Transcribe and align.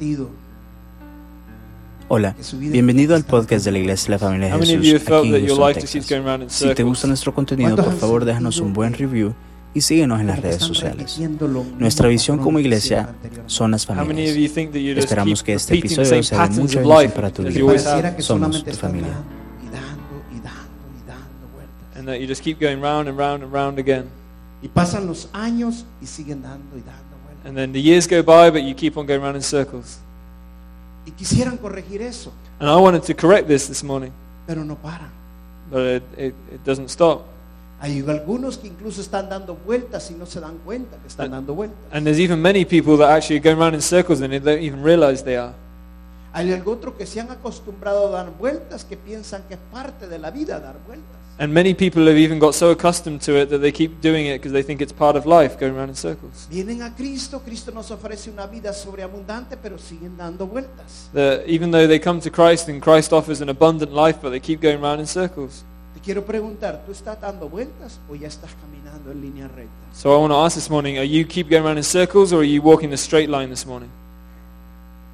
sentido. 0.00 0.30
Hola, 2.08 2.34
bienvenido 2.58 3.14
al 3.14 3.24
podcast 3.24 3.64
de 3.66 3.72
la 3.72 3.78
Iglesia 3.78 4.06
de 4.06 4.10
la 4.12 4.18
Familia 4.18 4.56
de 4.56 4.66
Jesús 4.66 5.06
aquí 5.06 5.34
en 5.34 5.46
Houston, 5.46 5.74
Texas. 5.74 6.52
Si 6.52 6.74
te 6.74 6.82
gusta 6.82 7.06
nuestro 7.06 7.34
contenido, 7.34 7.76
por 7.76 7.96
favor 7.96 8.24
déjanos 8.24 8.58
un 8.60 8.72
buen 8.72 8.94
review 8.94 9.34
y 9.74 9.82
síguenos 9.82 10.18
en 10.20 10.26
las 10.26 10.40
redes 10.40 10.62
sociales. 10.62 11.20
Nuestra 11.78 12.08
visión 12.08 12.38
como 12.38 12.58
iglesia 12.58 13.14
son 13.46 13.72
las 13.72 13.84
familias. 13.86 14.36
Esperamos 14.96 15.42
que 15.42 15.52
este 15.52 15.78
episodio 15.78 16.22
sea 16.22 16.48
de 16.48 16.60
mucha 16.60 16.80
bendición 16.80 17.12
para 17.12 17.30
tu 17.30 17.42
vida. 17.42 18.16
Somos 18.20 18.64
tu 18.64 18.72
familia. 18.72 19.12
y 19.62 19.68
dando 19.68 20.24
y 20.34 20.40
dando 20.40 20.88
y 20.96 21.06
dando 21.06 21.46
vueltas. 21.54 21.98
and 21.98 22.08
that 22.08 22.16
you 22.18 22.26
just 22.26 22.42
keep 22.42 22.58
going 22.58 22.80
round 22.80 23.06
and 23.08 23.18
round 23.18 23.42
and 23.44 23.52
round 23.52 23.78
again? 23.78 24.06
Y 24.62 24.68
pasan 24.68 25.06
los 25.06 25.28
años 25.32 25.84
y 26.02 26.06
siguen 26.06 26.42
dando 26.42 26.76
y 26.76 26.80
dando. 26.80 27.09
And 27.44 27.56
then 27.56 27.72
the 27.72 27.80
years 27.80 28.06
go 28.06 28.22
by, 28.22 28.50
but 28.50 28.62
you 28.62 28.74
keep 28.74 28.96
on 28.96 29.06
going 29.06 29.20
round 29.22 29.36
in 29.36 29.42
circles. 29.42 29.98
Y 31.06 31.12
quisieran 31.12 31.56
corregir 31.56 32.02
eso, 32.02 32.32
And 32.58 32.68
I 32.68 32.76
wanted 32.76 33.02
to 33.04 33.14
correct 33.14 33.48
this 33.48 33.66
this 33.66 33.82
morning, 33.82 34.12
pero 34.46 34.64
no 34.64 34.76
paran. 34.76 35.10
but 35.70 35.80
it, 35.80 36.02
it, 36.18 36.34
it 36.52 36.64
doesn't 36.64 36.90
stop. 36.90 37.22
Hay 37.80 38.04
algunos 38.06 38.58
que 38.58 38.68
incluso 38.68 39.00
están 39.00 39.30
dando 39.30 39.56
vueltas 39.56 40.10
y 40.10 40.14
no 40.14 40.26
se 40.26 40.38
dan 40.40 40.58
cuenta 40.58 40.98
que 40.98 41.08
están 41.08 41.30
dando 41.30 41.54
vueltas. 41.54 41.78
And 41.92 42.04
there's 42.04 42.20
even 42.20 42.42
many 42.42 42.66
people 42.66 42.98
that 42.98 43.08
actually 43.10 43.38
are 43.38 43.42
going 43.42 43.58
round 43.58 43.74
in 43.74 43.80
circles 43.80 44.20
and 44.20 44.30
they 44.30 44.38
don't 44.38 44.62
even 44.62 44.82
realize 44.82 45.24
they 45.24 45.36
are. 45.38 45.54
Hay 46.34 46.52
otros 46.52 46.94
que 46.94 47.06
se 47.06 47.20
han 47.20 47.30
acostumbrado 47.30 48.08
a 48.08 48.10
dar 48.22 48.30
vueltas 48.38 48.84
que 48.84 48.96
piensan 48.98 49.42
que 49.48 49.54
es 49.54 49.60
parte 49.72 50.06
de 50.06 50.18
la 50.18 50.30
vida 50.30 50.60
dar 50.60 50.76
vueltas. 50.86 51.19
And 51.40 51.54
many 51.54 51.72
people 51.72 52.06
have 52.06 52.18
even 52.18 52.38
got 52.38 52.54
so 52.54 52.70
accustomed 52.70 53.22
to 53.22 53.34
it 53.40 53.48
that 53.48 53.62
they 53.62 53.72
keep 53.72 54.02
doing 54.02 54.26
it 54.26 54.42
because 54.42 54.52
they 54.52 54.62
think 54.62 54.82
it's 54.82 54.92
part 54.92 55.16
of 55.16 55.24
life, 55.24 55.58
going 55.58 55.74
round 55.74 55.88
in 55.88 55.96
circles. 55.96 56.46
Vienen 56.50 56.82
a 56.82 56.94
Cristo, 56.94 57.40
Cristo 57.40 57.72
nos 57.72 57.90
ofrece 57.90 58.28
una 58.28 58.46
vida 58.46 58.74
sobreabundante, 58.74 59.56
pero 59.56 59.78
siguen 59.78 60.18
dando 60.18 60.46
vueltas. 60.46 61.08
That 61.14 61.46
even 61.46 61.70
though 61.70 61.88
they 61.88 61.98
come 61.98 62.20
to 62.20 62.30
Christ 62.30 62.68
and 62.68 62.82
Christ 62.82 63.14
offers 63.14 63.40
an 63.40 63.48
abundant 63.48 63.90
life, 63.90 64.18
but 64.20 64.32
they 64.32 64.40
keep 64.40 64.60
going 64.60 64.82
round 64.82 65.00
in 65.00 65.06
circles. 65.06 65.64
Te 65.94 66.00
quiero 66.00 66.26
preguntar, 66.26 66.82
¿tú 66.84 66.92
estás 66.92 67.18
dando 67.18 67.48
vueltas 67.48 67.98
o 68.10 68.14
ya 68.14 68.28
estás 68.28 68.50
caminando 68.60 69.10
en 69.10 69.22
línea 69.22 69.48
recta? 69.48 69.94
So 69.94 70.14
I 70.14 70.18
want 70.20 70.32
to 70.32 70.44
ask 70.44 70.56
this 70.56 70.68
morning, 70.68 70.98
are 70.98 71.08
you 71.08 71.24
keep 71.24 71.48
going 71.48 71.64
round 71.64 71.78
in 71.78 71.84
circles 71.84 72.34
or 72.34 72.40
are 72.40 72.46
you 72.46 72.60
walking 72.60 72.90
the 72.90 72.98
straight 72.98 73.30
line 73.30 73.48
this 73.48 73.64
morning? 73.64 73.88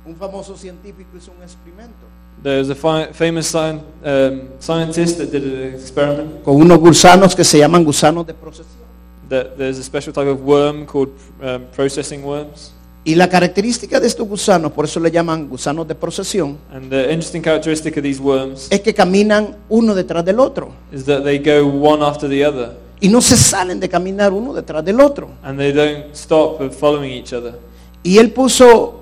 Un 0.05 0.17
famoso 0.17 0.57
científico 0.57 1.17
hizo 1.17 1.31
un 1.31 1.45
experimento 1.45 2.16
There's 2.43 2.69
a 2.71 2.75
famous 3.13 3.47
sci- 3.47 3.81
um, 4.05 4.43
scientist 4.61 5.19
that 5.19 5.31
did 5.33 5.43
an 5.45 5.75
experiment 5.75 6.43
con 6.45 6.57
unos 6.57 6.79
gusanos 6.79 7.35
que 7.35 7.45
se 7.45 7.59
llaman 7.59 7.85
gusanos 7.85 8.27
de 8.27 8.35
procesión. 8.35 8.77
that 9.29 9.57
there's 9.57 9.79
a 9.79 9.83
special 9.83 10.13
type 10.13 10.29
of 10.29 10.41
worm 10.45 10.87
called 10.87 11.11
um, 11.43 11.63
processing 11.75 12.23
worms. 12.25 12.73
Y 13.05 13.15
la 13.15 13.29
característica 13.29 13.99
de 14.01 14.07
estos 14.07 14.27
gusanos, 14.29 14.71
por 14.73 14.85
eso 14.85 15.01
le 15.01 15.11
llaman 15.11 15.49
gusanos 15.49 15.87
de 15.89 15.95
procesión, 15.95 16.59
And 16.73 16.91
the 16.91 17.05
interesting 17.13 17.43
characteristic 17.43 17.97
of 17.97 18.03
these 18.03 18.21
worms 18.21 18.69
es 18.71 18.81
que 18.81 18.93
caminan 18.95 19.57
uno 19.69 19.95
detrás 19.95 20.25
del 20.25 20.39
otro 20.41 20.73
is 20.93 21.05
that 21.07 21.23
they 21.25 21.39
go 21.39 21.67
one 21.67 22.05
after 22.05 22.29
the 22.29 22.45
other 22.47 22.77
y 23.01 23.09
no 23.09 23.21
se 23.21 23.37
salen 23.37 23.79
de 23.81 23.89
caminar 23.89 24.33
uno 24.33 24.53
detrás 24.53 24.85
del 24.85 25.01
otro. 25.01 25.31
and 25.43 25.59
they 25.59 25.73
don't 25.73 26.15
stop 26.15 26.61
of 26.61 26.75
following 26.77 27.11
each 27.13 27.33
other. 27.33 27.55
Y 28.05 28.19
él 28.19 28.31
puso 28.33 29.01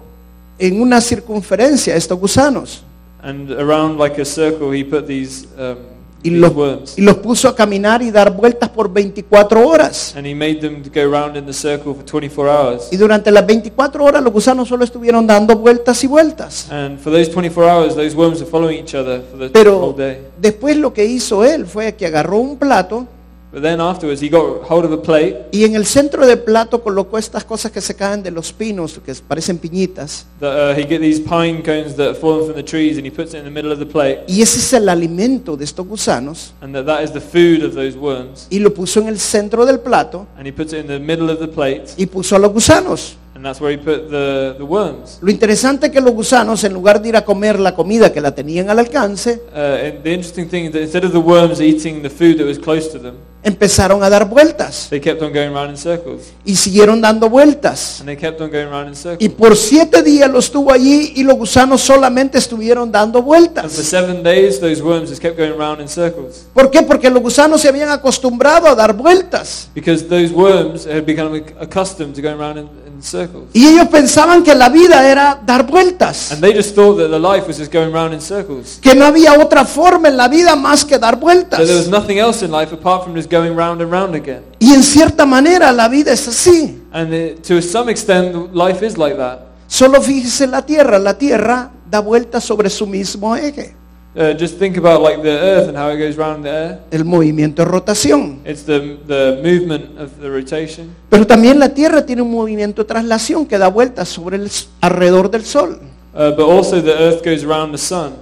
en 0.58 0.80
una 0.80 1.00
circunferencia 1.00 1.94
estos 1.96 2.18
gusanos 2.18 2.82
And 3.24 3.50
around 3.52 3.98
like 3.98 4.20
a 4.20 4.24
circle, 4.24 4.70
he 4.72 4.84
put 4.84 5.06
these, 5.06 5.46
um, 5.58 5.78
y 6.22 6.30
these 6.30 6.38
los, 6.40 6.54
worms. 6.54 6.98
y 6.98 7.00
los 7.02 7.16
puso 7.16 7.48
a 7.48 7.56
caminar 7.56 8.02
y 8.02 8.10
dar 8.10 8.30
vueltas 8.36 8.68
por 8.68 8.92
24 8.92 9.66
horas. 9.66 10.14
And 10.16 10.26
he 10.26 10.34
made 10.34 10.60
them 10.60 10.82
go 10.94 11.10
round 11.10 11.36
in 11.36 11.46
the 11.46 11.52
circle 11.52 11.94
for 11.94 12.04
24 12.04 12.48
hours. 12.50 12.88
Y 12.92 12.96
durante 12.98 13.30
las 13.30 13.46
24 13.46 14.04
horas 14.04 14.22
los 14.22 14.32
gusanos 14.32 14.68
solo 14.68 14.84
estuvieron 14.84 15.26
dando 15.26 15.56
vueltas 15.56 16.04
y 16.04 16.06
vueltas. 16.06 16.70
And 16.70 16.98
for 16.98 17.10
those 17.12 17.30
24 17.30 17.64
hours, 17.64 17.94
those 17.94 18.14
worms 18.14 18.42
are 18.42 18.50
following 18.50 18.78
each 18.84 18.94
other 18.94 19.22
for 19.22 19.38
the 19.38 19.48
Pero 19.48 19.78
whole 19.80 19.96
day. 19.96 20.18
después 20.38 20.76
lo 20.76 20.92
que 20.92 21.04
hizo 21.06 21.44
él 21.44 21.66
fue 21.66 21.94
que 21.94 22.04
agarró 22.06 22.38
un 22.38 22.58
plato 22.58 23.06
But 23.54 23.62
then 23.62 23.80
afterwards, 23.80 24.20
he 24.20 24.28
got 24.28 24.68
hold 24.68 24.84
of 24.84 24.90
a 24.90 25.00
plate 25.00 25.46
y 25.52 25.62
en 25.62 25.76
el 25.76 25.86
centro 25.86 26.26
del 26.26 26.40
plato 26.40 26.82
colocó 26.82 27.18
estas 27.18 27.44
cosas 27.44 27.70
que 27.70 27.80
se 27.80 27.94
caen 27.94 28.20
de 28.20 28.32
los 28.32 28.52
pinos, 28.52 29.00
que 29.06 29.14
parecen 29.14 29.58
piñitas. 29.58 30.26
that 30.40 30.72
uh, 30.72 30.76
he 30.76 30.82
get 30.84 31.00
these 31.00 31.20
pine 31.20 31.62
cones 31.62 31.94
that 31.94 32.08
have 32.08 32.18
fallen 32.18 32.46
from 32.46 32.56
the 32.56 32.64
trees, 32.64 32.96
and 32.98 33.06
he 33.06 33.12
puts 33.12 33.32
it 33.32 33.38
in 33.38 33.44
the 33.44 33.50
middle 33.52 33.70
of 33.72 33.78
the 33.78 33.86
plate, 33.86 34.22
Y 34.26 34.42
ese 34.42 34.58
es 34.58 34.72
el 34.72 34.88
alimento 34.88 35.56
de 35.56 35.64
estos 35.64 35.86
gusanos. 35.86 36.52
and 36.62 36.74
that 36.74 36.84
that 36.84 37.04
is 37.04 37.12
the 37.12 37.20
food 37.20 37.62
of 37.62 37.74
those 37.74 37.96
worms. 37.96 38.48
Y 38.50 38.58
lo 38.58 38.74
puso 38.74 38.98
en 39.00 39.06
el 39.06 39.20
centro 39.20 39.64
del 39.64 39.78
plato 39.78 40.26
And 40.36 40.48
he 40.48 40.52
puts 40.52 40.72
it 40.72 40.80
in 40.80 40.88
the 40.88 40.98
middle 40.98 41.30
of 41.30 41.38
the 41.38 41.46
plate, 41.46 41.84
y 41.96 42.06
puso 42.06 42.34
a 42.34 42.40
los 42.40 42.52
gusanos. 42.52 43.16
And 43.44 43.52
that's 43.52 43.60
where 43.60 43.70
he 43.70 43.76
put 43.76 44.08
the, 44.10 44.54
the 44.56 44.64
worms. 44.64 45.18
Lo 45.20 45.30
interesante 45.30 45.86
es 45.88 45.92
que 45.92 46.00
los 46.00 46.12
gusanos, 46.14 46.64
en 46.64 46.72
lugar 46.72 47.02
de 47.02 47.10
ir 47.10 47.16
a 47.16 47.24
comer 47.26 47.60
la 47.60 47.74
comida 47.74 48.10
que 48.10 48.20
la 48.22 48.34
tenían 48.34 48.70
al 48.70 48.78
alcance, 48.78 49.38
Uh, 49.54 49.58
and 49.86 50.02
the 50.02 50.12
interesting 50.14 50.48
thing 50.48 50.64
is 50.64 50.72
that 50.72 50.80
instead 50.80 51.04
of 51.04 51.12
the 51.12 51.18
worms 51.18 51.60
eating 51.60 52.02
the 52.02 52.08
food 52.08 52.38
that 52.38 52.46
was 52.46 52.58
close 52.58 52.88
to 52.90 52.98
them, 52.98 53.14
empezaron 53.42 54.02
a 54.02 54.08
dar 54.08 54.26
vueltas 54.26 54.86
they 54.88 54.98
kept 54.98 55.20
on 55.20 55.30
going 55.30 55.52
round 55.52 55.68
in 55.70 55.76
circles, 55.76 56.32
y 56.46 56.56
siguieron 56.56 57.02
dando 57.02 57.28
vueltas. 57.28 58.00
and 58.00 58.08
they 58.08 58.16
kept 58.16 58.40
on 58.40 58.50
going 58.50 58.68
round 58.68 58.88
in 58.88 58.94
circles. 58.96 59.18
Y 59.20 59.28
por 59.28 59.54
siete 59.54 60.02
días 60.02 60.30
lo 60.30 60.38
estuvo 60.38 60.72
allí 60.72 61.12
y 61.16 61.22
los 61.24 61.36
gusanos 61.36 61.82
solamente 61.82 62.38
estuvieron 62.38 62.90
dando 62.90 63.18
And 63.18 63.26
for 63.26 63.36
vueltas. 63.36 63.72
seven 63.72 64.22
days, 64.22 64.58
those 64.58 64.82
worms 64.82 65.10
just 65.10 65.20
kept 65.20 65.36
going 65.36 65.52
round 65.58 65.80
in 65.82 65.88
circles. 65.88 66.46
¿Por 66.54 66.70
qué? 66.70 66.80
Porque 66.82 67.10
los 67.10 67.22
gusanos 67.22 67.60
se 67.60 67.68
habían 67.68 67.90
acostumbrado 67.90 68.66
a 68.68 68.74
dar 68.74 68.94
vueltas. 68.96 69.68
Because 69.74 70.02
those 70.06 70.32
worms 70.32 70.86
had 70.86 71.04
become 71.04 71.36
ac- 71.36 71.54
accustomed 71.60 72.14
to 72.14 72.22
going 72.22 72.38
round 72.38 72.58
in, 72.58 72.68
in 72.86 72.93
circles. 73.04 73.44
Y 73.52 73.66
ellos 73.66 73.88
pensaban 73.88 74.42
que 74.42 74.54
la 74.54 74.68
vida 74.68 75.08
era 75.08 75.40
dar 75.44 75.66
vueltas. 75.66 76.32
And 76.32 76.40
they 76.40 76.54
just 76.54 76.74
thought 76.74 76.98
that 76.98 77.10
the 77.10 77.18
life 77.18 77.46
was 77.46 77.58
just 77.58 77.72
going 77.72 77.92
round 77.92 78.14
in 78.14 78.20
circles. 78.20 78.78
Que 78.80 78.94
no 78.94 79.04
había 79.04 79.34
otra 79.34 79.64
forma 79.64 80.08
en 80.08 80.16
la 80.16 80.28
vida 80.28 80.56
más 80.56 80.84
que 80.84 80.98
dar 80.98 81.18
vueltas. 81.18 81.58
That 81.58 81.66
there 81.66 81.78
was 81.78 81.88
nothing 81.88 82.18
else 82.18 82.44
in 82.44 82.50
life 82.50 82.72
apart 82.74 83.04
from 83.04 83.14
just 83.14 83.30
going 83.30 83.54
round 83.56 83.80
and 83.82 83.92
round 83.92 84.14
again. 84.14 84.42
Y 84.58 84.72
en 84.72 84.82
cierta 84.82 85.26
manera 85.26 85.70
la 85.72 85.88
vida 85.88 86.12
es 86.12 86.26
así. 86.26 86.82
And 86.92 87.12
it, 87.12 87.42
to 87.46 87.60
some 87.60 87.90
extent, 87.90 88.54
life 88.54 88.84
is 88.84 88.96
like 88.96 89.16
that. 89.16 89.40
Solo 89.66 90.00
fíjese 90.00 90.46
la 90.46 90.62
tierra. 90.62 90.98
La 90.98 91.18
tierra 91.18 91.70
da 91.90 92.00
vueltas 92.00 92.44
sobre 92.44 92.70
su 92.70 92.86
mismo 92.86 93.36
eje. 93.36 93.74
Uh, 94.16 94.32
just 94.38 94.58
think 94.58 94.76
about 94.76 95.02
like 95.02 95.22
the 95.22 95.36
earth 95.36 95.68
and 95.68 95.76
how 95.76 95.90
it 95.90 95.98
goes 95.98 96.16
round 96.16 96.44
the 96.44 96.50
air. 96.50 96.80
El 96.92 97.04
movimiento 97.04 97.64
de 97.64 97.68
rotación. 97.68 98.38
It's 98.44 98.62
the, 98.62 98.98
the 99.08 99.40
movement 99.42 99.98
of 99.98 100.20
the 100.20 100.28
rotation. 100.28 100.94
Pero 101.10 101.26
también 101.26 101.58
la 101.58 101.70
tierra 101.70 102.06
tiene 102.06 102.22
un 102.22 102.30
movimiento 102.30 102.82
de 102.82 102.88
traslación 102.88 103.44
que 103.44 103.58
da 103.58 103.66
vueltas 103.66 104.08
sobre 104.08 104.36
el, 104.36 104.48
alrededor 104.80 105.30
del 105.30 105.44
sol. 105.44 105.80
Uh, 106.14 106.30
but 106.36 106.48
also 106.48 106.80
the 106.80 106.92
earth 106.92 107.24
goes 107.24 107.42
around 107.42 107.72
the 107.72 107.78
sun. 107.78 108.12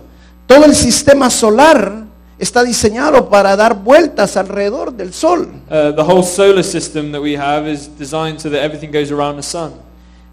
Todo 0.47 0.65
el 0.65 0.75
sistema 0.75 1.29
solar 1.29 2.05
está 2.39 2.65
diseñado 2.65 3.29
para 3.29 3.55
dar 3.55 3.75
vueltas 3.75 4.39
alrededor 4.39 4.95
del 4.95 5.13
sol. 5.13 5.47
Uh, 5.69 5.93
the 5.95 6.03
whole 6.03 6.23
solar 6.23 6.65
system 6.65 7.13
that 7.13 7.21
we 7.21 7.37
have 7.37 7.71
is 7.71 7.91
designed 7.99 8.41
so 8.41 8.49
that 8.49 8.63
everything 8.63 8.91
goes 8.91 9.13
around 9.13 9.37
the 9.37 9.43
sun. 9.43 9.73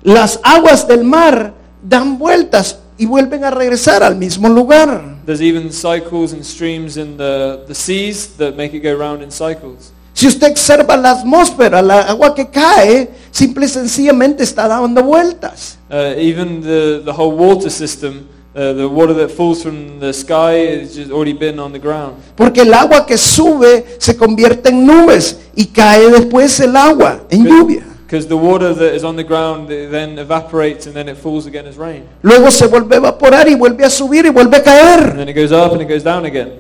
Las 0.03 0.39
aguas 0.41 0.87
del 0.87 1.03
mar 1.03 1.53
dan 1.83 2.17
vueltas 2.17 2.79
y 2.97 3.05
vuelven 3.05 3.43
a 3.43 3.51
regresar 3.51 4.03
al 4.03 4.15
mismo 4.15 4.47
lugar. 4.47 5.18
There's 5.29 5.43
even 5.43 5.71
cycles 5.71 6.33
and 6.33 6.43
streams 6.43 6.97
in 6.97 7.15
the, 7.15 7.63
the 7.67 7.75
seas 7.75 8.35
that 8.37 8.57
make 8.57 8.73
it 8.73 8.79
go 8.79 8.95
round 8.95 9.21
in 9.21 9.29
cycles. 9.29 9.91
Si 10.15 10.25
usted 10.25 10.49
observa 10.49 10.97
la 10.97 11.11
atmósfera, 11.11 11.83
la 11.83 12.01
agua 12.01 12.33
que 12.33 12.49
cae, 12.49 13.11
simple 13.29 13.67
y 13.67 13.69
sencillamente 13.69 14.41
está 14.41 14.67
dando 14.67 15.03
vueltas. 15.03 15.77
Uh, 15.87 16.17
even 16.17 16.61
the, 16.61 17.03
the 17.05 17.13
whole 17.13 17.37
water 17.37 17.69
system, 17.69 18.27
uh, 18.55 18.73
the 18.73 18.89
water 18.89 19.13
that 19.13 19.29
falls 19.29 19.61
from 19.61 19.99
the 19.99 20.11
sky 20.11 20.79
has 20.81 20.95
just 20.95 21.11
already 21.11 21.33
been 21.33 21.59
on 21.59 21.73
the 21.73 21.79
ground. 21.79 22.15
Porque 22.35 22.61
el 22.61 22.73
agua 22.73 23.05
que 23.05 23.15
sube 23.15 23.85
se 23.99 24.17
convierte 24.17 24.69
en 24.69 24.83
nubes 24.83 25.37
y 25.55 25.67
cae 25.67 26.09
después 26.09 26.59
el 26.59 26.75
agua 26.75 27.19
en 27.29 27.45
lluvia. 27.45 27.88
Because 28.09 28.27
the 28.27 28.35
water 28.35 28.73
that 28.73 28.95
is 28.95 29.03
on 29.03 29.15
the 29.17 29.23
ground 29.23 29.69
it 29.69 29.91
then 29.91 30.17
evaporates 30.17 30.87
and 30.87 30.95
then 30.95 31.07
it 31.07 31.15
falls 31.15 31.45
again 31.45 31.67
as 31.67 31.77
rain. 31.77 32.05
Luego 32.23 32.49
se 32.49 32.65
vuelve 32.65 32.95
a 32.95 32.97
evaporar 32.97 33.47
y 33.47 33.53
vuelve 33.53 33.85
a 33.85 33.89
subir 33.91 34.25
y 34.25 34.29
vuelve 34.31 34.55
a 34.55 34.59
And 34.59 34.65
caer. 34.65 35.15
then 35.15 35.29
it 35.29 35.35
goes 35.35 35.51
up 35.51 35.73
and 35.73 35.81
it 35.83 35.87
goes 35.87 36.03
down 36.03 36.25
again. 36.25 36.53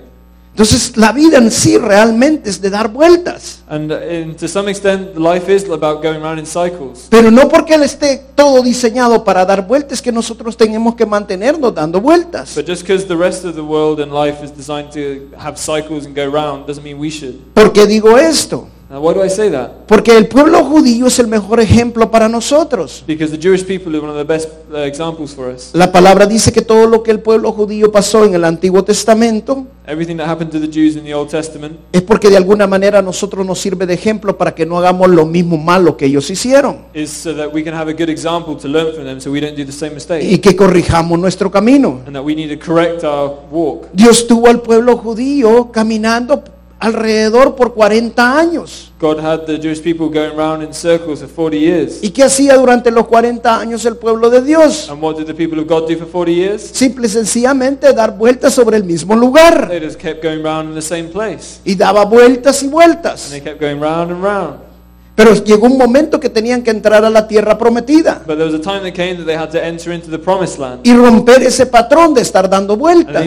Entonces 0.51 0.95
la 0.95 1.11
vida 1.11 1.37
en 1.39 1.49
sí 1.49 1.77
realmente 1.79 2.51
es 2.51 2.61
de 2.61 2.69
dar 2.69 2.89
vueltas. 2.89 3.63
And, 3.67 3.91
uh, 3.91 3.95
and 3.95 4.35
to 4.37 4.47
some 4.47 4.69
extent, 4.69 5.17
life 5.17 5.49
is 5.51 5.63
about 5.71 6.03
going 6.03 6.21
round 6.21 6.37
in 6.37 6.45
cycles. 6.45 7.07
Pero 7.09 7.31
no 7.31 7.49
porque 7.49 7.73
él 7.73 7.81
esté 7.81 8.21
todo 8.35 8.61
diseñado 8.61 9.23
para 9.23 9.43
dar 9.43 9.65
vueltas 9.65 10.03
que 10.03 10.11
nosotros 10.11 10.55
tenemos 10.55 10.93
que 10.93 11.05
mantenernos 11.07 11.73
dando 11.73 11.99
vueltas. 11.99 12.53
But 12.55 12.67
just 12.67 12.83
because 12.83 13.07
the 13.07 13.15
rest 13.15 13.43
of 13.43 13.55
the 13.55 13.63
world 13.63 13.99
and 14.01 14.11
life 14.13 14.43
is 14.43 14.51
designed 14.51 14.91
to 14.91 15.35
have 15.35 15.57
cycles 15.57 16.05
and 16.05 16.15
go 16.15 16.29
round 16.29 16.67
doesn't 16.67 16.83
mean 16.83 16.99
we 16.99 17.09
should. 17.09 17.35
¿Por 17.55 17.71
qué 17.73 17.87
digo 17.87 18.17
esto? 18.19 18.67
Now, 18.89 19.01
why 19.01 19.13
do 19.13 19.23
I 19.23 19.29
say 19.29 19.51
that? 19.51 19.85
Porque 19.85 20.17
el 20.17 20.27
pueblo 20.27 20.63
judío 20.63 21.05
es 21.05 21.19
el 21.19 21.27
mejor 21.27 21.59
ejemplo 21.59 22.09
para 22.09 22.27
nosotros. 22.27 23.03
Because 23.05 23.31
the 23.31 23.39
Jewish 23.39 23.63
people 23.63 23.95
are 23.95 24.01
one 24.01 24.09
of 24.09 24.17
the 24.17 24.23
best 24.23 24.49
uh, 24.71 24.77
examples 24.77 25.35
for 25.35 25.53
us. 25.53 25.69
La 25.73 25.91
palabra 25.91 26.25
dice 26.25 26.51
que 26.51 26.63
todo 26.63 26.87
lo 26.87 27.03
que 27.03 27.11
el 27.11 27.19
pueblo 27.19 27.51
judío 27.51 27.91
pasó 27.91 28.25
en 28.25 28.33
el 28.33 28.43
Antiguo 28.43 28.83
Testamento 28.83 29.67
Everything 29.85 30.17
that 30.17 30.27
happened 30.27 30.51
to 30.51 30.59
the 30.59 30.67
Jews 30.67 30.95
in 30.95 31.03
the 31.03 31.15
Old 31.15 31.29
Testament 31.29 31.79
es 31.91 32.03
porque 32.03 32.29
de 32.29 32.37
alguna 32.37 32.67
manera 32.67 32.99
a 32.99 33.01
nosotros 33.01 33.43
nos 33.43 33.59
sirve 33.59 33.87
de 33.87 33.95
ejemplo 33.95 34.37
para 34.37 34.53
que 34.53 34.63
no 34.63 34.77
hagamos 34.77 35.09
lo 35.09 35.25
mismo 35.25 35.57
malo 35.57 35.97
que 35.97 36.05
ellos 36.05 36.29
hicieron 36.29 36.77
is 36.93 37.09
so 37.09 37.35
that 37.35 37.51
we 37.51 37.63
can 37.63 37.73
have 37.73 37.89
a 37.89 37.93
good 37.93 38.09
example 38.09 38.55
to 38.55 38.67
learn 38.67 38.93
from 38.93 39.05
them 39.05 39.19
so 39.19 39.31
we 39.31 39.41
don't 39.41 39.57
do 39.57 39.65
the 39.65 39.71
same 39.71 39.95
mistake. 39.95 40.23
y 40.23 40.37
que 40.37 40.55
corrijamos 40.55 41.17
nuestro 41.17 41.49
camino. 41.49 42.01
And 42.05 42.15
that 42.15 42.23
we 42.23 42.35
need 42.35 42.49
to 42.49 42.63
correct 42.63 43.03
our 43.03 43.39
walk. 43.51 43.87
Dios 43.93 44.27
tuvo 44.27 44.47
al 44.47 44.61
pueblo 44.61 44.95
judío 44.97 45.71
caminando 45.71 46.43
alrededor 46.79 47.55
por 47.55 47.73
40 47.73 48.39
años. 48.39 48.91
God 48.99 49.19
had 49.19 49.45
the 49.45 49.57
Jewish 49.57 49.81
people 49.81 50.07
going 50.09 50.35
round 50.35 50.63
in 50.63 50.73
circles 50.73 51.19
for 51.19 51.27
40 51.29 51.57
years. 51.57 51.99
¿Y 52.01 52.09
qué 52.09 52.23
hacía 52.23 52.55
durante 52.57 52.91
los 52.91 53.05
40 53.07 53.59
años 53.59 53.85
el 53.85 53.95
pueblo 53.97 54.29
de 54.29 54.41
Dios? 54.41 54.89
And 54.89 55.01
what 55.01 55.17
did 55.17 55.25
the 55.27 55.33
people 55.33 55.59
of 55.59 55.67
God 55.67 55.87
do 55.89 55.97
for 55.97 56.07
40 56.07 56.31
years? 56.33 56.61
Simple 56.73 57.05
y 57.07 57.09
sencillamente 57.09 57.93
dar 57.93 58.17
vueltas 58.17 58.53
sobre 58.53 58.77
el 58.77 58.83
mismo 58.83 59.15
lugar. 59.15 59.67
They 59.69 59.79
just 59.79 59.99
kept 59.99 60.21
going 60.23 60.41
round 60.43 60.69
in 60.69 60.75
the 60.75 60.81
same 60.81 61.09
place. 61.09 61.59
Y 61.63 61.75
daba 61.75 62.05
vueltas 62.05 62.61
y 62.61 62.65
And 62.65 62.73
vueltas. 62.73 63.29
they 63.29 63.41
kept 63.41 63.59
going 63.61 63.79
round 63.79 64.11
and 64.11 64.23
round. 64.23 64.55
Pero 65.15 65.33
llegó 65.35 65.67
un 65.67 65.77
momento 65.77 66.17
que 66.17 66.29
tenían 66.29 66.63
que 66.63 66.71
entrar 66.71 67.03
a 67.03 67.09
la 67.09 67.27
tierra 67.27 67.57
prometida 67.57 68.21
But 68.25 68.37
there 68.37 68.45
was 68.49 68.53
a 68.53 68.61
time 68.61 68.83
that 68.83 68.93
came 68.93 69.17
that 69.17 69.25
they 69.25 69.35
had 69.35 69.49
to 69.51 69.61
enter 69.61 69.91
into 69.93 70.09
the 70.09 70.17
promised 70.19 70.57
land. 70.59 70.79
y 70.85 70.93
romper 70.93 71.43
ese 71.43 71.65
patrón 71.65 72.13
de 72.13 72.21
estar 72.21 72.49
dando 72.49 72.73
And 72.75 72.81
vueltas. 72.81 73.25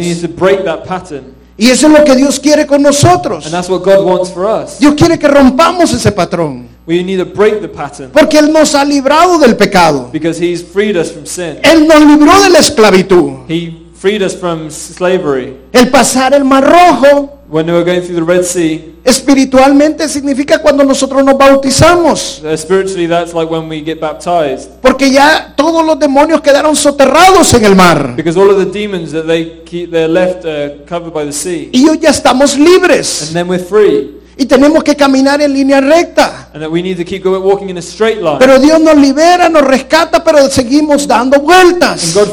Y 1.56 1.68
eso 1.70 1.86
es 1.86 1.92
lo 1.98 2.04
que 2.04 2.16
Dios 2.16 2.40
quiere 2.40 2.66
con 2.66 2.82
nosotros. 2.82 3.44
And 3.44 3.54
that's 3.54 3.68
what 3.68 3.82
God 3.82 4.04
wants 4.04 4.30
for 4.30 4.44
us. 4.46 4.78
Dios 4.78 4.94
quiere 4.96 5.18
que 5.18 5.28
rompamos 5.28 5.92
ese 5.92 6.10
patrón. 6.12 6.68
We 6.86 7.02
need 7.04 7.18
to 7.18 7.24
break 7.24 7.60
the 7.60 7.68
pattern 7.68 8.10
Porque 8.12 8.38
Él 8.38 8.52
nos 8.52 8.74
ha 8.74 8.84
librado 8.84 9.38
del 9.38 9.56
pecado. 9.56 10.08
because 10.12 10.42
He's 10.42 10.62
freed 10.62 10.96
us 10.96 11.12
from 11.12 11.24
sin. 11.26 11.58
Él 11.62 11.86
nos 11.86 12.00
libró 12.00 12.42
de 12.42 12.50
la 12.50 12.58
esclavitud. 12.58 13.44
He 13.48 13.72
freed 13.94 14.22
us 14.22 14.34
from 14.34 14.68
slavery. 14.70 15.56
El 15.72 15.90
pasar 15.90 16.34
el 16.34 16.44
mar 16.44 16.64
rojo 16.64 17.38
When 17.52 17.66
they 17.66 17.72
were 17.74 17.84
going 17.84 18.00
through 18.00 18.16
the 18.16 18.24
Red 18.24 18.44
Sea, 18.44 18.94
espiritualmente 19.04 20.08
significa 20.08 20.58
cuando 20.60 20.84
nosotros 20.84 21.22
nos 21.22 21.36
bautizamos. 21.36 22.40
uh, 22.42 22.56
spiritually 22.56 23.06
that's 23.06 23.34
like 23.34 23.50
when 23.52 23.68
we 23.68 23.82
get 23.82 24.00
baptized. 24.00 24.70
Porque 24.80 25.10
ya 25.10 25.52
todos 25.54 25.84
los 25.84 25.98
demonios 25.98 26.40
quedaron 26.40 26.74
soterrados 26.74 27.52
en 27.52 27.66
el 27.66 27.76
mar. 27.76 28.14
Because 28.16 28.38
all 28.40 28.48
of 28.50 28.56
the 28.56 28.64
demons 28.64 29.12
that 29.12 29.26
they 29.26 29.62
keep, 29.66 29.90
they're 29.90 30.08
left 30.08 30.46
uh, 30.46 30.82
covered 30.86 31.12
by 31.12 31.26
the 31.26 31.32
sea. 31.32 31.68
Y 31.74 31.86
hoy 31.86 31.98
ya 31.98 32.08
estamos 32.08 32.56
libres. 32.56 33.24
And 33.26 33.34
then 33.34 33.48
we're 33.48 33.62
free. 33.62 34.21
Y 34.36 34.46
tenemos 34.46 34.82
que 34.82 34.96
caminar 34.96 35.40
en 35.42 35.52
línea 35.52 35.80
recta. 35.80 36.48
And 36.54 36.62
that 36.62 36.70
we 36.70 36.82
need 36.82 36.96
to 36.96 37.04
keep 37.04 37.22
going, 37.22 37.42
walking 37.42 37.68
in 37.68 37.76
a 37.78 37.82
straight 37.82 38.18
line. 38.20 38.38
Pero 38.38 38.58
Dios 38.58 38.80
nos 38.80 38.96
libera, 38.96 39.48
nos 39.48 39.62
rescata, 39.62 40.24
pero 40.24 40.48
seguimos 40.48 41.06
dando 41.06 41.36
And 41.36 41.44
vueltas. 41.44 42.04
And 42.04 42.14
we. 42.14 42.28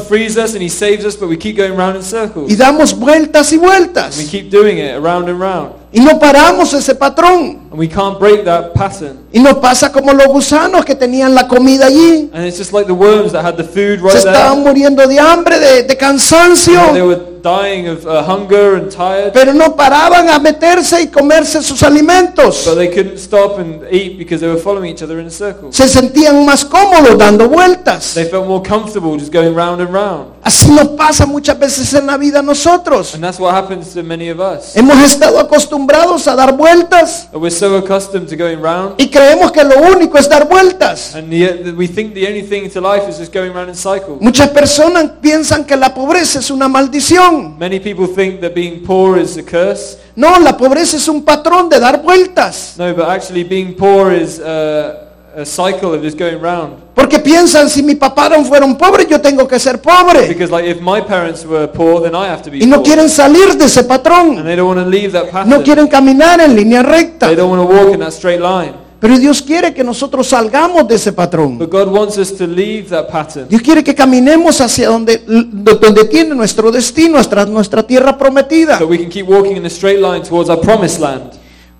Y 2.48 2.56
damos 2.56 2.98
vueltas 2.98 3.52
y 3.52 3.58
We 3.58 3.66
vueltas. 3.66 4.16
keep 4.30 4.50
doing 4.50 4.78
it 4.78 4.94
around 4.94 5.28
and 5.28 5.40
round. 5.40 5.79
Y 5.92 5.98
no 6.00 6.18
paramos 6.20 6.72
ese 6.72 6.94
patrón. 6.94 7.68
And 7.70 7.78
we 7.78 7.88
can't 7.88 8.18
break 8.18 8.44
that 8.44 8.72
pattern. 8.74 9.18
Y 9.32 9.40
nos 9.40 9.54
pasa 9.58 9.90
como 9.90 10.12
los 10.12 10.26
gusanos 10.28 10.84
que 10.84 10.94
tenían 10.94 11.34
la 11.34 11.48
comida 11.48 11.86
allí. 11.86 12.30
And 12.32 12.46
it's 12.46 12.58
just 12.58 12.72
like 12.72 12.86
the 12.86 12.92
worms 12.94 13.32
that 13.32 13.44
had 13.44 13.56
the 13.56 13.64
food 13.64 13.98
Se 13.98 14.04
right 14.06 14.16
estaban 14.16 14.62
there. 14.62 14.72
muriendo 14.72 15.06
de 15.06 15.18
hambre, 15.18 15.58
de, 15.58 15.82
de 15.82 15.82
They 15.84 15.96
cansancio. 15.96 16.92
were 17.06 17.20
dying 17.42 17.88
of 17.88 18.04
uh, 18.06 18.22
hunger 18.22 18.76
and 18.76 18.90
tired. 18.90 19.32
Pero 19.32 19.52
no 19.52 19.74
paraban 19.74 20.28
a 20.28 20.38
meterse 20.38 21.00
y 21.02 21.06
comerse 21.08 21.60
sus 21.62 21.82
alimentos. 21.82 22.64
But 22.66 22.76
they 22.76 22.88
couldn't 22.88 23.18
stop 23.18 23.58
and 23.58 23.82
eat 23.90 24.16
because 24.18 24.40
they 24.40 24.48
were 24.48 24.60
following 24.60 24.90
each 24.90 25.02
other 25.02 25.18
in 25.20 25.26
a 25.26 25.30
circle. 25.30 25.72
Se 25.72 25.88
sentían 25.88 26.44
más 26.44 26.64
cómodos 26.64 27.16
dando 27.18 27.48
vueltas. 27.48 28.14
They 28.14 28.26
felt 28.26 28.46
more 28.46 28.62
comfortable 28.62 29.16
just 29.18 29.32
going 29.32 29.54
round 29.54 29.80
and 29.80 29.92
round. 29.92 30.26
Así 30.50 30.68
nos 30.72 30.88
pasa 30.88 31.26
muchas 31.26 31.56
veces 31.56 31.94
en 31.94 32.06
la 32.08 32.16
vida 32.16 32.40
a 32.40 32.42
nosotros. 32.42 33.14
And 33.14 33.22
that's 33.22 33.38
what 33.38 33.54
happens 33.54 33.94
to 33.94 34.02
many 34.02 34.30
of 34.30 34.40
us. 34.40 34.74
Hemos 34.74 34.98
estado 35.00 35.38
acostumbrados 35.38 36.26
a 36.26 36.34
dar 36.34 36.56
vueltas 36.56 37.28
We're 37.32 37.54
so 37.54 37.76
accustomed 37.76 38.28
to 38.28 38.36
going 38.36 38.60
round. 38.60 38.94
y 39.00 39.08
creemos 39.08 39.52
que 39.52 39.62
lo 39.62 39.76
único 39.80 40.18
es 40.18 40.28
dar 40.28 40.48
vueltas. 40.48 41.14
And 41.14 41.30
the, 41.30 41.72
we 41.76 41.86
think 41.86 42.14
the 42.14 42.26
only 42.26 42.42
thing 42.42 42.68
to 42.70 42.80
life 42.80 43.08
is 43.08 43.16
just 43.18 43.32
going 43.32 43.52
round 43.52 43.68
in 43.68 43.76
cycles. 43.76 44.20
Muchas 44.20 44.48
personas 44.48 45.12
piensan 45.22 45.64
que 45.64 45.76
la 45.76 45.94
pobreza 45.94 46.40
es 46.40 46.50
una 46.50 46.66
maldición. 46.66 47.56
Many 47.56 47.78
people 47.78 48.08
think 48.08 48.40
that 48.40 48.52
being 48.52 48.82
poor 48.84 49.20
is 49.20 49.38
a 49.38 49.44
curse. 49.44 49.98
No, 50.16 50.36
la 50.40 50.56
pobreza 50.56 50.96
es 50.96 51.06
un 51.06 51.22
patrón 51.22 51.68
de 51.68 51.78
dar 51.78 52.02
vueltas. 52.02 52.74
No, 52.76 52.92
but 52.92 53.04
actually 53.08 53.44
being 53.44 53.76
poor 53.76 54.12
is 54.12 54.40
uh, 54.40 55.09
a 55.36 55.44
cycle 55.44 55.94
of 55.94 56.02
just 56.02 56.18
going 56.18 56.38
round. 56.40 56.74
Porque 56.94 57.18
piensan, 57.18 57.68
si 57.70 57.82
mi 57.82 57.94
papá 57.94 58.28
no 58.28 58.44
fueron 58.44 58.76
pobres, 58.76 59.06
yo 59.08 59.20
tengo 59.20 59.46
que 59.48 59.58
ser 59.58 59.80
pobre. 59.80 60.26
Because 60.28 60.50
like 60.50 60.68
if 60.68 60.80
my 60.80 61.00
parents 61.00 61.44
were 61.46 61.66
poor, 61.68 62.02
then 62.02 62.14
I 62.14 62.26
have 62.28 62.42
to 62.42 62.50
be 62.50 62.58
Y 62.62 62.66
no 62.66 62.76
poor. 62.76 62.84
quieren 62.84 63.08
salir 63.08 63.56
de 63.56 63.64
ese 63.64 63.80
And 63.80 63.88
patrón. 63.88 64.44
they 64.44 64.56
don't 64.56 64.68
want 64.68 64.80
to 64.80 64.86
leave 64.90 65.12
that 65.12 65.30
pattern. 65.30 65.48
No 65.50 65.62
quieren 65.62 65.88
caminar 65.88 66.40
en 66.40 66.54
línea 66.54 66.82
recta. 66.82 67.26
They 67.28 67.36
don't 67.36 67.50
want 67.50 67.62
to 67.68 67.74
walk 67.74 67.94
in 67.94 68.00
that 68.00 68.12
straight 68.12 68.40
line. 68.40 68.74
Pero 69.00 69.18
Dios 69.18 69.40
quiere 69.40 69.72
que 69.72 69.82
nosotros 69.82 70.26
salgamos 70.28 70.86
de 70.86 70.96
ese 70.96 71.12
patrón. 71.14 71.56
But 71.56 71.70
God 71.70 71.88
wants 71.88 72.18
us 72.18 72.36
to 72.36 72.46
leave 72.46 72.90
that 72.90 73.08
pattern. 73.08 73.48
Dios 73.48 73.62
quiere 73.62 73.82
que 73.82 73.94
caminemos 73.94 74.60
hacia 74.60 74.88
donde, 74.90 75.22
donde 75.26 76.04
tiene 76.04 76.34
nuestro 76.34 76.70
destino, 76.70 77.16
hasta 77.16 77.46
nuestra 77.46 77.82
tierra 77.82 78.18
prometida. 78.18 78.76
So 78.78 78.86
we 78.86 78.98
can 78.98 79.08
keep 79.08 79.26
walking 79.26 79.56
in 79.56 79.64
a 79.64 79.70
straight 79.70 80.00
line 80.00 80.22
towards 80.22 80.50
our 80.50 80.60
promised 80.60 81.00
land. 81.00 81.30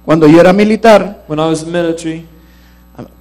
Cuando 0.03 0.27
yo 0.27 0.41
era 0.41 0.55
militar, 0.55 1.25
When 1.29 1.39
I 1.39 1.47
was 1.51 1.67
military 1.67 2.25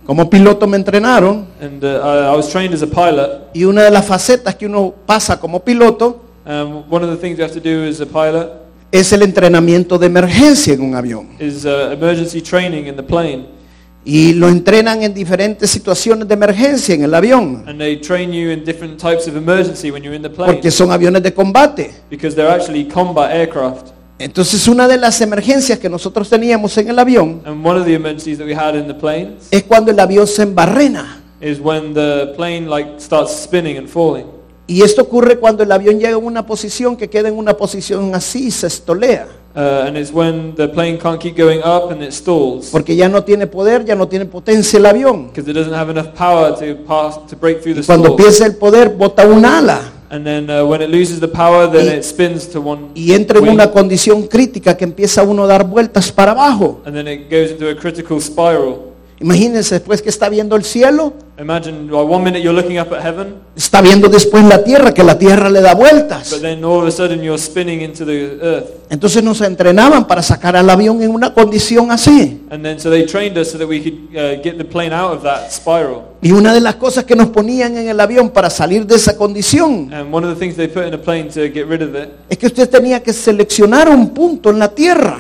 como 0.10 0.28
piloto 0.28 0.66
me 0.66 0.76
entrenaron 0.76 1.46
and 1.62 1.84
uh, 1.84 2.34
I 2.34 2.36
was 2.36 2.50
trained 2.50 2.74
as 2.74 2.82
a 2.82 2.88
pilot, 2.88 3.52
y 3.54 3.64
una 3.64 3.84
de 3.84 3.92
las 3.92 4.08
facetas 4.08 4.56
que 4.56 4.66
uno 4.66 4.92
pasa 5.06 5.40
como 5.40 5.60
piloto 5.60 6.20
um, 6.48 6.82
one 6.90 7.06
of 7.06 7.12
the 7.12 7.16
things 7.16 7.38
you 7.38 7.44
have 7.44 7.54
to 7.54 7.60
do 7.60 7.88
as 7.88 8.02
a 8.02 8.08
pilot 8.08 8.50
es 8.92 9.14
el 9.14 9.22
entrenamiento 9.22 10.00
de 10.00 10.08
emergencia 10.08 10.74
en 10.74 10.82
un 10.82 10.96
avión. 10.96 11.28
is 11.40 11.64
uh, 11.64 11.92
emergency 11.92 12.42
training 12.42 12.88
in 12.88 12.96
the 12.96 13.04
plane. 13.04 13.46
Y 14.04 14.34
lo 14.34 14.48
entrenan 14.50 15.04
en 15.04 15.14
diferentes 15.14 15.70
situaciones 15.70 16.28
de 16.28 16.34
emergencia 16.34 16.96
en 16.96 17.04
el 17.04 17.14
avión, 17.14 17.66
And 17.68 17.78
they 17.78 17.98
train 17.98 18.32
you 18.34 18.50
in 18.50 18.66
different 18.66 19.00
types 19.00 19.28
of 19.28 19.36
emergency 19.36 19.92
when 19.92 20.02
you're 20.02 20.16
in 20.16 20.24
the 20.24 20.30
plane. 20.32 20.54
porque 20.54 20.72
son 20.72 20.92
aviones 20.92 21.22
de 21.22 21.32
combate. 21.32 21.92
Because 22.10 22.36
they're 22.36 22.52
actually 22.52 22.88
combat 22.88 23.30
aircraft. 23.32 23.90
Entonces 24.20 24.68
una 24.68 24.86
de 24.88 24.98
las 24.98 25.22
emergencias 25.22 25.80
que 25.80 25.90
nosotros 25.90 26.30
teníamos 26.30 26.78
en 26.78 26.90
el 26.90 27.00
avión 27.00 27.42
And 27.46 27.66
one 27.66 27.80
of 27.80 27.86
the 27.86 27.94
emergencies 27.94 28.38
that 28.38 28.46
we 28.46 28.54
had 28.54 28.76
in 28.76 28.86
the 28.86 28.94
planes 28.94 29.48
es 29.50 29.64
cuando 29.64 29.92
el 29.92 30.00
avión 30.00 30.28
se 30.28 30.44
embarrena. 30.44 31.22
is 31.42 31.60
when 31.62 31.94
the 31.94 32.34
plane 32.36 32.70
like 32.70 33.00
starts 33.00 33.32
spinning 33.44 33.78
and 33.78 33.88
falling. 33.88 34.26
Y 34.68 34.82
esto 34.84 35.02
ocurre 35.04 35.40
cuando 35.40 35.64
el 35.64 35.72
avión 35.72 35.98
llega 36.00 36.14
a 36.14 36.18
una 36.18 36.46
posición 36.46 36.96
que 36.98 37.10
queda 37.10 37.30
en 37.30 37.38
una 37.38 37.56
posición 37.56 38.14
así 38.14 38.48
y 38.48 38.52
se 38.52 38.68
estolea. 38.68 39.26
Uh, 39.56 39.88
and 39.88 39.98
it's 39.98 40.12
when 40.14 40.54
the 40.56 40.68
plane 40.68 41.00
can't 41.00 41.20
keep 41.20 41.36
going 41.36 41.60
up 41.60 41.90
and 41.92 42.04
it 42.04 42.12
stalls. 42.12 42.68
Porque 42.72 42.96
ya 42.96 43.10
no 43.10 43.24
tiene 43.24 43.48
poder, 43.48 43.84
ya 43.84 43.96
no 43.96 44.08
tiene 44.08 44.26
potencia 44.26 44.78
el 44.78 44.86
avión. 44.86 45.30
Because 45.30 45.50
it 45.50 45.56
doesn't 45.56 45.74
have 45.74 45.90
enough 45.90 46.14
power 46.14 46.54
to 46.54 46.76
pass 46.86 47.18
to 47.28 47.36
break 47.36 47.62
through 47.62 47.74
the 47.74 47.82
Y 47.82 47.86
cuando 47.86 48.10
stall. 48.10 48.18
pierde 48.18 48.46
el 48.46 48.56
poder, 48.58 48.90
bota 48.90 49.26
un 49.26 49.44
ala. 49.44 49.89
And 50.12 50.26
then 50.26 50.50
uh, 50.50 50.66
when 50.66 50.82
it 50.82 50.90
loses 50.90 51.20
the 51.20 51.28
power, 51.28 51.68
then 51.72 51.86
Y- 51.86 51.98
it 51.98 52.04
spins 52.04 52.48
to 52.50 52.60
one 52.62 52.88
Y 52.96 53.14
entra 53.14 53.38
en 53.38 53.44
wing. 53.44 53.54
una 53.54 53.70
condición 53.72 54.24
crítica 54.28 54.76
que 54.76 54.84
empieza 54.84 55.22
uno 55.24 55.44
a 55.44 55.48
dar 55.48 55.66
vueltas 55.68 56.12
para 56.12 56.32
abajo. 56.32 56.82
and 56.86 56.96
then 56.96 57.08
it 57.08 57.30
goes 57.30 57.52
into 57.52 57.70
a 57.70 57.76
critical 57.76 58.20
spiral. 58.20 58.88
Imagínense 59.22 59.76
después 59.76 60.02
que 60.02 60.08
está 60.10 60.30
viendo 60.30 60.56
el 60.56 60.64
cielo, 60.64 61.14
Imagine 61.38 61.92
one 61.94 62.24
minute 62.24 62.42
you're 62.42 62.54
looking 62.60 62.80
up 62.80 62.92
at 62.94 63.02
heaven, 63.04 63.36
está 63.56 63.82
viendo 63.82 64.08
después 64.08 64.44
la 64.46 64.64
tierra, 64.64 64.94
que 64.94 65.04
la 65.04 65.18
tierra 65.20 65.50
le 65.50 65.60
da 65.62 65.74
but 65.74 65.82
vueltas. 65.84 66.40
then 66.42 66.64
all 66.64 66.80
of 66.82 66.88
a 66.88 66.92
sudden 66.92 67.22
you're 67.22 67.38
spinning 67.38 67.82
into 67.82 68.06
the 68.06 68.40
earth. 68.42 68.66
Entonces 68.90 69.22
nos 69.22 69.42
entrenaban 69.42 70.08
para 70.08 70.22
sacar 70.24 70.56
al 70.56 70.70
avión 70.70 71.02
en 71.04 71.12
una 71.12 71.34
condición 71.34 71.92
así. 71.92 72.42
And 72.50 72.64
then 72.64 72.80
so 72.80 72.90
they 72.90 73.06
trained 73.06 73.38
us 73.38 73.52
so 73.52 73.58
that 73.58 73.68
we 73.68 73.82
could 73.82 74.16
uh, 74.16 74.42
get 74.42 74.58
the 74.58 74.64
plane 74.66 74.94
out 74.94 75.14
of 75.18 75.24
that 75.24 75.52
spiral. 75.52 76.04
Y 76.22 76.32
una 76.34 76.54
de 76.54 76.60
las 76.60 76.76
cosas 76.76 77.06
que 77.06 77.16
nos 77.16 77.30
ponían 77.30 77.78
en 77.78 77.88
el 77.88 77.98
avión 78.00 78.30
para 78.30 78.50
salir 78.50 78.86
de 78.86 78.96
esa 78.96 79.16
condición 79.16 79.90
es 82.30 82.38
que 82.38 82.46
usted 82.48 82.70
tenía 82.70 83.02
que 83.02 83.14
seleccionar 83.14 83.88
un 83.88 84.10
punto 84.10 84.50
en 84.50 84.60
la 84.60 84.68
tierra, 84.68 85.18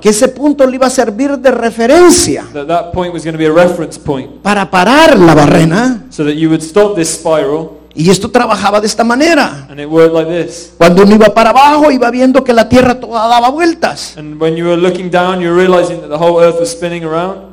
que 0.00 0.08
ese 0.08 0.28
punto 0.28 0.66
le 0.66 0.76
iba 0.76 0.86
a 0.86 0.90
servir 0.90 1.36
de 1.38 1.50
referencia 1.50 2.44
That 2.52 2.66
that 2.68 2.92
point 2.92 3.12
was 3.12 3.24
going 3.24 3.34
to 3.34 3.38
be 3.38 3.46
a 3.46 3.52
reference 3.52 3.98
point, 3.98 4.40
para 4.40 4.70
parar 4.70 5.18
la 5.18 5.34
barrena. 5.34 6.04
so 6.10 6.24
that 6.24 6.34
you 6.34 6.48
would 6.48 6.62
stop 6.62 6.94
this 6.94 7.08
spiral, 7.08 7.79
Y 7.94 8.08
esto 8.08 8.30
trabajaba 8.30 8.80
de 8.80 8.86
esta 8.86 9.02
manera. 9.02 9.66
like. 9.68 10.50
Cuando 10.78 11.02
uno 11.02 11.14
iba 11.16 11.34
para 11.34 11.50
abajo, 11.50 11.90
iba 11.90 12.10
viendo 12.10 12.44
que 12.44 12.52
la 12.52 12.68
tierra 12.68 12.98
toda 12.98 13.26
daba 13.26 13.50
vueltas. 13.50 14.14
Down. 14.16 15.42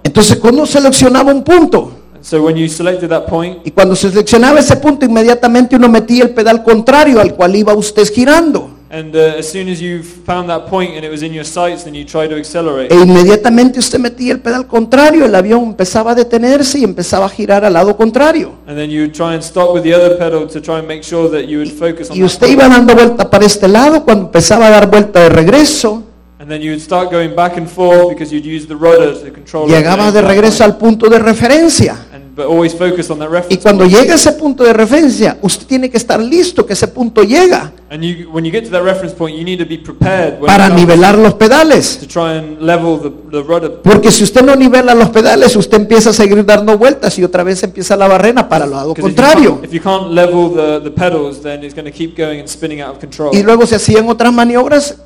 Entonces 0.04 0.38
cuando 0.38 0.66
seleccionaba 0.66 1.32
un 1.34 1.44
punto, 1.44 1.92
And 2.16 2.24
so 2.24 2.42
when 2.42 2.56
you 2.56 2.68
selected 2.68 3.10
that 3.10 3.28
point, 3.28 3.60
y 3.66 3.72
cuando 3.72 3.96
se 3.96 4.10
seleccionaba 4.10 4.60
ese 4.60 4.76
punto, 4.78 5.06
inmediatamente 5.06 5.76
uno 5.76 5.88
metía 5.88 6.24
el 6.24 6.32
pedal 6.32 6.64
contrario 6.64 7.20
al 7.20 7.36
cual 7.36 7.56
iba 7.56 7.74
usted 7.74 8.12
girando. 8.12 8.77
And 8.90 9.14
uh, 9.16 9.38
as 9.38 9.52
soon 9.52 9.68
as 9.68 9.82
you 9.82 10.02
found 10.02 10.50
that 10.50 10.68
point 10.68 10.96
and 10.96 11.04
it 11.04 11.12
was 11.12 11.22
in 11.22 11.34
your 11.34 11.44
sights, 11.44 11.84
then 11.84 11.94
you 11.94 12.06
try 12.06 12.28
to 12.28 12.36
accelerate. 12.36 12.94
E 12.94 12.98
inmediatamente 12.98 13.80
usted 13.80 14.00
metía 14.00 14.32
el 14.32 14.40
pedal 14.40 14.66
contrario, 14.66 15.26
el 15.26 15.36
avión 15.36 15.64
empezaba 15.66 16.12
a 16.12 16.16
detenerse 16.16 16.80
y 16.80 16.84
empezaba 16.86 17.26
a 17.26 17.30
girar 17.30 17.66
al 17.66 17.74
lado 17.74 17.98
contrario. 17.98 18.54
And 18.66 18.78
then 18.78 18.90
you 18.90 19.10
try 19.12 19.34
and 19.34 19.44
stop 19.44 19.74
with 19.74 19.84
the 19.84 19.94
other 19.94 20.18
pedal 20.18 20.48
to 20.48 20.62
try 20.62 20.80
and 20.80 20.88
make 20.88 21.04
sure 21.04 21.30
that 21.30 21.50
you 21.50 21.60
would 21.60 21.72
focus 21.72 22.10
on 22.10 22.18
Y 22.18 22.24
usted 22.24 22.48
iba 22.48 22.70
dando 22.70 22.96
vuelta 22.96 23.30
para 23.30 23.46
este 23.46 23.68
lado, 23.68 24.04
cuando 24.06 24.28
empezaba 24.28 24.68
a 24.68 24.70
dar 24.70 24.90
vuelta 24.90 25.22
de 25.22 25.30
regreso, 25.30 26.04
And 26.40 26.52
then 26.52 26.62
you 26.62 26.72
would 26.72 26.82
start 26.82 27.12
going 27.12 27.36
back 27.36 27.58
and 27.58 27.68
forth 27.68 28.10
because 28.10 28.32
you'd 28.32 28.46
use 28.46 28.68
the 28.68 28.76
rudder 28.76 29.12
to 29.22 29.34
control 29.34 29.68
llegaba 29.68 30.12
de 30.12 30.22
regreso 30.22 30.64
al 30.64 30.78
punto 30.78 31.10
de 31.10 31.20
referencia. 31.20 32.07
And, 32.38 32.46
but 32.46 32.46
always 32.46 32.74
focus 32.74 33.10
on 33.10 33.20
that 33.20 33.30
Y 33.30 33.34
reference 33.34 33.64
cuando 33.64 33.84
point. 33.86 33.96
llega 33.98 34.16
ese 34.16 34.32
punto 34.34 34.64
de 34.64 34.74
referencia, 34.74 35.38
usted 35.42 35.66
tiene 35.66 35.90
que 35.90 35.98
estar 35.98 36.20
listo 36.22 36.66
que 36.66 36.74
ese 36.74 36.88
punto 36.88 37.24
llega 37.24 37.72
And 37.90 38.04
you, 38.04 38.30
when 38.32 38.44
you 38.46 38.52
get 38.52 38.66
to 38.66 38.70
that 38.72 38.84
reference 38.84 39.16
point, 39.16 39.36
you 39.38 39.44
need 39.44 39.60
to 39.60 39.66
be 39.66 39.78
prepared 39.78 40.40
when 40.40 40.48
para 40.48 40.70
nivelar 40.70 41.18
los 41.18 41.34
pedales. 41.36 41.98
to 42.00 42.08
try 42.08 42.38
and 42.38 42.62
level 42.62 43.00
the, 43.00 43.10
the 43.32 43.42
rudder. 43.44 43.82
Porque 43.82 44.12
si 44.12 44.24
usted 44.24 44.42
no 44.44 44.56
nivela 44.56 44.94
los 44.94 45.10
pedales, 45.10 45.56
usted 45.56 45.78
empieza 45.78 46.10
a 46.10 46.14
seguir 46.14 46.46
dando 46.46 46.78
vueltas 46.78 47.18
y 47.18 47.24
otra 47.24 47.44
vez 47.44 47.64
empieza 47.64 47.96
la 47.96 48.08
barrena 48.08 48.48
para 48.50 48.66
el 48.66 48.72
lado 48.72 48.94
'Cause 48.94 49.00
if 49.10 49.16
you 49.16 49.16
contrario. 49.16 49.56
can't- 49.62 49.66
If 49.66 49.72
you 49.74 49.82
can't 49.82 50.12
level 50.12 50.52
the, 50.54 50.82
the 50.90 50.92
pedals, 50.92 51.42
then 51.42 51.64
it's 51.64 51.74
going 51.74 51.86
to 51.90 51.92
keep 51.98 52.16
going 52.18 52.40
and 52.40 52.48
spinning 52.48 52.82
out 52.82 52.92
of 52.96 53.00
control. 53.00 53.34
Y 53.34 53.42
luego 53.44 53.66
se 53.66 53.76
hacían 53.76 54.08
otras 54.10 54.32
maniobras 54.34 54.98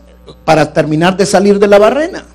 para 0.44 0.74
terminar 0.74 1.16
de 1.16 1.26
salir 1.26 1.60
de 1.60 1.68
la 1.68 1.78
barrena. 1.78 2.26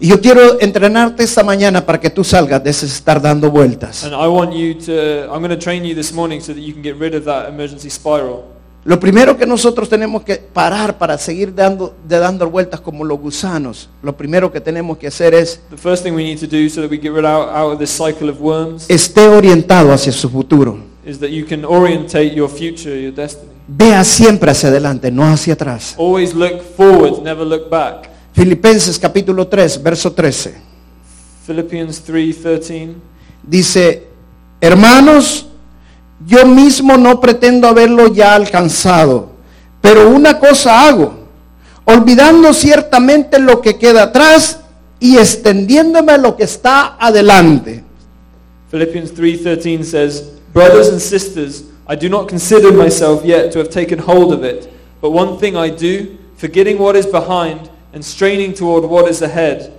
Y 0.00 0.08
yo 0.08 0.20
quiero 0.20 0.60
entrenarte 0.60 1.24
esta 1.24 1.42
mañana 1.42 1.84
para 1.84 2.00
que 2.00 2.08
tú 2.08 2.22
salgas 2.22 2.62
de 2.62 2.70
ese 2.70 2.86
estar 2.86 3.20
dando 3.20 3.50
vueltas. 3.50 4.04
And 4.04 4.12
I 4.12 4.28
want 4.28 4.52
you 4.52 4.74
to, 4.86 5.24
I'm 5.32 5.40
going 5.40 5.50
to 5.50 5.58
train 5.58 5.84
you 5.84 5.94
this 5.94 6.12
morning 6.12 6.40
so 6.40 6.54
that 6.54 6.60
you 6.60 6.72
can 6.72 6.82
get 6.82 6.96
rid 6.98 7.14
of 7.14 7.24
that 7.24 7.48
emergency 7.48 7.90
spiral. 7.90 8.44
Lo 8.84 9.00
primero 9.00 9.36
que 9.36 9.44
nosotros 9.44 9.88
tenemos 9.88 10.22
que 10.22 10.36
parar 10.36 10.98
para 10.98 11.18
seguir 11.18 11.52
dando, 11.52 11.94
de 12.06 12.18
dando 12.18 12.48
vueltas 12.48 12.80
como 12.80 13.04
los 13.04 13.18
gusanos, 13.18 13.90
lo 14.02 14.16
primero 14.16 14.52
que 14.52 14.60
tenemos 14.60 14.96
que 14.98 15.08
hacer 15.08 15.34
es 15.34 15.60
esté 18.88 19.28
orientado 19.28 19.92
hacia 19.92 20.12
su 20.12 20.30
futuro. 20.30 20.78
is 21.04 21.18
that 21.18 21.30
you 21.30 21.44
can 21.44 21.64
orientate 21.64 22.34
your 22.34 22.48
future, 22.48 22.94
your 22.94 23.12
destiny. 23.12 23.50
Vea 23.66 24.04
siempre 24.04 24.50
hacia 24.50 24.68
adelante, 24.68 25.10
no 25.10 25.24
hacia 25.24 25.54
atrás. 25.54 25.94
Always 25.98 26.34
look 26.34 26.62
forward, 26.76 27.22
never 27.22 27.46
look 27.46 27.68
back. 27.70 28.10
Filipenses 28.38 29.00
capítulo 29.00 29.48
3, 29.48 29.82
verso 29.82 30.12
13. 30.12 30.54
Philippians 31.44 32.00
3:13. 32.06 32.94
Dice, 33.42 34.06
hermanos, 34.60 35.48
yo 36.24 36.46
mismo 36.46 36.96
no 36.96 37.20
pretendo 37.20 37.66
haberlo 37.66 38.06
ya 38.14 38.36
alcanzado, 38.36 39.30
pero 39.80 40.08
una 40.08 40.38
cosa 40.38 40.86
hago, 40.86 41.14
olvidando 41.84 42.54
ciertamente 42.54 43.40
lo 43.40 43.60
que 43.60 43.76
queda 43.76 44.04
atrás 44.04 44.60
y 45.00 45.16
extendiéndome 45.18 46.12
a 46.12 46.18
lo 46.18 46.36
que 46.36 46.44
está 46.44 46.94
adelante. 46.96 47.82
Philippians 48.70 49.14
3:13 49.14 49.82
says, 49.82 50.22
"Brothers 50.54 50.90
and 50.90 51.00
sisters, 51.00 51.64
I 51.88 51.96
do 51.96 52.08
not 52.08 52.28
consider 52.28 52.72
myself 52.72 53.24
yet 53.24 53.50
to 53.50 53.58
have 53.58 53.70
taken 53.70 53.98
hold 53.98 54.32
of 54.32 54.44
it, 54.44 54.68
but 55.02 55.10
one 55.10 55.38
thing 55.40 55.56
I 55.56 55.70
do, 55.70 56.16
forgetting 56.36 56.78
what 56.78 56.94
is 56.94 57.04
behind 57.04 57.68
and 57.92 58.02
straining 58.02 58.54
toward 58.54 58.84
what 58.84 59.10
is 59.10 59.22
ahead." 59.22 59.70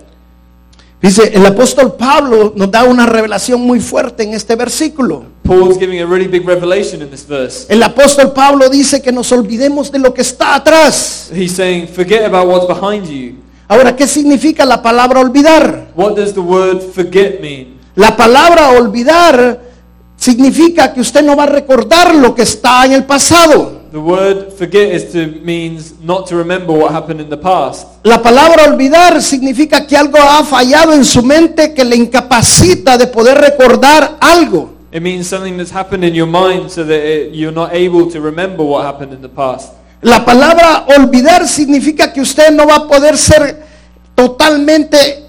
Dice, 1.02 1.32
el 1.32 1.46
apóstol 1.46 1.94
Pablo 1.94 2.52
nos 2.54 2.70
da 2.70 2.84
una 2.84 3.06
revelación 3.06 3.62
muy 3.62 3.80
fuerte 3.80 4.22
en 4.22 4.34
este 4.34 4.54
versículo. 4.54 5.24
Paul's 5.42 5.78
giving 5.78 5.98
a 6.02 6.04
really 6.04 6.28
big 6.28 6.46
revelation 6.46 7.00
in 7.00 7.08
this 7.08 7.26
verse. 7.26 7.64
El 7.70 7.82
apóstol 7.82 8.32
Pablo 8.32 8.68
dice 8.68 9.00
que 9.00 9.10
nos 9.10 9.32
olvidemos 9.32 9.90
de 9.90 9.98
lo 9.98 10.12
que 10.12 10.20
está 10.20 10.54
atrás. 10.54 11.30
He's 11.34 11.52
saying, 11.52 11.88
"Forget 11.88 12.24
about 12.24 12.46
what's 12.46 12.68
behind 12.68 13.06
you." 13.08 13.36
Ahora, 13.66 13.96
¿qué 13.96 14.06
significa 14.06 14.66
la 14.66 14.82
palabra 14.82 15.20
olvidar? 15.20 15.88
What 15.94 16.16
does 16.16 16.34
the 16.34 16.40
word 16.40 16.80
forget 16.92 17.40
mean? 17.40 17.78
La 17.94 18.14
palabra 18.14 18.70
olvidar 18.70 19.60
significa 20.16 20.92
que 20.92 21.00
usted 21.00 21.22
no 21.22 21.34
va 21.34 21.44
a 21.44 21.46
recordar 21.46 22.14
lo 22.14 22.34
que 22.34 22.42
está 22.42 22.84
en 22.84 22.92
el 22.92 23.04
pasado. 23.04 23.79
The 23.92 23.98
word 23.98 24.52
forget 24.52 24.94
is 24.94 25.10
to 25.12 25.26
means 25.42 25.98
not 26.00 26.28
to 26.28 26.36
remember 26.36 26.72
what 26.72 26.92
happened 26.92 27.20
in 27.20 27.28
the 27.28 27.36
past. 27.36 27.88
La 28.04 28.22
palabra 28.22 28.70
olvidar 28.70 29.20
significa 29.20 29.84
que 29.84 29.96
algo 29.96 30.16
ha 30.16 30.44
fallado 30.44 30.92
en 30.92 31.04
su 31.04 31.24
mente 31.24 31.74
que 31.74 31.84
le 31.84 31.96
incapacita 31.96 32.96
de 32.96 33.08
poder 33.08 33.38
recordar 33.38 34.16
algo. 34.20 34.70
It 34.92 35.02
means 35.02 35.26
something 35.26 35.56
that's 35.56 35.72
happened 35.72 36.04
in 36.04 36.14
your 36.14 36.28
mind 36.28 36.70
so 36.70 36.84
that 36.84 37.02
it, 37.04 37.34
you're 37.34 37.54
not 37.54 37.72
able 37.72 38.08
to 38.12 38.20
remember 38.20 38.62
what 38.62 38.84
happened 38.84 39.12
in 39.12 39.22
the 39.22 39.28
past. 39.28 39.72
La 40.02 40.24
palabra 40.24 40.86
olvidar 40.96 41.48
significa 41.48 42.12
que 42.12 42.20
usted 42.20 42.52
no 42.52 42.68
va 42.68 42.76
a 42.76 42.86
poder 42.86 43.18
ser 43.18 43.60
totalmente 44.14 45.24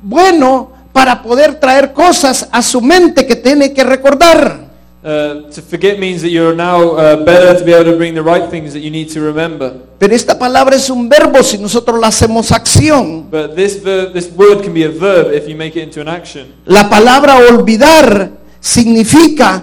bueno 0.00 0.70
para 0.92 1.20
poder 1.20 1.58
traer 1.58 1.92
cosas 1.92 2.48
a 2.52 2.62
su 2.62 2.80
mente 2.80 3.26
que 3.26 3.34
tiene 3.34 3.72
que 3.72 3.82
recordar. 3.82 4.64
Uh, 5.04 5.50
to 5.50 5.60
forget 5.60 5.98
means 5.98 6.22
that 6.22 6.30
you're 6.30 6.54
now 6.56 6.96
uh, 6.96 7.22
better 7.26 7.58
to 7.58 7.62
be 7.62 7.74
able 7.74 7.92
to 7.92 7.96
bring 7.98 8.14
the 8.14 8.22
right 8.22 8.48
things 8.48 8.72
that 8.72 8.80
you 8.80 8.90
need 8.90 9.06
to 9.12 9.20
remember. 9.20 9.70
Pero 9.98 10.14
esta 10.14 10.38
palabra 10.38 10.76
es 10.76 10.88
un 10.88 11.10
verbo 11.10 11.42
si 11.42 11.58
nosotros 11.58 12.00
la 12.00 12.06
hacemos 12.08 12.50
acción. 12.50 13.28
But 13.30 13.54
this, 13.54 13.76
ver- 13.84 14.14
this 14.14 14.30
word 14.32 14.62
can 14.62 14.72
be 14.72 14.84
a 14.84 14.88
verb 14.90 15.30
if 15.34 15.46
you 15.46 15.56
make 15.56 15.76
it 15.76 15.82
into 15.82 16.00
an 16.00 16.08
action. 16.08 16.54
La 16.64 16.88
palabra 16.88 17.36
olvidar 17.50 18.30
significa 18.60 19.62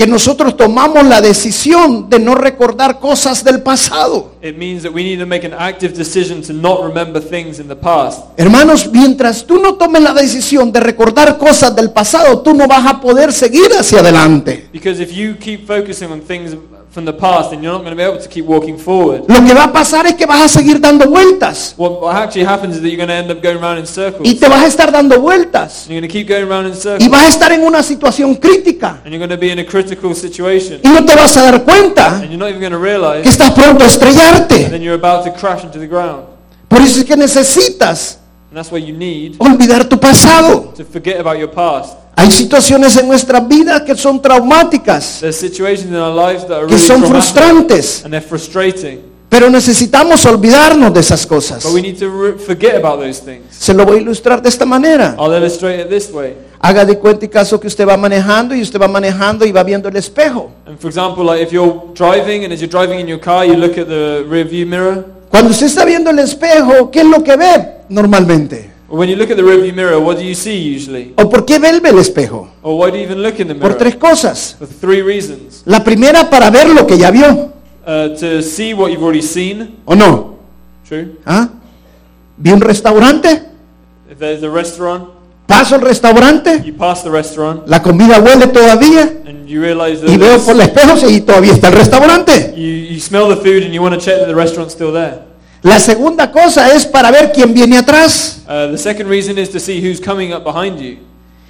que 0.00 0.06
nosotros 0.06 0.56
tomamos 0.56 1.04
la 1.04 1.20
decisión 1.20 2.08
de 2.08 2.18
no 2.18 2.34
recordar 2.34 2.98
cosas 2.98 3.44
del 3.44 3.60
pasado. 3.60 4.32
Hermanos, 8.38 8.90
mientras 8.90 9.44
tú 9.44 9.60
no 9.60 9.74
tomes 9.74 10.02
la 10.02 10.14
decisión 10.14 10.72
de 10.72 10.80
recordar 10.80 11.36
cosas 11.36 11.76
del 11.76 11.90
pasado, 11.90 12.40
tú 12.40 12.54
no 12.54 12.66
vas 12.66 12.86
a 12.86 12.98
poder 12.98 13.30
seguir 13.30 13.70
hacia 13.78 14.00
adelante. 14.00 14.70
Because 14.72 15.02
if 15.02 15.12
you 15.12 15.36
keep 15.38 15.66
focusing 15.66 16.10
on 16.10 16.22
things 16.22 16.56
from 16.92 17.04
the 17.04 17.12
past, 17.12 17.50
then 17.50 17.62
you're 17.62 17.72
not 17.72 17.84
going 17.84 17.92
to 17.92 17.96
be 17.96 18.02
able 18.02 18.18
to 18.20 18.28
keep 18.28 18.44
walking 18.44 18.76
forward. 18.76 19.22
Lo 19.28 19.44
que 19.44 19.54
va 19.54 19.64
a 19.64 19.72
pasar 19.72 20.06
es 20.06 20.14
que 20.16 20.26
vas 20.26 20.42
a 20.42 20.48
seguir 20.48 20.80
dando 20.80 21.08
vueltas 21.08 21.74
What, 21.76 22.00
what 22.02 22.16
actually 22.16 22.44
happens 22.44 22.74
is 22.76 22.82
that 22.82 22.88
you're 22.88 22.96
going 22.96 23.08
to 23.08 23.14
end 23.14 23.30
up 23.30 23.40
going 23.40 23.58
around 23.58 23.78
in 23.78 23.86
circles. 23.86 24.28
y 24.28 24.34
te 24.34 24.48
vas 24.48 24.62
a 24.62 24.66
estar 24.66 24.90
dando 24.90 25.20
vueltas 25.20 25.86
You're 25.88 26.00
going 26.00 26.08
to 26.10 26.12
keep 26.12 26.26
going 26.28 26.42
around 26.50 26.66
in 26.66 26.72
y 26.72 26.76
circles. 26.76 27.08
vas 27.10 27.22
a 27.26 27.28
estar 27.28 27.52
en 27.52 27.62
una 27.62 27.82
situación 27.84 28.34
crítica 28.34 29.00
And 29.04 29.12
you're 29.14 29.18
going 29.24 29.30
to 29.30 29.36
be 29.38 29.52
in 29.52 29.60
a 29.60 29.64
critical 29.64 30.14
situation. 30.16 30.80
y 30.82 30.88
no 30.88 31.04
te 31.04 31.14
vas 31.14 31.36
a 31.36 31.42
dar 31.42 31.62
cuenta 31.64 32.16
And 32.16 32.24
you're 32.30 32.36
not 32.38 32.48
even 32.48 32.60
going 32.60 32.72
to 32.72 32.78
que 32.78 32.84
realize. 32.84 33.28
estás 33.28 33.52
pronto 33.52 33.84
a 33.84 33.86
And 33.86 33.92
estrellarte. 33.92 34.68
then 34.70 34.82
you're 34.82 34.98
about 34.98 35.24
to 35.24 35.32
crash 35.32 35.62
into 35.62 35.78
the 35.78 35.86
ground. 35.86 36.24
Por 36.68 36.80
eso 36.80 36.98
es 37.00 37.04
que 37.04 37.16
necesitas 37.16 38.18
And 38.50 38.56
that's 38.58 38.72
why 38.72 38.78
you 38.78 38.96
need 38.96 39.36
olvidar 39.38 39.88
tu 39.88 39.96
pasado. 39.96 40.72
to 40.76 40.84
forget 40.84 41.20
about 41.20 41.38
your 41.38 41.48
past. 41.52 41.96
Hay 42.20 42.30
situaciones 42.30 42.96
en 42.98 43.08
nuestras 43.08 43.48
vidas 43.48 43.80
que 43.80 43.96
son 43.96 44.20
traumáticas, 44.20 45.20
que 45.22 46.78
son 46.78 47.04
frustrantes, 47.06 48.04
pero 49.30 49.48
necesitamos 49.48 50.26
olvidarnos 50.26 50.92
de 50.92 51.00
esas 51.00 51.26
cosas. 51.26 51.64
But 51.64 51.72
we 51.72 51.80
need 51.80 51.98
to 51.98 52.10
re- 52.10 52.34
forget 52.38 52.74
about 52.74 53.00
those 53.00 53.20
things. 53.22 53.44
Se 53.50 53.72
lo 53.72 53.86
voy 53.86 53.98
a 53.98 54.00
ilustrar 54.02 54.42
de 54.42 54.50
esta 54.50 54.66
manera. 54.66 55.16
I'll 55.18 55.32
illustrate 55.34 55.80
it 55.80 55.88
this 55.88 56.10
way. 56.12 56.34
Haga 56.60 56.84
de 56.84 56.98
cuenta 56.98 57.24
y 57.24 57.28
caso 57.28 57.58
que 57.58 57.68
usted 57.68 57.88
va 57.88 57.96
manejando 57.96 58.54
y 58.54 58.60
usted 58.60 58.78
va 58.78 58.86
manejando 58.88 59.46
y 59.46 59.52
va 59.52 59.62
viendo 59.62 59.88
el 59.88 59.96
espejo. 59.96 60.50
Cuando 65.30 65.50
usted 65.50 65.66
está 65.66 65.84
viendo 65.86 66.10
el 66.10 66.18
espejo, 66.18 66.90
¿qué 66.90 67.00
es 67.00 67.06
lo 67.06 67.24
que 67.24 67.36
ve 67.36 67.68
normalmente? 67.88 68.70
When 68.90 69.08
you 69.08 69.14
look 69.14 69.30
at 69.30 69.36
the 69.36 69.44
rear 69.44 69.60
view 69.60 69.72
mirror, 69.72 70.00
what 70.00 70.18
do 70.18 70.24
you 70.24 70.34
see 70.34 70.56
usually? 70.74 71.14
¿O 71.16 71.30
por 71.30 71.44
qué 71.44 71.60
ve 71.60 71.68
el 71.70 71.98
espejo? 71.98 72.48
Or 72.62 72.76
why 72.76 72.90
do 72.90 72.96
you 72.96 73.04
even 73.04 73.22
look 73.22 73.38
in 73.38 73.46
the 73.46 73.54
Por 73.54 73.70
mirror? 73.70 73.78
tres 73.78 73.94
cosas. 73.96 74.56
For 74.58 74.66
three 74.66 75.00
reasons. 75.00 75.62
La 75.64 75.84
primera 75.84 76.28
para 76.28 76.50
ver 76.50 76.68
lo 76.70 76.86
que 76.86 76.98
ya 76.98 77.10
vio, 77.10 77.52
Uh, 77.86 78.14
to 78.18 78.42
see 78.42 78.74
what 78.74 78.90
you've 78.90 79.02
already 79.02 79.22
seen. 79.22 79.76
¿o 79.86 79.94
no? 79.94 80.34
True. 80.86 81.16
¿Ah? 81.24 81.48
Vi 82.36 82.50
un 82.52 82.60
restaurante, 82.60 83.42
If 84.10 84.18
there's 84.18 84.42
a 84.42 84.50
restaurant, 84.50 85.08
paso 85.46 85.76
al 85.76 85.80
restaurante, 85.82 86.62
you 86.64 86.74
pass 86.74 87.02
the 87.04 87.10
restaurant 87.10 87.62
la 87.66 87.80
comida 87.82 88.18
huele 88.20 88.48
todavía 88.48 89.22
and 89.26 89.46
you 89.46 89.60
realize 89.62 90.00
that 90.00 90.10
y 90.10 90.16
veo 90.16 90.38
por 90.44 90.54
el 90.54 90.60
espejo 90.62 91.08
y 91.08 91.20
todavía 91.20 91.52
está 91.52 91.68
el 91.68 91.74
restaurante. 91.74 92.54
you, 92.56 92.94
you 92.94 93.00
smell 93.00 93.28
the 93.28 93.36
food 93.36 93.62
and 93.62 93.72
you 93.72 93.80
want 93.80 93.94
to 93.94 94.00
check 94.00 94.18
that 94.18 94.26
the 94.26 94.34
restaurant's 94.34 94.74
still 94.74 94.92
there. 94.92 95.22
La 95.62 95.78
segunda 95.78 96.30
cosa 96.32 96.72
es 96.74 96.86
para 96.86 97.10
ver 97.10 97.32
quién 97.32 97.52
viene 97.52 97.76
atrás. 97.76 98.42
Uh, 98.46 98.70
the 98.70 98.78
second 98.78 99.08
reason 99.08 99.38
is 99.38 99.50
to 99.50 99.60
see 99.60 99.80
who's 99.80 100.00
coming 100.00 100.32
up 100.32 100.42
behind 100.42 100.80
you. 100.80 100.96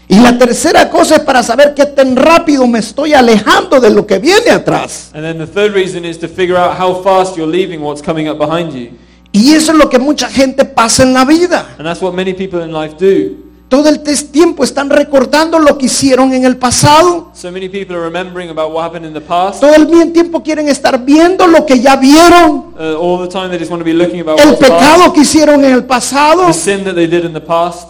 Y 0.08 0.18
la 0.18 0.36
tercera 0.36 0.90
cosa 0.90 1.14
es 1.16 1.20
para 1.20 1.44
saber 1.44 1.72
qué 1.74 1.86
tan 1.86 2.16
rápido 2.16 2.66
me 2.66 2.80
estoy 2.80 3.14
alejando 3.14 3.78
de 3.80 3.90
lo 3.90 4.04
que 4.04 4.18
viene 4.18 4.50
atrás. 4.50 5.10
And 5.14 5.22
then 5.22 5.38
the 5.38 5.46
third 5.46 5.72
reason 5.72 6.04
is 6.04 6.18
to 6.18 6.26
figure 6.26 6.56
out 6.56 6.76
how 6.76 7.00
fast 7.04 7.36
you're 7.36 7.50
leaving 7.50 7.80
what's 7.80 8.02
coming 8.02 8.28
up 8.28 8.36
behind 8.36 8.72
you. 8.72 8.90
Y 9.30 9.54
eso 9.54 9.70
es 9.70 9.78
lo 9.78 9.88
que 9.88 10.00
mucha 10.00 10.28
gente 10.28 10.64
pasa 10.64 11.04
en 11.04 11.14
la 11.14 11.24
vida. 11.24 11.68
And 11.78 11.86
that's 11.86 12.02
what 12.02 12.12
many 12.12 12.34
people 12.34 12.60
in 12.64 12.72
life 12.72 12.96
do. 12.98 13.49
Todo 13.70 13.88
el 13.88 14.00
tiempo 14.02 14.64
están 14.64 14.90
recordando 14.90 15.56
lo 15.60 15.78
que 15.78 15.86
hicieron 15.86 16.34
en 16.34 16.44
el 16.44 16.56
pasado. 16.56 17.30
So 17.34 17.52
many 17.52 17.68
people 17.68 17.94
are 17.94 18.02
remembering 18.02 18.50
about 18.50 18.72
what 18.72 18.84
happened 18.84 19.06
in 19.06 19.14
the 19.14 19.20
past. 19.20 19.60
Todo 19.60 19.72
el 19.76 20.12
tiempo 20.12 20.42
quieren 20.42 20.68
estar 20.68 20.98
viendo 21.04 21.46
lo 21.46 21.64
que 21.64 21.78
ya 21.78 21.94
vieron. 21.94 22.74
Uh, 22.76 22.96
all 23.00 23.20
the 23.20 23.32
time 23.32 23.48
they 23.48 23.56
just 23.56 23.70
want 23.70 23.80
to 23.80 23.84
be 23.84 23.92
looking 23.92 24.22
about 24.22 24.40
El 24.40 24.56
past, 24.56 24.62
pecado 24.62 25.12
que 25.12 25.20
hicieron 25.20 25.64
en 25.64 25.72
el 25.72 25.84
pasado. 25.84 26.48
the 26.48 26.52
sin 26.52 26.82
that 26.82 26.94
they 26.94 27.06
did 27.06 27.24
in 27.24 27.32
the 27.32 27.40
past. 27.40 27.88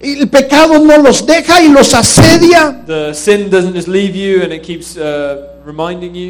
El 0.00 0.30
pecado 0.30 0.78
no 0.78 0.96
los 0.96 1.26
deja 1.26 1.60
y 1.60 1.68
los 1.68 1.92
asedia. 1.92 2.82
The 2.86 3.12
sin 3.12 3.50
doesn't 3.50 3.74
just 3.74 3.86
leave 3.86 4.16
you 4.16 4.42
and 4.42 4.50
it 4.50 4.62
keeps 4.62 4.96
uh. 4.96 5.57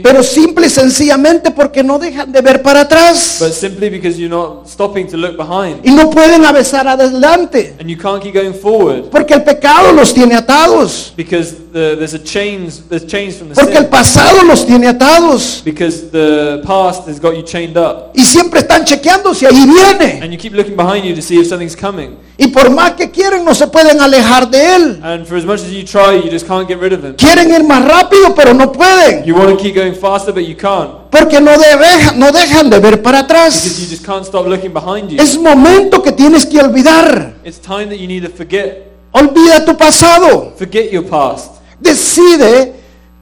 Pero 0.02 0.22
simple 0.22 0.66
y 0.66 0.70
sencillamente 0.70 1.50
porque 1.50 1.82
no 1.82 1.98
dejan 1.98 2.32
de 2.32 2.40
ver 2.40 2.62
para 2.62 2.80
atrás. 2.82 3.38
But 3.40 3.52
simply 3.52 3.88
because 3.88 4.18
you're 4.18 4.28
not 4.28 4.66
stopping 4.68 5.06
to 5.08 5.16
look 5.16 5.36
behind. 5.36 5.84
Y 5.84 5.90
no 5.92 6.10
pueden 6.10 6.44
avanzar 6.44 6.86
adelante. 6.88 7.76
And 7.80 7.88
you 7.88 7.96
can't 7.96 8.22
keep 8.22 8.34
going 8.34 8.52
forward 8.54 9.04
Porque 9.10 9.34
el 9.34 9.44
pecado 9.44 9.92
los 9.92 10.12
tiene 10.12 10.34
atados. 10.34 11.12
because 11.16 11.54
the, 11.78 11.96
there's 11.96 12.14
a 12.14 12.18
chains, 12.18 12.82
there's 12.88 13.06
chains 13.06 13.36
from 13.36 13.48
the 13.50 13.54
Porque 13.54 13.76
el 13.78 13.86
pasado 13.88 14.42
los 14.42 14.66
tiene 14.66 14.88
atados. 14.88 15.62
Because 15.64 16.10
the 16.10 16.60
past 16.66 17.06
has 17.08 17.20
got 17.20 17.36
you 17.36 17.42
chained 17.42 17.76
up. 17.76 18.10
Y 18.14 18.22
siempre 18.24 18.60
están 18.60 18.84
chequeando 18.84 19.32
si 19.34 19.46
ahí 19.46 19.64
viene. 19.66 20.20
And 20.22 20.32
you 20.32 20.38
keep 20.38 20.54
looking 20.54 20.76
behind 20.76 21.04
you 21.04 21.14
to 21.14 21.22
see 21.22 21.38
if 21.38 21.46
something's 21.46 21.76
coming. 21.76 22.16
Y 22.36 22.48
por 22.48 22.70
más 22.70 22.92
que 22.92 23.10
quieren 23.10 23.44
no 23.44 23.54
se 23.54 23.66
pueden 23.68 24.00
alejar 24.00 24.48
de 24.50 24.74
él. 24.76 25.00
And 25.02 25.26
for 25.26 25.36
as 25.36 25.44
much 25.44 25.60
as 25.60 25.70
you 25.70 25.84
try, 25.84 26.16
you 26.16 26.30
just 26.30 26.46
can't 26.46 26.66
get 26.68 26.78
rid 26.80 26.92
of 26.92 27.04
him. 27.04 27.14
Quieren 27.16 27.50
ir 27.50 27.62
más 27.64 27.84
rápido 27.84 28.34
pero 28.34 28.52
no 28.54 28.70
pueden. 28.72 29.24
You 29.24 29.34
want 29.34 29.50
to 29.50 29.56
keep 29.56 29.74
going 29.74 29.94
faster, 29.94 30.32
but 30.32 30.44
you 30.44 30.56
can't. 30.56 31.10
Porque 31.10 31.40
no, 31.40 31.52
debe- 31.52 32.16
no 32.16 32.30
dejan 32.32 32.70
de 32.70 32.78
ver 32.80 33.02
para 33.02 33.22
Because 33.22 33.64
you 33.64 33.86
atrás. 33.86 33.90
just 33.90 34.04
can't 34.04 34.24
stop 34.24 34.46
looking 34.46 34.72
behind 34.72 35.10
you. 35.10 35.20
Es 35.20 35.38
momento 35.38 36.02
que 36.02 36.12
tienes 36.12 36.44
que 36.46 36.60
olvidar. 36.60 37.34
It's 37.44 37.58
time 37.58 37.86
that 37.86 37.98
you 37.98 38.06
need 38.06 38.24
to 38.24 38.30
forget. 38.30 38.86
Olvida 39.12 39.64
tu 39.64 39.76
pasado. 39.76 40.52
Forget 40.56 40.92
your 40.92 41.02
past. 41.04 41.57
Decide 41.80 42.74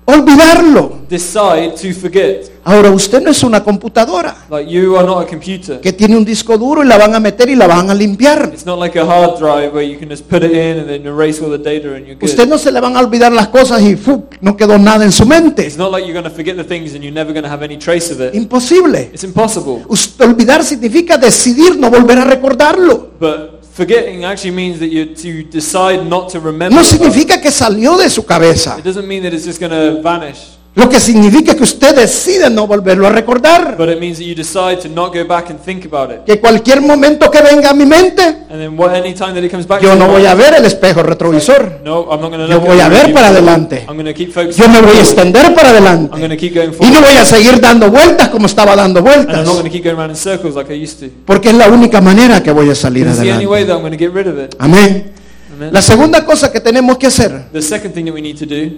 olvidarlo. 0.06 1.00
Decide 1.08 1.70
to 1.80 1.92
forget. 1.98 2.50
Ahora 2.64 2.90
usted 2.90 3.22
no 3.22 3.30
es 3.30 3.44
una 3.44 3.62
computadora 3.62 4.34
Like 4.50 4.68
you 4.68 4.96
are 4.96 5.06
not 5.06 5.24
a 5.24 5.26
computer. 5.28 5.80
que 5.80 5.92
tiene 5.92 6.16
un 6.16 6.24
disco 6.24 6.58
duro 6.58 6.82
y 6.82 6.86
la 6.88 6.98
van 6.98 7.14
a 7.14 7.20
meter 7.20 7.48
y 7.48 7.54
la 7.54 7.68
van 7.68 7.90
a 7.90 7.94
limpiar. 7.94 8.50
It's 8.52 8.66
not 8.66 8.80
like 8.80 8.98
a 8.98 9.04
hard 9.04 9.38
drive 9.38 9.72
where 9.72 9.88
you 9.88 9.98
can 9.98 10.08
just 10.08 10.28
put 10.28 10.42
it 10.42 10.50
in 10.50 10.78
and 10.80 10.88
then 10.88 11.06
erase 11.06 11.40
all 11.40 11.50
the 11.50 11.58
data 11.58 11.94
and 11.94 12.06
you're 12.06 12.18
Usted 12.20 12.48
no 12.48 12.58
se 12.58 12.72
le 12.72 12.80
van 12.80 12.96
a 12.96 13.00
olvidar 13.00 13.30
las 13.30 13.48
cosas 13.48 13.80
y 13.82 13.94
¡fu! 13.94 14.24
no 14.40 14.56
quedó 14.56 14.78
nada 14.78 15.04
en 15.04 15.12
su 15.12 15.24
mente. 15.26 15.64
It's 15.64 15.76
not 15.76 15.92
like 15.92 16.06
you're 16.08 16.20
going 16.20 16.28
to 16.28 16.34
forget 16.34 16.56
the 16.56 16.64
things 16.64 16.92
and 16.94 17.04
you're 17.04 17.14
never 17.14 17.32
going 17.32 17.44
to 17.44 17.50
have 17.50 17.64
any 17.64 17.78
trace 17.78 18.12
of 18.12 18.20
it. 18.20 18.34
Imposible. 18.34 18.96
It's 18.96 19.22
impossible. 19.22 19.84
Olvidar 20.18 20.64
significa 20.64 21.16
decidir 21.18 21.76
no 21.78 21.88
volver 21.88 22.18
a 22.18 22.24
recordarlo. 22.24 23.10
But 23.20 23.62
forgetting 23.76 24.24
actually 24.24 24.52
means 24.52 24.78
that 24.80 24.88
you 24.88 25.14
to 25.14 25.42
decide 25.44 26.06
not 26.06 26.30
to 26.30 26.40
remember. 26.40 26.74
No 26.74 26.82
significa 26.82 27.40
que 27.40 27.50
salió 27.50 27.98
de 27.98 28.08
su 28.08 28.24
cabeza. 28.24 28.78
It 28.78 28.84
doesn't 28.84 29.06
mean 29.06 29.22
that 29.22 29.34
it's 29.34 29.44
just 29.44 29.60
going 29.60 29.70
to 29.70 30.00
vanish. 30.02 30.56
Lo 30.76 30.90
que 30.90 31.00
significa 31.00 31.54
que 31.56 31.62
usted 31.62 31.96
decide 31.96 32.50
no 32.50 32.66
volverlo 32.66 33.06
a 33.06 33.10
recordar. 33.10 33.76
But 33.78 33.88
it 33.88 33.98
means 33.98 34.18
that 34.18 34.26
you 34.26 34.34
decide 34.34 34.76
to 34.82 34.88
not 34.90 35.10
go 35.10 35.26
back 35.26 35.48
and 35.50 35.58
think 35.58 35.86
about 35.86 36.10
it. 36.12 36.24
Que 36.26 36.38
cualquier 36.38 36.82
momento 36.82 37.30
que 37.30 37.40
venga 37.40 37.70
a 37.70 37.72
mi 37.72 37.86
mente, 37.86 38.22
And 38.50 38.60
then 38.60 38.76
what, 38.78 38.94
any 38.94 39.14
time 39.14 39.32
that 39.32 39.42
it 39.42 39.50
comes 39.50 39.66
back 39.66 39.80
yo 39.80 39.92
to 39.92 39.96
no 39.96 40.04
your 40.04 40.12
voy 40.18 40.26
a 40.26 40.34
mind, 40.34 40.38
ver 40.44 40.54
el 40.60 40.66
espejo 40.66 41.02
retrovisor. 41.02 41.80
No, 41.82 42.02
I'm 42.12 42.20
not 42.20 42.30
going 42.30 42.46
to 42.46 42.46
Yo 42.46 42.58
look 42.58 42.66
voy 42.68 42.78
at 42.80 42.88
a 42.88 42.90
the 42.90 42.94
ver 42.94 43.00
review. 43.06 43.14
para 43.14 43.28
adelante. 43.28 43.86
I'm 43.88 43.96
going 43.96 44.04
to 44.04 44.12
keep 44.12 44.32
focusing. 44.34 44.62
Yo 44.62 44.68
me 44.70 44.80
voy 44.82 44.96
a 44.98 45.00
extender 45.00 45.54
para 45.54 45.70
I'm 45.70 45.76
adelante. 45.76 46.18
going 46.18 46.30
to 46.30 46.36
keep 46.36 46.54
going 46.54 46.68
Y 46.68 46.72
forward. 46.74 46.92
no 46.94 47.00
voy 47.00 47.16
a 47.16 47.24
seguir 47.24 47.58
dando 47.60 47.90
vueltas 47.90 48.28
como 48.28 48.44
estaba 48.46 48.76
dando 48.76 49.00
And 49.00 49.08
I'm 49.08 49.14
vueltas. 49.24 49.46
not 49.46 49.52
going 49.54 49.64
to 49.64 49.70
keep 49.70 49.82
going 49.82 49.96
around 49.96 50.10
in 50.10 50.16
circles 50.16 50.56
like 50.56 50.70
I 50.70 50.74
used 50.82 51.00
to. 51.00 51.06
Porque 51.24 51.48
es 51.48 51.54
la 51.54 51.68
única 51.68 52.02
manera 52.02 52.42
que 52.42 52.52
voy 52.52 52.68
a 52.68 52.74
salir 52.74 53.06
It's 53.06 53.18
the 53.18 53.32
only 53.32 53.46
way 53.46 53.62
adelante. 53.62 53.66
that 53.66 53.74
I'm 53.76 53.80
going 53.80 53.96
to 53.96 53.98
get 53.98 54.12
rid 54.12 54.26
of 54.26 54.38
it. 54.38 54.54
Amén. 54.58 55.12
Amen. 55.56 55.72
La 55.72 55.80
segunda 55.80 56.22
cosa 56.26 56.52
que 56.52 56.60
tenemos 56.60 56.98
que 56.98 57.06
hacer, 57.06 57.46
The 57.50 57.62
second 57.62 57.94
thing 57.94 58.04
that 58.04 58.12
we 58.14 58.20
need 58.20 58.36
to 58.38 58.44
do, 58.44 58.76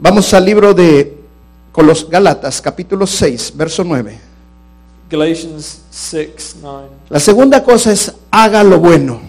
vamos 0.00 0.32
al 0.32 0.44
libro 0.44 0.72
de 0.74 1.16
Colos 1.72 2.08
Galatas, 2.08 2.60
capítulo 2.60 3.06
6, 3.06 3.52
verso 3.54 3.84
9. 3.84 4.18
Galatians 5.10 5.82
6, 5.90 6.56
9. 6.62 6.88
La 7.10 7.20
segunda 7.20 7.62
cosa 7.62 7.92
es 7.92 8.12
haga 8.30 8.62
lo 8.64 8.78
bueno, 8.78 9.20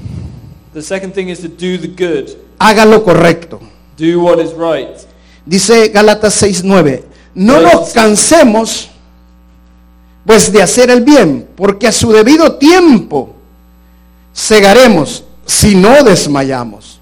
The 0.73 0.81
second 0.81 1.13
thing 1.13 1.27
is 1.27 1.39
to 1.41 1.49
do 1.49 1.77
the 1.77 1.87
good. 1.89 2.29
haga 2.57 2.85
lo 2.85 3.03
correcto. 3.03 3.59
Do 3.97 4.21
what 4.21 4.39
is 4.39 4.51
right. 4.53 4.97
Dice 5.45 5.89
Gálatas 5.89 6.33
6, 6.35 6.63
9. 6.63 7.03
No 7.35 7.59
nos 7.59 7.89
cansemos 7.89 8.89
pues 10.25 10.51
de 10.51 10.61
hacer 10.61 10.89
el 10.89 11.01
bien, 11.01 11.49
porque 11.57 11.87
a 11.87 11.91
su 11.91 12.11
debido 12.11 12.55
tiempo 12.55 13.35
segaremos 14.31 15.25
si 15.45 15.75
no 15.75 16.03
desmayamos. 16.03 17.00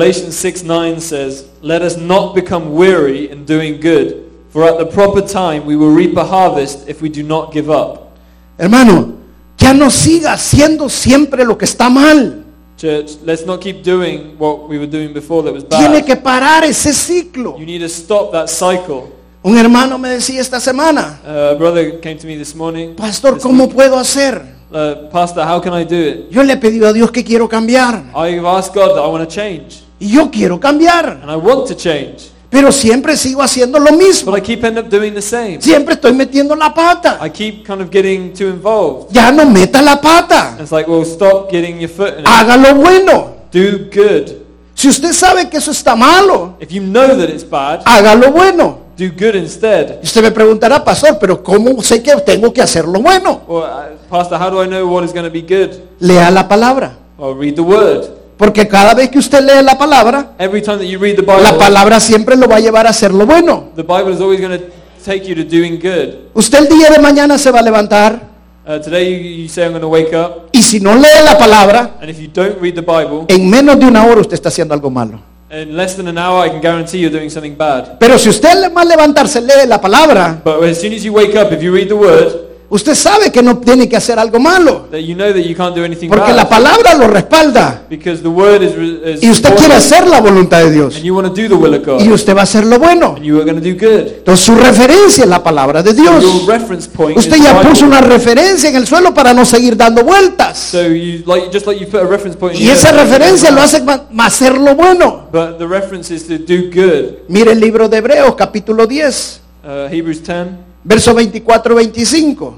Galatians 0.00 0.36
6, 0.36 0.62
9 0.64 1.00
says, 1.00 1.46
Let 1.62 1.80
us 1.80 1.96
not 1.96 2.34
become 2.34 2.74
weary 2.74 3.30
in 3.30 3.46
doing 3.46 3.80
good, 3.80 4.30
for 4.50 4.62
at 4.64 4.76
the 4.76 4.84
proper 4.84 5.22
time 5.22 5.64
we 5.64 5.74
will 5.74 5.88
reap 5.90 6.14
a 6.18 6.24
harvest 6.24 6.86
if 6.86 7.00
we 7.00 7.08
do 7.08 7.22
not 7.22 7.50
give 7.50 7.70
up. 7.70 8.12
Hermano, 8.58 9.14
ya 9.58 9.72
no 9.72 9.86
siga 9.88 10.34
haciendo 10.34 10.90
siempre 10.90 11.46
lo 11.46 11.56
que 11.56 11.64
está 11.64 11.88
mal. 11.88 12.44
Church, 12.76 13.12
let's 13.24 13.46
not 13.46 13.62
keep 13.62 13.82
doing 13.82 14.36
what 14.38 14.68
we 14.68 14.76
were 14.76 14.86
doing 14.86 15.14
before 15.14 15.42
that 15.42 15.54
was 15.54 15.64
Tiene 15.64 16.00
bad. 16.00 16.04
que 16.04 16.16
parar 16.16 16.64
ese 16.64 16.92
ciclo. 16.92 17.56
You 17.58 17.64
need 17.64 17.80
to 17.80 17.88
stop 17.88 18.32
that 18.32 18.50
cycle. 18.50 19.10
Un 19.42 19.56
hermano 19.56 19.96
me 19.96 20.10
decía 20.10 20.42
esta 20.42 20.60
semana, 20.60 21.20
Uh, 21.26 21.54
a 21.54 21.54
brother 21.54 21.98
came 22.02 22.18
to 22.18 22.26
me 22.26 22.36
this 22.36 22.54
morning. 22.54 22.94
Pastor, 22.94 23.32
this 23.36 23.42
¿cómo 23.42 23.64
week, 23.64 23.74
puedo 23.74 23.96
hacer? 23.98 24.42
uh, 24.70 25.08
Pastor, 25.10 25.42
how 25.46 25.58
can 25.58 25.72
I 25.72 25.84
do 25.86 25.96
it? 25.96 26.30
Yo 26.30 26.42
le 26.42 26.52
he 26.52 26.56
pedido 26.58 26.86
a 26.86 26.92
Dios 26.92 27.10
que 27.10 27.24
quiero 27.24 27.48
cambiar. 27.48 28.04
I've 28.14 28.44
asked 28.44 28.74
God 28.74 28.94
that 28.94 29.02
I 29.02 29.06
want 29.08 29.26
to 29.26 29.34
change. 29.34 29.84
Y 29.98 30.08
yo 30.14 30.30
quiero 30.30 30.58
cambiar. 30.60 31.20
And 31.22 31.30
I 31.30 31.36
want 31.36 31.66
to 31.68 31.74
change. 31.74 32.30
Pero 32.50 32.70
siempre 32.70 33.16
sigo 33.16 33.42
haciendo 33.42 33.78
lo 33.78 33.92
mismo. 33.92 34.30
But 34.30 34.40
I 34.40 34.42
keep 34.42 34.64
end 34.64 34.78
up 34.78 34.88
doing 34.88 35.14
the 35.14 35.22
same. 35.22 35.60
Siempre 35.60 35.94
estoy 35.94 36.12
metiendo 36.12 36.54
la 36.54 36.72
pata. 36.72 37.18
I 37.24 37.30
keep 37.30 37.66
kind 37.66 37.80
of 37.82 37.90
getting 37.90 38.32
too 38.32 38.46
involved. 38.48 39.10
Ya 39.12 39.32
no 39.32 39.46
meta 39.46 39.82
la 39.82 40.00
pata. 40.00 40.50
And 40.52 40.60
it's 40.60 40.72
like, 40.72 40.88
well, 40.88 41.04
stop 41.04 41.50
getting 41.50 41.80
your 41.80 41.88
foot 41.90 42.14
in 42.14 42.20
it. 42.20 42.26
Haga 42.26 42.56
lo 42.56 42.74
bueno. 42.76 43.34
Do 43.50 43.88
good. 43.92 44.42
Si 44.74 44.88
usted 44.88 45.12
sabe 45.12 45.48
que 45.48 45.56
eso 45.56 45.70
está 45.70 45.96
malo, 45.96 46.56
If 46.60 46.70
you 46.70 46.82
know 46.82 47.16
that 47.16 47.30
it's 47.30 47.48
bad, 47.48 47.80
haga 47.86 48.14
lo 48.14 48.30
bueno. 48.30 48.78
do 48.96 49.06
good 49.10 49.34
instead. 49.34 50.00
Y 50.02 50.04
usted 50.06 50.22
me 50.22 50.30
preguntará, 50.30 50.84
pastor, 50.84 51.18
pero 51.18 51.42
¿cómo 51.42 51.82
sé 51.82 52.02
que 52.02 52.14
tengo 52.24 52.52
que 52.52 52.60
hacer 52.62 52.86
lo 52.86 53.00
bueno? 53.00 53.42
Uh, 53.48 53.62
Pastor, 54.10 54.38
how 54.40 54.50
do 54.50 54.62
I 54.62 54.66
know 54.66 54.86
what 54.86 55.04
is 55.04 55.12
going 55.12 55.24
to 55.24 55.30
be 55.30 55.42
good? 55.42 55.80
Lea 55.98 56.30
la 56.30 56.46
palabra. 56.46 56.96
Or 57.18 57.34
read 57.34 57.54
the 57.56 57.62
word. 57.62 58.06
Porque 58.36 58.68
cada 58.68 58.92
vez 58.94 59.08
que 59.10 59.18
usted 59.18 59.40
lee 59.40 59.62
la 59.64 59.78
palabra, 59.78 60.32
Every 60.38 60.60
time 60.62 60.78
that 60.78 60.84
you 60.86 60.98
read 60.98 61.16
the 61.16 61.22
Bible, 61.22 61.42
la 61.42 61.56
palabra 61.56 62.00
siempre 62.00 62.36
lo 62.36 62.46
va 62.46 62.56
a 62.56 62.60
llevar 62.60 62.86
a 62.86 62.90
hacer 62.90 63.12
lo 63.12 63.24
bueno. 63.26 63.70
the 63.76 63.82
Bible 63.82 64.12
is 64.12 64.20
always 64.20 64.40
going 64.40 64.58
to 64.58 64.64
take 65.04 65.24
you 65.26 65.34
to 65.34 65.42
doing 65.44 65.78
good. 65.80 66.28
Usted 66.34 66.58
el 66.58 66.68
día 66.68 66.90
de 66.90 66.98
mañana 66.98 67.38
se 67.38 67.50
va 67.50 67.60
a 67.60 67.62
levantar 67.62 68.36
Uh, 68.68 68.80
today 68.82 69.08
you, 69.08 69.42
you 69.44 69.48
say, 69.48 69.62
I'm 69.64 69.70
going 69.70 69.80
to 69.80 69.86
wake 69.88 70.12
up. 70.12 70.48
y 70.52 70.60
si 70.60 70.80
no 70.80 70.92
lee 70.96 71.22
la 71.24 71.38
palabra, 71.38 71.98
And 72.00 72.10
if 72.10 72.18
you 72.18 72.26
don't 72.26 72.60
read 72.60 72.74
the 72.74 72.82
Bible, 72.82 73.24
en 73.28 73.48
menos 73.48 73.78
de 73.78 73.86
una 73.86 74.04
hora 74.04 74.20
usted 74.20 74.34
está 74.34 74.48
haciendo 74.48 74.74
algo 74.74 74.90
malo. 74.90 75.20
in 75.52 75.76
less 75.76 75.94
than 75.96 76.08
an 76.08 76.18
hour, 76.18 76.44
I 76.44 76.50
can 76.50 76.60
guarantee 76.60 76.98
you're 76.98 77.16
doing 77.16 77.30
something 77.30 77.54
bad. 77.56 77.96
Pero 78.00 78.18
si 78.18 78.28
usted 78.28 78.50
levantarse 78.84 79.40
lee 79.40 79.68
la 79.68 79.80
palabra, 79.80 80.40
But 80.44 80.64
as 80.64 80.80
soon 80.80 80.92
as 80.94 81.04
you 81.04 81.12
wake 81.12 81.36
up, 81.36 81.52
if 81.52 81.62
you 81.62 81.72
read 81.72 81.88
the 81.88 81.94
word, 81.94 82.45
usted 82.68 82.94
sabe 82.94 83.30
que 83.30 83.42
no 83.42 83.58
tiene 83.58 83.88
que 83.88 83.96
hacer 83.96 84.18
algo 84.18 84.38
malo. 84.38 84.86
that 84.90 85.00
you 85.00 85.14
know 85.14 85.32
that 85.32 85.42
you 85.42 85.54
can't 85.56 85.74
do 85.74 85.84
anything 85.84 86.08
Porque 86.08 86.32
la 86.32 86.44
bad. 86.44 86.48
palabra 86.50 86.94
lo 86.94 87.06
respalda. 87.08 87.82
Because 87.88 88.22
the 88.22 88.28
word 88.28 88.62
is, 88.62 88.72
is 88.74 89.22
Y 89.22 89.30
usted 89.30 89.54
quiere 89.56 89.74
hacer 89.74 90.06
la 90.08 90.20
voluntad 90.20 90.64
de 90.64 90.72
Dios. 90.72 90.96
and 90.96 91.04
you 91.04 91.14
want 91.14 91.28
to 91.28 91.34
do 91.34 91.48
the 91.48 91.54
will 91.54 91.74
of 91.74 91.84
God. 91.84 92.00
Y 92.00 92.10
usted 92.12 92.34
va 92.34 92.40
a 92.40 92.44
hacer 92.44 92.64
lo 92.66 92.78
bueno. 92.78 93.14
and 93.16 93.24
you 93.24 93.36
are 93.38 93.44
going 93.44 93.60
to 93.60 93.60
do 93.60 93.74
good. 93.74 94.08
Entonces 94.18 94.44
su 94.44 94.54
referencia 94.54 95.24
es 95.24 95.30
la 95.30 95.42
palabra 95.42 95.82
de 95.82 95.94
Your 95.94 96.20
Dios. 96.20 96.46
reference 96.46 96.88
point 96.88 97.16
Usted 97.18 97.36
ya 97.36 97.60
puso 97.60 97.84
una 97.86 98.00
referencia 98.00 98.68
en 98.70 98.76
el 98.76 98.86
suelo 98.86 99.12
para 99.14 99.32
no 99.32 99.44
seguir 99.44 99.76
dando 99.76 100.02
vueltas. 100.02 100.58
So 100.58 100.82
you 100.88 101.22
like 101.26 101.50
just 101.52 101.66
like 101.66 101.80
you 101.80 101.86
put 101.86 102.00
a 102.00 102.06
reference 102.06 102.36
point 102.38 102.56
in 102.56 102.62
Y 102.62 102.68
esa 102.70 102.92
referencia 102.92 103.50
lo 103.50 103.60
hace 103.62 103.82
hacer 104.18 104.58
lo 104.58 104.74
bueno. 104.74 105.28
But 105.32 105.58
the 105.58 105.66
reference 105.66 106.12
is 106.12 106.26
to 106.26 106.38
do 106.38 106.70
good. 106.72 107.18
Mire 107.28 107.52
el 107.52 107.60
libro 107.60 107.88
de 107.88 107.98
Hebreos, 107.98 108.34
capítulo 108.36 108.86
10, 108.86 109.40
Uh, 109.64 109.88
Hebrews 109.90 110.22
10, 110.22 110.46
verso 110.86 111.14
24-25. 111.14 112.54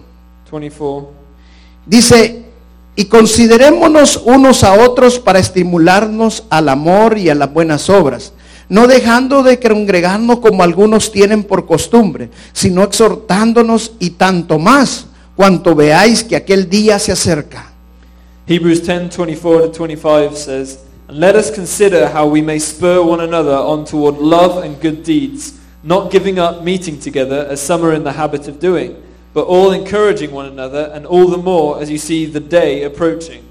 24. 0.51 1.11
Dice, 1.87 2.45
y 2.95 3.05
considerémonos 3.07 4.21
unos 4.25 4.65
a 4.65 4.75
otros 4.75 5.19
para 5.19 5.39
estimularnos 5.39 6.45
al 6.51 6.69
amor 6.69 7.17
y 7.17 7.31
a 7.31 7.35
las 7.35 7.53
buenas 7.53 7.89
obras, 7.89 8.33
no 8.69 8.87
dejando 8.87 9.43
de 9.43 9.59
congregarnos 9.59 10.41
como 10.41 10.63
algunos 10.63 11.11
tienen 11.11 11.45
por 11.45 11.65
costumbre, 11.65 12.29
sino 12.53 12.83
exhortándonos 12.83 13.93
y 13.99 14.11
tanto 14.11 14.59
más 14.59 15.07
cuanto 15.37 15.75
veáis 15.75 16.25
que 16.25 16.37
aquel 16.37 16.69
día 16.69 16.99
se 16.99 17.13
acerca. 17.13 17.73
Hebrews 18.47 18.83
10, 18.83 19.11
24 19.11 19.71
to 19.71 19.85
25 19.85 20.37
says, 20.37 20.81
And 21.09 21.19
let 21.19 21.37
us 21.37 21.51
consider 21.51 22.09
how 22.09 22.27
we 22.27 22.43
may 22.43 22.59
spur 22.59 23.01
one 23.03 23.21
another 23.23 23.55
on 23.55 23.85
toward 23.85 24.19
love 24.19 24.65
and 24.65 24.79
good 24.83 25.05
deeds, 25.05 25.55
not 25.89 26.11
giving 26.11 26.39
up 26.39 26.63
meeting 26.63 27.01
together 27.01 27.47
as 27.51 27.61
some 27.63 27.83
are 27.83 27.95
in 27.95 28.05
the 28.05 28.13
habit 28.13 28.47
of 28.47 28.61
doing, 28.61 28.95
but 29.33 29.47
all 29.47 29.73
encouraging 29.73 30.31
one 30.31 30.45
another, 30.47 30.91
and 30.95 31.07
all 31.07 31.27
the 31.29 31.39
more 31.39 31.81
as 31.81 31.89
you 31.91 31.97
see 31.97 32.27
the 32.27 32.41
day 32.41 32.85
approaching. 32.85 33.43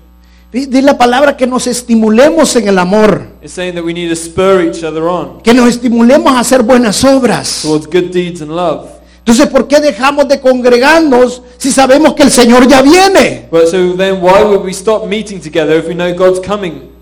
Dice 0.52 0.82
la 0.82 0.94
palabra 0.98 1.36
que 1.36 1.48
nos 1.48 1.66
estimulemos 1.68 2.56
en 2.56 2.68
el 2.68 2.78
amor, 2.78 3.28
It's 3.42 3.54
saying 3.54 3.74
that 3.76 3.84
we 3.84 3.92
need 3.94 4.10
to 4.10 4.16
spur 4.16 4.62
each 4.62 4.84
other 4.84 5.08
on 5.10 5.42
que 5.42 5.54
nos 5.54 5.68
estimulemos 5.70 6.32
a 6.32 6.40
hacer 6.40 6.62
buenas 6.64 7.04
obras. 7.04 7.64
towards 7.64 7.88
good 7.88 8.12
deeds 8.12 8.42
and 8.42 8.52
love. 8.56 8.88
Entonces, 9.26 9.48
¿por 9.48 9.68
qué 9.68 9.82
dejamos 9.82 10.28
de 10.30 10.40
congregarnos 10.40 11.42
si 11.58 11.72
sabemos 11.72 12.14
que 12.14 12.24
el 12.24 12.32
Señor 12.32 12.66
ya 12.68 12.82
viene? 12.82 13.48
But 13.52 13.68
so 13.68 13.94
then 13.98 14.22
why 14.22 14.42
would 14.44 14.64
we 14.64 14.72
stop 14.72 15.06
meeting 15.08 15.42
together 15.42 15.76
if 15.80 15.88
we 15.88 15.96
know 15.96 16.14
God's 16.16 16.40
coming? 16.40 16.97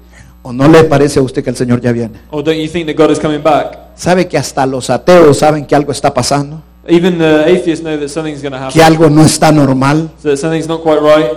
¿O 0.48 0.54
no 0.54 0.68
le 0.68 0.84
parece 0.84 1.18
a 1.18 1.24
usted 1.24 1.44
que 1.44 1.50
el 1.50 1.56
Señor 1.56 1.82
ya 1.82 1.92
viene? 1.92 2.20
Or 2.30 2.44
don't 2.44 2.56
you 2.60 2.68
think 2.68 2.86
that 2.86 2.96
God 2.96 3.10
is 3.10 3.20
coming 3.20 3.42
back? 3.42 3.80
¿Sabe 3.96 4.28
que 4.28 4.38
hasta 4.38 4.64
los 4.68 4.92
ateos 4.92 5.40
saben 5.40 5.66
que 5.66 5.74
algo 5.76 5.92
está 5.92 6.14
pasando? 6.14 6.62
Even 6.88 7.18
the 7.18 7.46
atheists 7.46 7.84
know 7.84 7.98
that 8.00 8.10
something's 8.10 8.44
going 8.44 8.52
to 8.54 8.60
Que 8.72 8.80
happen. 8.80 8.82
algo 8.84 9.10
no 9.10 9.24
está 9.26 9.52
normal. 9.52 10.12
So 10.22 10.30
that 10.30 10.38
something's 10.38 10.68
not 10.68 10.84
quite 10.84 11.00
right. 11.02 11.32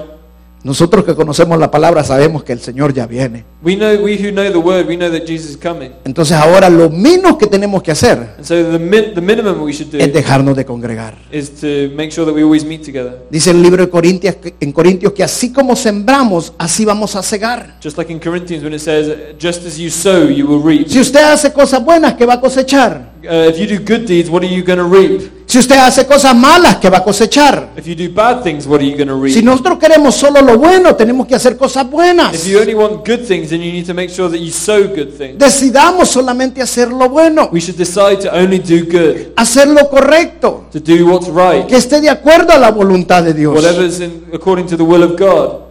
Nosotros 0.68 1.02
que 1.02 1.14
conocemos 1.14 1.58
la 1.58 1.70
palabra 1.70 2.04
sabemos 2.04 2.44
que 2.44 2.52
el 2.52 2.60
Señor 2.60 2.92
ya 2.92 3.06
viene. 3.06 3.42
We 3.62 3.74
know, 3.74 4.04
we 4.04 4.16
who 4.18 4.30
know 4.30 4.44
the 4.52 4.58
word, 4.58 4.86
we 4.86 4.96
know 4.98 5.10
that 5.10 5.26
Jesus 5.26 5.52
is 5.52 5.56
coming. 5.56 5.92
Entonces 6.04 6.36
ahora 6.36 6.68
lo 6.68 6.90
menos 6.90 7.38
que 7.38 7.46
tenemos 7.46 7.82
que 7.82 7.90
hacer 7.90 8.18
And 8.36 8.44
so 8.44 8.54
the, 8.72 8.78
min- 8.78 9.14
the 9.14 9.22
minimum 9.22 9.62
we 9.62 9.72
should 9.72 9.90
do 9.90 9.96
es 9.96 10.12
dejarnos 10.12 10.54
de 10.54 10.66
congregar. 10.66 11.16
is 11.32 11.48
to 11.62 11.88
make 11.96 12.10
sure 12.10 12.26
that 12.26 12.34
we 12.34 12.42
always 12.42 12.66
meet 12.66 12.84
together. 12.84 13.22
Dice 13.30 13.50
el 13.50 13.62
libro 13.62 13.82
de 13.82 13.88
Corintios, 13.90 14.34
que- 14.36 14.56
en 14.60 14.72
Corintios 14.72 15.14
que 15.14 15.24
así 15.24 15.50
como 15.54 15.74
sembramos, 15.74 16.52
así 16.58 16.84
vamos 16.84 17.16
a 17.16 17.22
cegar. 17.22 17.78
Just 17.82 17.96
like 17.96 18.12
in 18.12 18.18
Corinthians 18.20 18.62
when 18.62 18.74
it 18.74 18.80
says, 18.82 19.10
just 19.40 19.64
as 19.64 19.78
you 19.78 19.88
sow, 19.88 20.28
you 20.28 20.46
will 20.46 20.62
reap. 20.62 20.86
Si 20.86 21.00
usted 21.00 21.22
hace 21.22 21.50
cosas 21.50 21.82
buenas, 21.82 22.12
¿qué 22.12 22.26
va 22.26 22.34
a 22.34 22.40
cosechar? 22.42 23.14
Uh, 23.24 23.48
if 23.48 23.56
you 23.58 23.66
do 23.66 23.78
good 23.82 24.06
deeds, 24.06 24.28
what 24.28 24.42
are 24.44 24.54
you 24.54 24.62
going 24.62 24.76
to 24.78 24.84
reap? 24.86 25.37
Si 25.48 25.58
usted 25.58 25.76
hace 25.78 26.06
cosas 26.06 26.36
malas, 26.36 26.76
¿qué 26.76 26.90
va 26.90 26.98
a 26.98 27.02
cosechar? 27.02 27.70
If 27.74 27.86
you 27.86 27.94
do 27.94 28.12
bad 28.12 28.42
things, 28.42 28.66
what 28.66 28.80
are 28.80 28.84
you 28.86 28.94
going 28.94 29.08
to 29.08 29.18
reap? 29.18 29.34
Si 29.34 29.42
nosotros 29.42 29.78
queremos 29.78 30.14
solo 30.14 30.42
lo 30.42 30.58
bueno, 30.58 30.94
tenemos 30.94 31.26
que 31.26 31.34
hacer 31.34 31.56
cosas 31.56 31.88
buenas. 31.88 32.34
If 32.34 32.46
you 32.46 32.60
only 32.60 32.74
want 32.74 32.96
good 32.96 33.26
things, 33.26 33.48
then 33.48 33.62
you 33.62 33.72
need 33.72 33.86
to 33.86 33.94
make 33.94 34.10
sure 34.10 34.28
that 34.28 34.36
you 34.36 34.50
sow 34.50 34.82
good 34.88 35.08
things. 35.16 35.38
Decidamos 35.38 36.10
solamente 36.10 36.60
hacer 36.60 36.90
lo 36.90 37.08
bueno, 37.08 37.48
We 37.50 37.60
should 37.60 37.78
decide 37.78 38.18
to 38.18 38.30
only 38.30 38.58
do 38.58 38.84
good, 38.84 39.32
hacer 39.36 39.68
lo 39.68 39.88
correcto, 39.88 40.66
to 40.70 40.80
do 40.80 41.06
what's 41.06 41.28
right, 41.28 41.66
que 41.66 41.76
esté 41.76 42.02
de 42.02 42.10
acuerdo 42.10 42.52
a 42.52 42.58
la 42.58 42.70
voluntad 42.70 43.22
de 43.22 43.32
Dios. 43.32 43.54
whatever's 43.54 44.00
in, 44.00 44.26
according 44.34 44.66
to 44.66 44.76
the 44.76 44.82
will 44.82 45.02
of 45.02 45.18
God. 45.18 45.62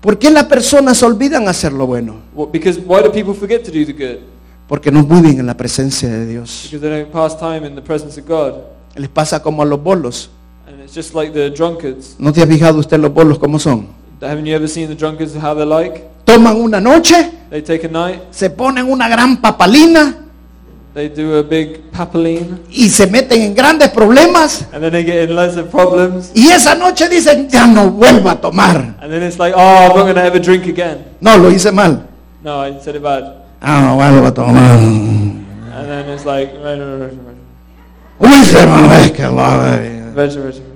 ¿Por 0.00 0.18
qué 0.18 0.30
las 0.30 0.44
personas 0.44 1.02
olvidan 1.02 1.46
hacer 1.46 1.74
lo 1.74 1.86
bueno? 1.86 2.22
What, 2.34 2.52
because 2.52 2.80
why 2.80 3.02
do 3.02 3.10
people 3.12 3.34
forget 3.34 3.62
to 3.64 3.70
do 3.70 3.84
the 3.84 3.92
good? 3.92 4.20
Porque 4.68 4.90
no 4.90 5.04
viven 5.04 5.38
en 5.38 5.46
la 5.46 5.56
presencia 5.56 6.08
de 6.08 6.26
Dios. 6.26 6.68
Because 6.70 6.80
they 6.80 7.02
don't 7.02 7.12
pass 7.12 7.38
time 7.38 7.66
in 7.66 7.74
the 7.74 7.82
presence 7.82 8.18
of 8.20 8.26
God. 8.26 8.62
Les 8.94 9.08
pasa 9.08 9.40
como 9.40 9.62
a 9.62 9.64
los 9.64 9.82
bolos. 9.82 10.30
And 10.66 10.80
it's 10.80 10.94
just 10.94 11.14
like 11.14 11.32
the 11.32 11.50
drunkards. 11.50 12.16
¿No 12.18 12.32
te 12.32 12.42
ha 12.42 12.46
fijado 12.46 12.78
usted 12.78 12.98
los 12.98 13.12
bolos 13.12 13.38
cómo 13.38 13.58
son? 13.58 13.88
Haven't 14.20 14.46
you 14.46 14.54
ever 14.54 14.68
seen 14.68 14.88
the 14.88 14.94
drunkards 14.96 15.34
how 15.34 15.54
they're 15.54 15.66
like? 15.66 16.04
Toman 16.24 16.56
una 16.56 16.80
noche, 16.80 17.30
They 17.50 17.62
take 17.62 17.86
a 17.86 17.90
night, 17.90 18.20
se 18.32 18.50
ponen 18.50 18.90
una 18.90 19.08
gran 19.08 19.40
papalina 19.40 20.26
they 20.96 21.10
do 21.10 21.36
a 21.36 21.42
big 21.42 21.92
papaline, 21.92 22.58
y 22.70 22.88
se 22.88 23.06
meten 23.06 23.42
en 23.42 23.54
grandes 23.54 23.90
problemas. 23.90 24.66
and 24.72 24.82
then 24.82 24.90
they 24.90 25.04
get 25.04 25.28
in 25.28 25.36
loads 25.36 25.58
of 25.58 25.70
problems. 25.70 26.32
Y 26.34 26.48
esa 26.48 26.74
noche 26.74 27.06
dicen, 27.10 27.50
ya 27.50 27.66
no 27.66 27.90
vuelvo 27.90 28.30
a 28.30 28.40
tomar. 28.40 28.96
And 28.98 29.12
then 29.12 29.22
it's 29.22 29.38
like, 29.38 29.54
oh, 29.54 29.92
I'm 29.94 30.14
not 30.14 30.42
drink 30.42 30.66
again. 30.66 31.04
No, 31.20 31.36
lo 31.36 31.50
hice 31.50 31.70
mal. 31.70 32.08
No, 32.42 32.62
I 32.62 32.80
said 32.80 32.96
it 32.96 33.02
bad. 33.02 33.45
Ah, 33.68 33.80
no 33.80 33.96
vuelvo 33.96 34.26
a 34.28 34.32
tomar. 34.32 34.78
And 34.78 35.44
then 35.88 36.08
it's 36.10 36.24
like, 36.24 36.52
que 39.12 39.26
lo-. 39.26 40.66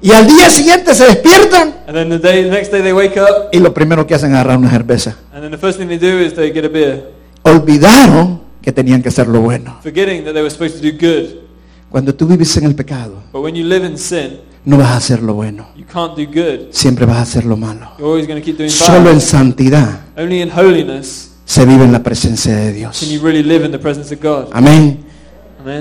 Y 0.00 0.12
al 0.12 0.26
día 0.26 0.48
siguiente 0.48 0.94
se 0.94 1.04
despiertan 1.04 1.74
And 1.86 1.94
then 1.94 2.08
the 2.08 2.18
day, 2.18 2.44
the 2.44 2.50
next 2.50 2.72
day 2.72 2.80
they 2.80 2.94
wake 2.94 3.18
up, 3.20 3.50
y 3.52 3.58
lo 3.58 3.74
primero 3.74 4.06
que 4.06 4.14
hacen 4.14 4.30
es 4.30 4.34
agarrar 4.36 4.56
una 4.56 4.70
cerveza. 4.70 5.14
and 5.34 5.42
then 5.42 5.50
the 5.50 5.58
first 5.58 5.78
thing 5.78 5.88
they 5.88 5.98
do 5.98 6.18
is 6.18 6.32
they 6.34 6.50
get 6.52 6.64
a 6.64 6.68
beer, 6.70 7.12
Olvidaron 7.42 8.40
que 8.62 8.72
tenían 8.72 9.02
que 9.02 9.10
hacer 9.10 9.28
lo 9.28 9.42
bueno. 9.42 9.76
forgetting 9.82 10.24
that 10.24 10.32
they 10.32 10.42
were 10.42 10.50
supposed 10.50 10.80
to 10.80 10.82
do 10.82 10.92
good. 10.98 11.42
Cuando 11.90 12.14
tú 12.14 12.26
vives 12.26 12.56
en 12.56 12.64
el 12.64 12.74
pecado, 12.74 13.24
But 13.30 13.42
when 13.42 13.54
you 13.54 13.64
live 13.66 13.86
in 13.86 13.98
sin, 13.98 14.40
no 14.64 14.78
vas 14.78 14.88
a 14.88 14.96
hacer 14.96 15.22
lo 15.22 15.34
bueno. 15.34 15.66
you 15.76 15.84
can't 15.84 16.16
do 16.16 16.24
good. 16.24 16.72
Siempre 16.72 17.04
vas 17.04 17.18
a 17.18 17.22
hacer 17.22 17.44
lo 17.44 17.58
malo. 17.58 17.90
You're 17.98 18.08
always 18.08 18.26
going 18.26 18.40
to 18.40 18.44
keep 18.44 18.56
doing 18.56 18.70
Solo 18.70 19.10
en 19.10 19.20
santidad 19.20 20.00
Only 20.16 20.40
in 20.40 20.50
holiness 20.50 21.35
se 21.46 21.64
vive 21.64 21.84
en 21.84 21.92
la 21.92 22.02
presencia 22.02 22.54
de 22.54 22.64
can 22.66 22.74
Dios. 22.74 23.00
you 23.08 23.20
really 23.22 23.42
live 23.42 23.64
in 23.64 23.72
the 23.72 23.78
presence 23.78 24.12
of 24.14 24.20
God. 24.20 24.48
Amén. 24.52 24.98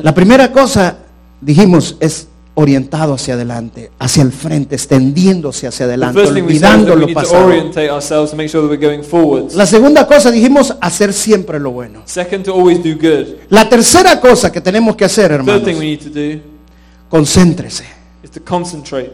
La 0.04 0.14
primera 0.14 0.52
cosa, 0.52 0.98
dijimos, 1.42 1.98
es 2.00 2.28
orientado 2.54 3.14
hacia 3.16 3.34
adelante, 3.34 3.92
hacia 4.00 4.24
el 4.24 4.32
frente, 4.32 4.76
extendiéndose 4.76 5.68
hacia 5.68 5.86
adelante, 5.86 6.22
olvidando 6.22 6.96
lo 6.96 7.12
pasado. 7.14 7.52
sure. 7.52 7.72
La 9.56 9.66
segunda 9.66 10.08
cosa, 10.08 10.32
dijimos, 10.32 10.74
hacer 10.80 11.12
siempre 11.14 11.60
lo 11.60 11.72
bueno. 11.72 12.04
Second, 12.06 12.46
to 12.46 12.54
always 12.54 12.82
do 12.82 12.94
good. 12.96 13.36
La 13.50 13.68
tercera 13.68 14.22
cosa 14.22 14.52
que 14.52 14.62
tenemos 14.62 14.96
que 14.96 15.04
hacer, 15.06 15.28
Third 15.32 15.40
hermanos, 15.42 15.64
thing 15.66 15.76
we 15.78 15.86
need 15.86 16.00
to 16.00 16.10
do 16.10 16.40
concéntrese. 17.10 17.84
is 18.24 18.32
to 18.32 18.40
concentrate. 18.42 19.14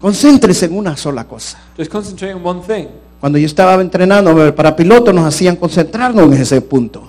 Concéntrese 0.00 0.66
en 0.66 0.76
una 0.76 0.96
sola 0.96 1.24
cosa. 1.24 1.58
Just 1.78 1.90
concentrate 1.90 2.34
on 2.34 2.44
one 2.44 2.60
thing. 2.66 2.88
Cuando 3.22 3.38
yo 3.38 3.46
estaba 3.46 3.80
entrenando 3.80 4.52
para 4.52 4.74
piloto, 4.74 5.12
nos 5.12 5.24
hacían 5.24 5.54
concentrarnos 5.54 6.26
en 6.26 6.42
ese 6.42 6.60
punto. 6.60 7.04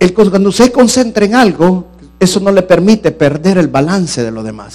El, 0.00 0.12
cuando 0.12 0.48
usted 0.48 0.64
se 0.64 0.72
concentra 0.72 1.24
en 1.24 1.36
algo, 1.36 1.86
eso 2.18 2.40
no 2.40 2.50
le 2.50 2.62
permite 2.62 3.12
perder 3.12 3.58
el 3.58 3.68
balance 3.68 4.24
de 4.24 4.32
lo 4.32 4.42
demás. 4.42 4.74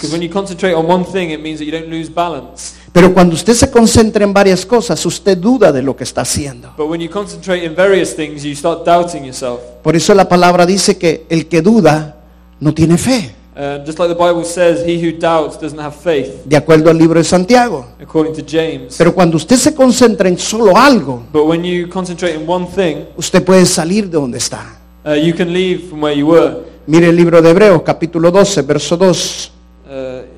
Pero 2.93 3.13
cuando 3.13 3.35
usted 3.35 3.53
se 3.53 3.69
concentra 3.69 4.23
en 4.23 4.31
varias 4.33 4.65
cosas, 4.65 5.05
usted 5.05 5.37
duda 5.37 5.73
de 5.73 5.81
lo 5.81 5.93
que 5.97 6.05
está 6.05 6.21
haciendo. 6.21 6.73
But 6.77 6.89
when 6.89 7.01
you 7.01 7.09
concentrate 7.09 7.65
in 7.65 7.75
various 7.75 8.15
things, 8.15 8.41
you 8.41 8.55
start 8.55 8.85
doubting 8.85 9.25
yourself. 9.25 9.59
Por 9.83 9.97
eso 9.97 10.13
la 10.13 10.29
palabra 10.29 10.65
dice 10.65 10.97
que 10.97 11.25
el 11.27 11.47
que 11.49 11.61
duda 11.61 12.15
no 12.61 12.73
tiene 12.73 12.97
fe, 12.97 13.35
Uh, 13.59 13.83
just 13.83 13.97
like 13.97 14.07
the 14.07 14.13
Bible 14.15 14.43
says, 14.45 14.85
he 14.85 14.99
who 15.01 15.11
doubts 15.17 15.57
doesn't 15.59 15.79
have 15.79 15.95
faith, 15.95 16.45
de 16.45 16.55
acuerdo 16.55 16.91
al 16.91 16.97
libro 16.97 17.17
de 17.19 17.23
Santiago. 17.23 17.87
according 17.99 18.31
to 18.35 18.43
James. 18.47 18.95
Pero 18.95 19.11
cuando 19.15 19.35
usted 19.37 19.55
se 19.55 19.73
concentra 19.73 20.29
en 20.29 20.37
solo 20.37 20.77
algo, 20.77 21.23
But 21.33 21.45
when 21.47 21.63
you 21.63 21.87
concentrate 21.89 22.35
in 22.35 22.47
one 22.47 22.67
thing, 22.67 23.05
usted 23.17 23.43
puede 23.43 23.65
salir 23.65 24.05
de 24.05 24.11
donde 24.17 24.37
está. 24.37 24.77
uh, 25.03 25.13
you 25.13 25.33
can 25.33 25.51
leave 25.51 25.89
from 25.89 26.01
where 26.03 26.15
you 26.15 26.27
were. 26.27 26.57
Mire 26.85 27.09
el 27.09 27.15
libro 27.15 27.41
de 27.41 27.49
Hebreos, 27.49 27.81
capítulo 27.81 28.29
12, 28.29 28.61
verso 28.61 28.95
2. 28.95 29.51
Uh, 29.89 29.89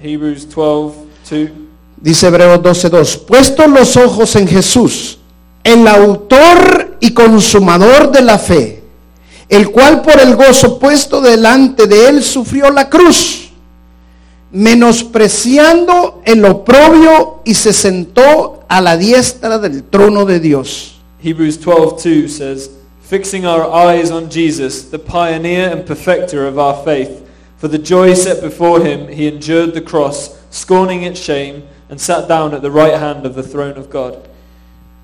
Hebrews 0.02 0.48
12, 0.48 0.96
2. 1.30 1.50
Dice 2.02 2.28
Hebreos 2.28 2.62
12:2, 2.62 3.26
puestos 3.26 3.68
los 3.70 3.98
ojos 3.98 4.34
en 4.38 4.48
Jesús, 4.48 5.20
el 5.66 5.86
autor 5.86 6.96
y 7.02 7.12
consumador 7.14 8.10
de 8.14 8.22
la 8.22 8.40
fe, 8.40 8.79
el 9.50 9.72
cual 9.72 10.02
por 10.04 10.20
el 10.20 10.36
gozo 10.36 10.78
puesto 10.78 11.20
delante 11.20 11.88
de 11.88 12.08
él 12.08 12.24
sufrió 12.24 12.70
la 12.70 12.88
cruz, 12.88 13.50
menospreciando 14.52 16.22
el 16.24 16.46
oprobio 16.46 17.42
y 17.44 17.56
se 17.56 17.74
sentó 17.74 18.64
a 18.70 18.80
la 18.80 18.96
diestra 18.96 19.58
del 19.58 19.84
trono 19.84 20.26
de 20.26 20.40
Dios. 20.40 21.00
Hebrews 21.22 21.60
12:2 21.60 22.30
says, 22.30 22.70
"Fixing 23.02 23.46
our 23.46 23.68
eyes 23.74 24.12
on 24.12 24.30
Jesus, 24.30 24.90
the 24.92 25.00
pioneer 25.00 25.72
and 25.72 25.84
perfecter 25.84 26.48
of 26.48 26.58
our 26.58 26.84
faith, 26.86 27.24
for 27.58 27.68
the 27.68 27.80
joy 27.80 28.14
set 28.14 28.42
before 28.42 28.80
him, 28.82 29.08
he 29.10 29.28
endured 29.28 29.74
the 29.74 29.82
cross, 29.82 30.32
scorning 30.52 31.04
its 31.04 31.20
shame, 31.20 31.64
and 31.90 32.00
sat 32.00 32.28
down 32.28 32.54
at 32.54 32.62
the 32.62 32.72
right 32.72 32.94
hand 32.94 33.26
of 33.26 33.34
the 33.34 33.44
throne 33.44 33.78
of 33.78 33.90
God." 33.90 34.29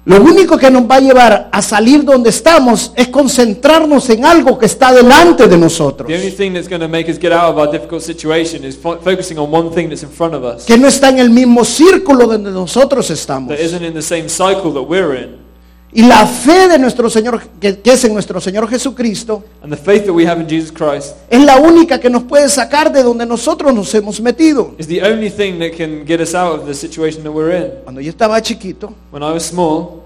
Lo 0.05 0.21
único 0.21 0.55
que 0.57 0.69
nos 0.69 0.83
va 0.83 0.97
a 0.97 0.99
llevar 0.99 1.49
a 1.51 1.61
salir 1.63 2.03
donde 2.03 2.29
estamos 2.29 2.91
es 2.95 3.07
concentrarnos 3.07 4.07
en 4.11 4.23
algo 4.23 4.57
que 4.59 4.67
está 4.67 4.93
delante 4.93 5.47
de 5.47 5.57
nosotros, 5.57 6.07
que 10.67 10.77
no 10.77 10.87
está 10.87 11.09
en 11.09 11.19
el 11.19 11.31
mismo 11.31 11.65
círculo 11.65 12.27
donde 12.27 12.51
nosotros 12.51 13.09
estamos. 13.09 13.49
Y 15.93 16.01
la 16.01 16.25
fe 16.27 16.67
de 16.67 16.77
nuestro 16.77 17.09
Señor, 17.09 17.41
que, 17.59 17.79
que 17.79 17.93
es 17.93 18.03
en 18.03 18.13
nuestro 18.13 18.41
Señor 18.41 18.67
Jesucristo, 18.67 19.43
And 19.63 19.71
the 19.71 19.77
faith 19.77 20.03
that 20.05 20.11
we 20.13 20.27
have 20.27 20.41
in 20.41 20.47
Jesus 20.47 20.69
Christ 20.71 21.15
es 21.29 21.41
la 21.41 21.57
única 21.57 21.99
que 22.01 22.09
nos 22.09 22.23
puede 22.23 22.49
sacar 22.49 22.91
de 22.91 23.01
donde 23.01 23.25
nosotros 23.25 23.73
nos 23.73 23.93
hemos 23.95 24.19
metido. 24.19 24.73
is 24.77 24.87
the 24.87 25.01
only 25.01 25.29
thing 25.29 25.57
that 25.59 25.71
can 25.77 26.03
get 26.05 26.19
us 26.19 26.35
out 26.35 26.59
of 26.59 26.65
the 26.67 26.73
situation 26.73 27.23
that 27.23 27.31
we're 27.31 27.55
in. 27.55 27.71
Cuando 27.85 28.01
yo 28.01 28.09
estaba 28.09 28.41
chiquito, 28.41 28.93
When 29.11 29.23
I 29.23 29.31
was 29.31 29.43
small, 29.45 30.03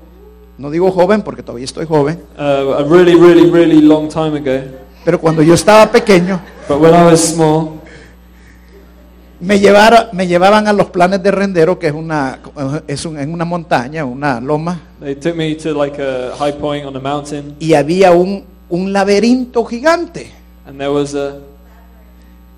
no 0.59 0.69
digo 0.69 0.91
joven 0.91 1.23
porque 1.23 1.41
todavía 1.41 1.65
estoy 1.65 1.85
joven, 1.87 2.19
uh, 2.37 2.41
a 2.77 2.83
really, 2.83 3.15
really, 3.15 3.49
really 3.49 3.81
long 3.81 4.09
time 4.09 4.37
ago, 4.37 4.61
pero 5.03 5.19
cuando 5.19 5.41
yo 5.41 5.55
estaba 5.55 5.91
pequeño, 5.91 6.39
but 6.67 6.79
when 6.79 6.93
I 6.93 7.03
was 7.05 7.19
small, 7.21 7.78
me, 9.39 9.59
llevara- 9.59 10.09
me 10.13 10.27
llevaban 10.27 10.67
a 10.67 10.73
los 10.73 10.87
planes 10.87 11.21
de 11.23 11.31
rendero, 11.31 11.77
que 11.79 11.87
es 11.87 11.93
una, 11.93 12.39
es 12.87 13.05
un- 13.05 13.17
en 13.19 13.31
una 13.33 13.45
montaña, 13.45 14.03
una 14.05 14.39
loma, 14.41 14.81
they 15.01 15.15
took 15.15 15.35
me 15.35 15.55
to 15.55 15.73
like 15.73 16.01
a 16.01 16.35
high 16.37 16.53
point 16.57 16.85
on 16.85 16.95
a 16.95 16.99
mountain, 16.99 17.55
y 17.59 17.73
había 17.73 18.11
un, 18.11 18.43
un 18.69 18.91
laberinto 18.93 19.63
gigante. 19.65 20.31
and 20.65 20.77
there 20.77 20.89
was 20.91 21.15
a, 21.15 21.37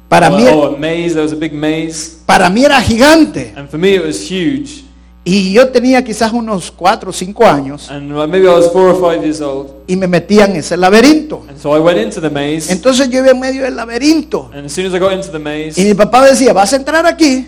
Para 0.10 0.28
oh, 0.30 0.38
mí, 0.38 0.44
oh, 0.52 0.76
a 0.76 0.78
maze. 0.78 1.13
There 1.13 1.24
was 1.24 1.32
a 1.32 1.38
big 1.38 1.54
maze, 1.54 2.17
para 2.26 2.50
mí 2.50 2.65
era 2.65 2.82
gigante. 2.82 3.54
and 3.56 3.70
for 3.70 3.80
me 3.80 3.96
it 3.96 4.04
was 4.06 4.20
huge. 4.30 4.84
Y 5.23 5.53
yo 5.53 5.69
tenía 5.69 6.03
quizás 6.03 6.34
unos 6.34 6.71
4 6.71 7.12
o 7.12 7.13
5 7.13 7.45
años 7.45 7.91
And 7.91 8.10
maybe 8.10 8.47
I 8.47 8.53
was 8.55 8.71
four 8.71 8.89
or 8.89 8.95
five 8.99 9.21
years 9.23 9.39
old. 9.39 9.69
y 9.86 9.95
me 9.95 10.07
metía 10.07 10.45
en 10.45 10.55
ese 10.55 10.75
laberinto. 10.75 11.43
And 11.47 11.60
so 11.60 11.75
I 11.75 11.79
went 11.79 11.99
into 11.99 12.19
the 12.19 12.29
maze. 12.29 12.71
Entonces 12.71 13.07
yo 13.10 13.19
iba 13.19 13.29
en 13.29 13.39
medio 13.39 13.63
del 13.63 13.75
laberinto. 13.75 14.49
And 14.53 14.65
as 14.65 14.73
soon 14.73 14.88
as 14.88 14.93
I 14.93 14.99
got 14.99 15.12
into 15.13 15.29
the 15.31 15.38
maze, 15.39 15.79
Y 15.79 15.86
mi 15.86 15.93
papá 15.93 16.25
decía, 16.25 16.53
vas 16.53 16.73
a 16.73 16.77
entrar 16.77 17.05
aquí 17.05 17.45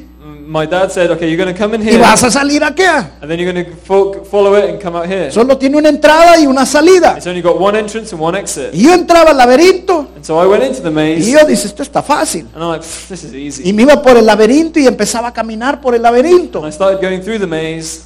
my 0.53 0.67
dad 0.67 0.91
said, 0.91 1.09
okay, 1.09 1.27
you're 1.27 1.35
going 1.43 1.51
to 1.51 1.57
come 1.59 1.73
in 1.73 1.81
y 1.81 1.89
here. 1.89 1.97
vas 1.99 2.23
a 2.23 2.29
salir 2.29 2.63
aquí. 2.63 2.83
And 2.83 3.27
then 3.29 3.39
you're 3.39 3.51
going 3.51 3.65
to 3.65 3.71
fo- 3.75 4.23
follow 4.23 4.53
it 4.55 4.69
and 4.69 4.79
come 4.79 4.95
out 4.95 5.07
here. 5.07 5.31
Solo 5.31 5.57
tiene 5.57 5.77
una 5.77 5.89
entrada 5.89 6.37
y 6.39 6.45
una 6.45 6.63
salida. 6.65 7.15
It's 7.17 7.25
only 7.25 7.41
got 7.41 7.59
one 7.59 7.75
entrance 7.77 8.13
and 8.13 8.21
one 8.21 8.37
exit. 8.37 8.69
Y 8.71 8.83
yo 8.83 8.93
entraba 8.93 9.31
al 9.31 9.37
laberinto 9.37 10.09
And 10.15 10.23
so 10.23 10.39
I 10.39 10.45
went 10.45 10.63
into 10.63 10.81
the 10.83 10.89
y 10.89 10.93
maze. 10.93 11.31
yo 11.31 11.45
dice, 11.47 11.67
esto 11.67 11.81
está 11.81 12.03
fácil. 12.03 12.45
And 12.53 12.63
I'm 12.63 12.69
like, 12.73 12.83
"Pff, 12.85 13.07
this 13.09 13.23
is 13.23 13.33
easy. 13.33 13.67
Y 13.67 13.73
me 13.73 13.81
iba 13.81 13.99
por 14.01 14.15
el 14.15 14.25
laberinto 14.27 14.79
y 14.79 14.85
empezaba 14.85 15.29
a 15.29 15.33
caminar 15.33 15.81
por 15.81 15.95
el 15.95 16.01
laberinto. 16.03 16.59
And 16.59 16.67
I 16.67 16.71
started 16.71 17.01
going 17.01 17.21
through 17.21 17.39
the 17.39 17.47
maze. 17.47 18.01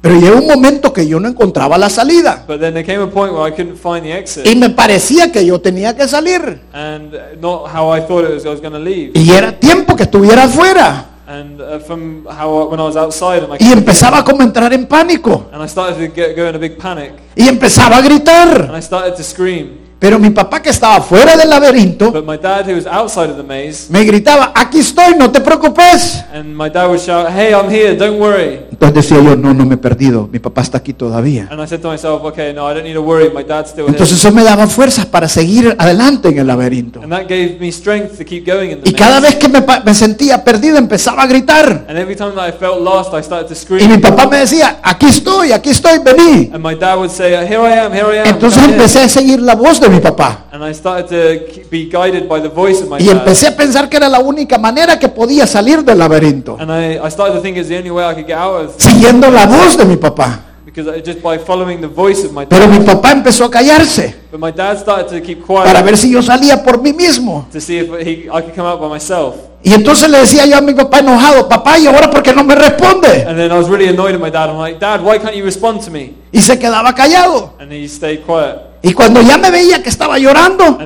Pero 0.00 0.14
llegó 0.20 0.36
un 0.38 0.46
momento 0.46 0.92
que 0.92 1.04
yo 1.08 1.18
no 1.18 1.28
encontraba 1.28 1.76
la 1.76 1.90
salida. 1.90 2.44
But 2.46 2.60
then 2.60 2.74
there 2.74 2.84
came 2.84 3.02
a 3.02 3.08
point 3.10 3.32
where 3.32 3.44
I 3.44 3.50
couldn't 3.50 3.76
find 3.76 4.04
the 4.04 4.12
exit. 4.16 4.46
Y 4.46 4.54
me 4.54 4.70
parecía 4.70 5.32
que 5.32 5.44
yo 5.44 5.60
tenía 5.60 5.96
que 5.96 6.06
salir. 6.06 6.60
And 6.72 7.12
not 7.40 7.74
how 7.74 7.92
I 7.92 8.00
thought 8.02 8.24
it 8.24 8.34
was 8.34 8.44
I 8.44 8.50
was 8.50 8.60
going 8.60 8.74
to 8.74 8.78
leave. 8.78 9.10
Y 9.14 9.32
era 9.32 9.58
tiempo 9.58 9.96
que 9.96 10.04
estuviera 10.04 10.44
afuera. 10.44 11.06
And 11.28 11.60
uh, 11.60 11.78
from 11.80 12.24
how 12.24 12.68
when 12.70 12.80
I 12.80 12.84
was 12.84 12.96
outside 12.96 13.42
of 13.42 13.50
my 13.50 13.58
Y 13.60 13.70
empezaba 13.70 14.24
como 14.24 14.40
a 14.40 14.44
entrar 14.44 14.72
en 14.72 14.86
pánico. 14.86 15.44
and 15.52 15.62
I 15.62 15.68
started 15.68 15.98
to 15.98 16.08
get, 16.14 16.34
go 16.34 16.48
in 16.48 16.54
a 16.54 16.58
big 16.58 16.78
panic. 16.78 17.12
Y 17.36 17.46
empezaba 17.46 17.98
a 17.98 18.00
gritar. 18.02 18.62
And 18.62 18.74
I 18.74 18.80
started 18.80 19.14
to 19.16 19.22
scream. 19.22 19.78
Pero 19.98 20.16
mi 20.20 20.30
papá 20.30 20.62
que 20.62 20.70
estaba 20.70 21.00
fuera 21.00 21.36
del 21.36 21.50
laberinto 21.50 22.12
But 22.12 22.24
my 22.24 22.38
dad, 22.38 22.64
who 22.68 22.74
was 22.76 22.86
outside 22.86 23.30
of 23.30 23.36
the 23.36 23.42
maze, 23.42 23.90
me 23.90 24.04
gritaba, 24.04 24.52
aquí 24.54 24.78
estoy, 24.78 25.14
no 25.18 25.30
te 25.32 25.40
preocupes. 25.40 26.22
and 26.32 26.54
my 26.56 26.70
dad 26.70 26.86
would 26.86 27.00
shout, 27.00 27.26
hey, 27.34 27.52
I'm 27.52 27.68
here, 27.68 27.96
don't 27.96 28.20
worry. 28.20 28.60
Entonces 28.70 28.94
decía 29.08 29.20
yo, 29.20 29.34
no, 29.34 29.52
no 29.52 29.64
me 29.66 29.74
he 29.74 29.78
perdido, 29.78 30.28
mi 30.32 30.38
papá 30.38 30.60
está 30.62 30.78
aquí 30.78 30.92
todavía. 30.92 31.48
And 31.50 31.60
I 31.60 31.66
said 31.66 31.80
to 31.80 31.88
myself, 31.88 32.22
okay, 32.22 32.52
no, 32.54 32.70
I 32.70 32.74
don't 32.74 32.84
need 32.84 32.94
to 32.94 33.02
worry, 33.02 33.28
my 33.34 33.42
dad's 33.42 33.70
still 33.70 33.86
here. 33.86 33.90
Entonces 33.90 34.18
eso 34.18 34.30
me 34.30 34.44
daba 34.44 34.68
fuerzas 34.68 35.04
para 35.06 35.28
seguir 35.28 35.74
adelante 35.76 36.28
en 36.28 36.38
el 36.38 36.46
laberinto. 36.46 37.00
And 37.02 37.10
that 37.10 37.26
gave 37.28 37.56
me 37.58 37.72
strength 37.72 38.18
to 38.18 38.24
keep 38.24 38.46
going 38.46 38.70
in 38.70 38.80
the 38.82 38.90
Y 38.90 38.92
cada 38.92 39.20
maze. 39.20 39.32
vez 39.32 39.34
que 39.40 39.48
me, 39.48 39.62
pa- 39.62 39.80
me 39.84 39.94
sentía 39.94 40.44
perdido 40.44 40.78
empezaba 40.78 41.24
a 41.24 41.26
gritar. 41.26 41.86
And 41.88 41.98
every 41.98 42.14
time 42.14 42.36
that 42.36 42.48
I 42.48 42.52
felt 42.52 42.80
lost, 42.80 43.12
I 43.14 43.22
started 43.24 43.48
to 43.48 43.54
Y 43.54 43.88
mi 43.88 43.94
scream. 43.96 44.00
papá 44.00 44.28
me 44.28 44.36
decía, 44.38 44.78
aquí 44.80 45.06
estoy, 45.06 45.50
aquí 45.50 45.70
estoy, 45.70 45.98
vení. 45.98 46.50
And 46.54 46.62
my 46.64 46.76
dad 46.76 46.98
would 46.98 47.10
say, 47.10 47.32
here 47.48 47.58
I 47.62 47.78
am, 47.80 47.92
here 47.92 48.06
I 48.14 48.18
am. 48.20 48.26
Entonces 48.28 48.60
come 48.60 48.74
here." 48.74 48.76
empecé 48.76 49.00
a 49.02 49.08
seguir 49.08 49.40
la 49.42 49.56
voz 49.56 49.80
de 49.80 49.87
mi 49.88 50.00
papá. 50.00 50.44
And 50.52 50.64
I 50.64 50.72
started 50.74 51.08
to 51.08 51.68
be 51.70 51.88
guided 51.90 52.28
by 52.28 52.40
the 52.40 52.48
voice 52.48 52.82
of 52.82 52.88
my 52.88 52.96
Y 53.00 53.06
dad. 53.06 53.18
empecé 53.18 53.48
a 53.48 53.56
pensar 53.56 53.88
que 53.88 53.96
era 53.96 54.08
la 54.08 54.18
única 54.20 54.58
manera 54.58 54.98
que 54.98 55.08
podía 55.08 55.46
salir 55.46 55.82
del 55.84 55.98
laberinto. 55.98 56.56
And 56.60 56.70
I, 56.70 56.98
I 57.04 57.10
started 57.10 57.34
to 57.36 57.40
think 57.42 57.56
it's 57.56 57.68
the 57.68 57.76
only 57.78 57.90
way 57.90 58.04
I 58.04 58.14
could 58.14 58.26
get 58.26 58.36
out 58.38 58.64
of 58.64 58.74
Siguiendo 58.78 59.30
la 59.30 59.46
voz 59.46 59.76
de 59.76 59.84
mi 59.84 59.96
papá. 59.96 60.40
because 60.64 61.00
just 61.02 61.22
by 61.22 61.38
following 61.38 61.80
the 61.80 61.88
voice 61.88 62.24
of 62.24 62.32
my 62.32 62.44
Pero 62.46 62.68
mi 62.68 62.78
dad. 62.78 62.86
papá 62.96 63.12
empezó 63.12 63.46
a 63.46 63.50
callarse 63.50 64.14
But 64.30 64.38
my 64.40 64.52
dad 64.52 64.78
started 64.78 65.08
to 65.08 65.20
keep 65.26 65.46
para 65.46 65.70
quiet 65.72 65.84
ver 65.84 65.96
si 65.96 66.10
yo 66.10 66.22
salía 66.22 66.62
por 66.62 66.80
mí 66.82 66.92
mismo. 66.92 67.46
to 67.52 67.60
see 67.60 67.78
if 67.78 67.88
he, 68.06 68.28
I 68.28 68.42
could 68.42 68.54
come 68.54 68.66
out 68.68 68.80
by 68.80 68.88
myself. 68.88 69.34
Y 69.60 69.72
entonces 69.74 70.08
le 70.08 70.18
decía 70.18 70.46
yo 70.46 70.56
a 70.56 70.60
mi 70.60 70.72
papá 70.72 71.00
enojado, 71.00 71.48
papá, 71.48 71.78
¿y 71.78 71.86
ahora 71.88 72.08
por 72.08 72.22
qué 72.22 72.32
no 72.32 72.44
me 72.44 72.54
responde? 72.54 73.24
And 73.26 73.36
then 73.36 73.50
I 73.50 73.58
was 73.58 73.68
really 73.68 73.88
annoyed 73.88 74.14
at 74.14 74.20
my 74.20 74.30
dad. 74.30 74.50
I'm 74.50 74.56
like, 74.58 74.78
Dad, 74.78 75.00
why 75.02 75.18
can't 75.18 75.34
you 75.34 75.44
respond 75.44 75.82
to 75.84 75.90
me? 75.90 76.14
Y 76.30 76.40
se 76.40 76.56
quedaba 76.58 76.94
callado. 76.94 77.54
And 77.58 77.72
he 77.72 77.88
stayed 77.88 78.22
quiet. 78.24 78.67
Y 78.82 78.92
cuando 78.92 79.20
ya 79.20 79.36
me 79.38 79.50
veía 79.50 79.82
que 79.82 79.88
estaba 79.88 80.18
llorando, 80.18 80.78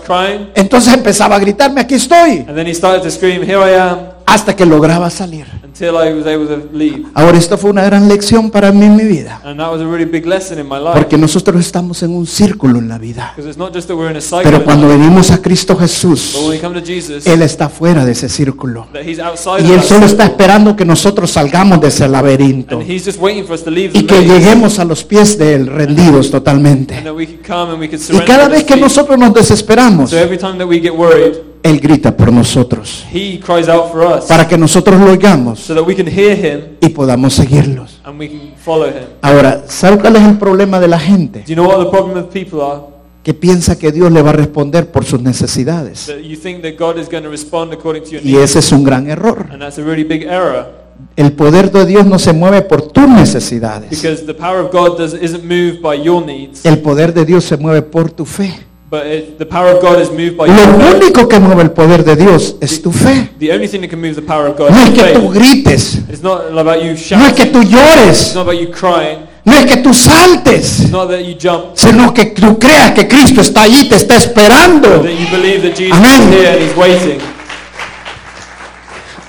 crying, 0.00 0.50
entonces 0.54 0.94
empezaba 0.94 1.36
a 1.36 1.38
gritarme, 1.40 1.80
aquí 1.80 1.94
estoy, 1.94 2.44
and 2.46 2.54
then 2.54 2.66
he 2.66 2.74
started 2.74 3.02
to 3.02 3.10
scream, 3.10 3.42
Here 3.42 3.58
I 3.58 3.74
am, 3.74 4.11
hasta 4.26 4.54
que 4.56 4.66
lograba 4.66 5.10
salir. 5.10 5.46
until 5.64 5.96
I 5.96 6.12
was 6.12 6.26
able 6.26 6.46
to 6.46 6.68
leave. 6.72 7.04
Ahora 7.14 7.38
esto 7.38 7.56
fue 7.56 7.70
una 7.70 7.82
gran 7.84 8.06
lección 8.08 8.50
para 8.50 8.70
mí 8.72 8.84
en 8.84 8.94
mi 8.96 9.04
vida, 9.04 9.40
And 9.44 9.58
that 9.58 9.70
was 9.72 9.80
a 9.80 9.84
really 9.86 10.04
big 10.04 10.26
lesson 10.26 10.58
in 10.58 10.68
my 10.68 10.76
life. 10.78 10.92
porque 10.94 11.16
nosotros 11.16 11.60
estamos 11.60 12.02
en 12.02 12.14
un 12.14 12.26
círculo 12.26 12.78
en 12.78 12.88
la 12.88 12.98
vida. 12.98 13.32
Because 13.34 13.48
it's 13.48 13.58
not 13.58 13.74
just 13.74 13.88
that 13.88 13.96
we're 13.96 14.10
in 14.10 14.16
a 14.16 14.20
cycle, 14.20 14.42
Pero 14.44 14.64
cuando 14.64 14.88
venimos 14.88 15.30
a 15.30 15.38
Cristo 15.40 15.74
Jesús, 15.76 16.32
but 16.34 16.42
when 16.42 16.50
we 16.50 16.58
come 16.60 16.78
to 16.78 16.84
Jesus, 16.86 17.26
Él 17.26 17.40
está 17.42 17.68
fuera 17.68 18.04
de 18.04 18.12
ese 18.12 18.28
círculo. 18.28 18.86
that 18.92 19.02
He's 19.02 19.18
outside 19.18 19.66
Y 19.66 19.72
Él 19.72 19.82
solo 19.82 20.06
está 20.06 20.24
esperando 20.24 20.76
que 20.76 20.84
nosotros 20.84 21.30
salgamos 21.30 21.80
de 21.80 21.88
ese 21.88 22.06
laberinto 22.06 22.78
And 22.80 22.90
He's 22.90 23.04
just 23.06 23.18
waiting 23.20 23.44
for 23.46 23.54
us 23.54 23.64
to 23.64 23.70
leave 23.70 23.98
y 23.98 24.02
que 24.04 24.14
maze. 24.20 24.28
lleguemos 24.28 24.78
a 24.78 24.84
los 24.84 25.04
pies 25.04 25.38
de 25.38 25.54
Él 25.54 25.66
rendidos 25.66 26.26
And 26.26 26.32
totalmente. 26.32 27.00
that 27.02 27.14
we 27.14 27.26
could 27.26 27.46
come 27.46 27.72
and 27.72 27.80
we 27.80 27.88
could 27.88 28.00
Y 28.12 28.18
cada 28.26 28.48
vez 28.48 28.64
que 28.64 28.76
nosotros 28.76 29.18
nos 29.18 29.32
desesperamos, 29.32 30.10
So 30.10 30.18
every 30.18 30.36
time 30.38 30.58
that 30.58 30.66
we 30.68 30.78
get 30.80 30.92
worried, 30.94 31.36
Él 31.62 31.80
grita 31.80 32.16
por 32.16 32.32
nosotros 32.32 33.04
He 33.12 33.38
cries 33.40 33.68
out 33.68 33.90
for 33.92 34.02
us 34.02 34.24
para 34.26 34.46
que 34.48 34.58
nosotros 34.58 34.98
lo 35.00 35.10
oigamos 35.10 35.60
so 35.60 35.74
that 35.74 35.86
we 35.86 35.94
can 35.94 36.06
hear 36.06 36.36
Him 36.36 36.76
y 36.80 36.88
podamos 36.88 37.34
seguirlos. 37.34 38.00
and 38.04 38.18
we 38.18 38.28
can 38.28 38.52
follow 38.56 38.86
Him. 38.88 39.04
Ahora, 39.22 39.62
¿sabe 39.68 39.98
cuál 39.98 40.16
es 40.16 40.22
el 40.22 40.38
problema 40.38 40.80
de 40.80 40.88
la 40.88 40.98
gente? 40.98 41.40
Do 41.40 41.46
you 41.46 41.54
know 41.54 41.66
what 41.68 41.84
the 41.84 41.90
problem 41.90 42.16
with 42.16 42.32
people 42.32 42.60
are? 42.62 42.80
Que 43.22 43.34
piensa 43.34 43.78
que 43.78 43.92
Dios 43.92 44.10
le 44.10 44.20
va 44.20 44.30
a 44.30 44.32
responder 44.32 44.90
por 44.90 45.04
sus 45.04 45.20
necesidades. 45.22 46.06
That 46.06 46.22
you 46.24 46.36
think 46.36 46.62
that 46.62 46.72
God 46.76 46.98
is 46.98 47.08
going 47.08 47.22
to 47.22 47.30
respond 47.30 47.72
according 47.72 48.02
to 48.04 48.10
your 48.10 48.22
Y 48.24 48.36
ese 48.36 48.58
es 48.58 48.72
un 48.72 48.82
gran 48.82 49.08
error. 49.08 49.46
And 49.52 49.60
that's 49.60 49.78
a 49.78 49.82
really 49.84 50.02
big 50.04 50.24
error 50.24 50.82
El 51.16 51.32
poder 51.32 51.70
de 51.70 51.84
Dios 51.86 52.04
no 52.06 52.18
se 52.18 52.32
mueve 52.32 52.62
por 52.62 52.82
tus 52.82 53.08
necesidades. 53.08 53.90
because 53.90 54.24
the 54.26 54.34
power 54.34 54.58
of 54.60 54.72
God 54.72 54.98
does, 54.98 55.14
isn't 55.14 55.44
moved 55.44 55.80
by 55.80 56.00
your 56.02 56.24
needs, 56.24 56.64
El 56.66 56.78
poder 56.78 57.12
de 57.14 57.24
Dios 57.24 57.44
se 57.44 57.56
mueve 57.56 57.82
por 57.82 58.10
tu 58.10 58.24
fe. 58.24 58.52
But 58.92 59.06
it, 59.06 59.38
the 59.38 59.46
power 59.46 59.70
of 59.74 59.80
God 59.80 59.98
is 60.02 60.10
moved 60.10 60.36
by 60.36 60.46
Lo 60.46 60.96
único 60.98 61.26
que 61.26 61.40
mueve 61.40 61.62
el 61.62 61.70
poder 61.70 62.04
de 62.04 62.14
Dios 62.14 62.56
es 62.60 62.82
tu 62.82 62.92
fe. 62.92 63.30
The 63.38 63.50
only 63.54 63.66
thing 63.66 63.80
that 63.80 63.88
can 63.88 63.98
move 64.02 64.14
the 64.16 64.20
power 64.20 64.46
of 64.48 64.58
God 64.58 64.70
No 64.70 64.78
es 64.82 64.90
is 64.90 64.94
que 65.02 65.12
tú 65.14 65.32
faith. 65.32 65.40
grites, 65.64 65.94
It's 66.10 66.22
not 66.22 66.42
about 66.52 66.82
you 66.82 66.88
no 66.88 66.92
es 66.92 67.00
shouting. 67.00 67.34
que 67.34 67.46
tú 67.46 67.62
It's 67.62 67.70
llores, 67.70 68.34
not 68.34 68.42
about 68.46 68.60
you 68.60 68.70
crying. 68.70 69.20
no 69.46 69.52
es 69.54 69.64
que 69.64 69.76
tú 69.78 69.94
saltes, 69.94 70.80
It's 70.80 70.90
not 70.90 71.08
that 71.08 71.20
you 71.24 71.34
jump. 71.40 71.74
sino 71.74 72.12
que 72.12 72.26
tú 72.26 72.58
creas 72.58 72.92
que 72.92 73.08
Cristo 73.08 73.40
está 73.40 73.62
allí, 73.62 73.88
te 73.88 73.96
está 73.96 74.16
esperando. 74.18 75.00
That 75.02 75.08
you 75.10 75.26
believe 75.30 75.62
that 75.62 75.74
Jesus 75.74 75.96
Amén. 75.96 76.28
is 76.28 76.34
here 76.38 76.48
and 76.52 76.60
He's 76.62 76.76
waiting. 76.76 77.18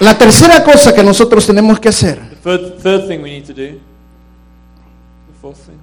La 0.01 0.17
tercera 0.17 0.61
cosa 0.65 0.93
que 0.93 1.03
nosotros 1.03 1.45
tenemos 1.47 1.79
que 1.79 1.87
hacer, 1.87 2.19
The 2.43 2.57
third, 2.57 2.79
third 2.83 3.07
thing 3.07 3.21
we 3.23 3.29
need 3.31 3.45
to 3.45 3.53
do. 3.53 3.79
The 5.29 5.39
fourth 5.41 5.57
thing. 5.65 5.77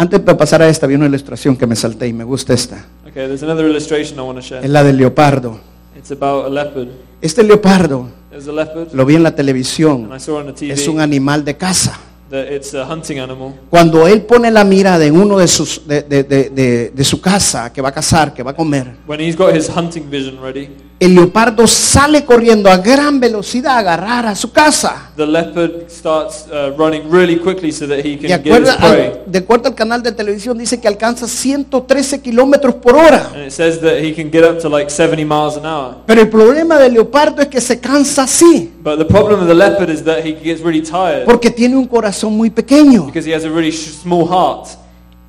Antes 0.00 0.24
de 0.24 0.34
pasar 0.34 0.62
a 0.62 0.68
esta, 0.68 0.86
vi 0.86 0.94
una 0.94 1.06
ilustración 1.06 1.56
que 1.56 1.66
me 1.66 1.76
salté 1.76 2.08
y 2.08 2.12
me 2.12 2.24
gusta 2.24 2.54
esta. 2.54 2.86
Okay, 3.02 3.26
there's 3.26 3.42
another 3.42 3.66
illustration 3.66 4.18
I 4.18 4.22
want 4.22 4.36
to 4.36 4.40
Es 4.40 4.46
share. 4.46 4.68
la 4.68 4.82
del 4.82 4.96
leopardo. 4.96 5.60
It's 5.96 6.10
about 6.10 6.46
a 6.46 6.48
leopard. 6.48 6.88
Este 7.20 7.42
leopardo, 7.42 8.08
a 8.32 8.36
leopard, 8.52 8.94
lo 8.94 9.04
vi 9.04 9.16
en 9.16 9.22
la 9.22 9.28
and 9.28 9.36
televisión, 9.36 10.10
I 10.16 10.18
saw 10.20 10.38
on 10.38 10.46
the 10.46 10.52
TV 10.54 10.72
es 10.72 10.88
un 10.88 11.00
animal 11.00 11.44
de 11.44 11.56
caza. 11.56 11.98
that 12.30 12.46
it's 12.50 12.72
a 12.74 12.86
hunting 12.86 13.18
animal. 13.18 13.52
Cuando 13.68 14.06
él 14.06 14.22
pone 14.22 14.50
la 14.52 14.62
mirada 14.64 15.04
en 15.04 15.16
uno 15.16 15.36
de, 15.38 15.48
sus, 15.48 15.86
de, 15.86 16.02
de- 16.02 16.22
de- 16.22 16.48
de- 16.50 16.90
de 16.94 17.04
su 17.04 17.20
casa, 17.20 17.72
que 17.72 17.82
va 17.82 17.88
a 17.88 17.92
cazar, 17.92 18.32
que 18.32 18.42
va 18.44 18.52
a 18.52 18.54
comer, 18.56 18.94
When 19.06 19.20
he's 19.20 19.36
got 19.36 19.54
his 19.54 19.68
hunting 19.68 20.08
vision 20.08 20.38
ready, 20.40 20.68
el 21.00 21.14
leopardo 21.14 21.66
sale 21.66 22.26
corriendo 22.26 22.70
a 22.70 22.76
gran 22.76 23.18
velocidad 23.18 23.72
a 23.76 23.78
agarrar 23.78 24.26
a 24.26 24.34
su 24.34 24.52
casa. 24.52 25.10
the 25.16 25.26
leopard 25.26 25.88
starts 25.90 26.46
uh, 26.52 26.70
running 26.76 27.10
really 27.10 27.36
quickly 27.38 27.72
so 27.72 27.86
that 27.86 28.04
he 28.04 28.16
De 28.16 28.28
can 28.28 28.42
get 28.42 28.60
his 28.62 28.68
acuerdo, 28.68 28.76
prey. 28.94 29.06
al, 29.06 29.32
de 29.32 29.38
acuerdo 29.38 29.68
al 29.68 29.74
canal 29.74 30.02
de 30.02 30.12
televisión, 30.12 30.58
dice 30.58 30.78
que 30.78 30.86
alcanza 30.88 31.26
113 31.26 32.20
kilómetros 32.20 32.74
por 32.76 32.94
hora. 32.96 33.30
And 33.34 33.44
it 33.46 33.50
says 33.52 33.80
that 33.80 33.98
he 34.02 34.12
can 34.14 34.30
get 34.30 34.44
up 34.44 34.58
to 34.60 34.68
like 34.68 34.90
70 34.90 35.24
miles 35.24 35.56
an 35.56 35.64
hour. 35.64 35.96
Pero 36.06 36.20
el 36.20 36.28
problema 36.28 36.78
del 36.78 36.92
leopardo 36.94 37.40
es 37.42 37.48
que 37.48 37.60
se 37.60 37.80
cansa 37.80 38.24
así, 38.24 38.70
But 38.82 38.98
the 38.98 39.04
problem 39.06 39.40
with 39.40 39.48
the 39.48 39.54
leopard 39.54 39.88
is 39.90 40.04
that 40.04 40.18
he 40.24 40.32
gets 40.34 40.60
really 40.62 40.82
tired 40.82 41.24
porque 41.24 41.50
tiene 41.50 41.76
un 41.76 41.86
corazón 41.86 42.36
muy 42.36 42.50
pequeño. 42.50 43.06
because 43.06 43.26
he 43.26 43.34
has 43.34 43.44
a 43.44 43.48
really 43.48 43.70
sh- 43.72 43.92
small 44.02 44.26
heart. 44.28 44.68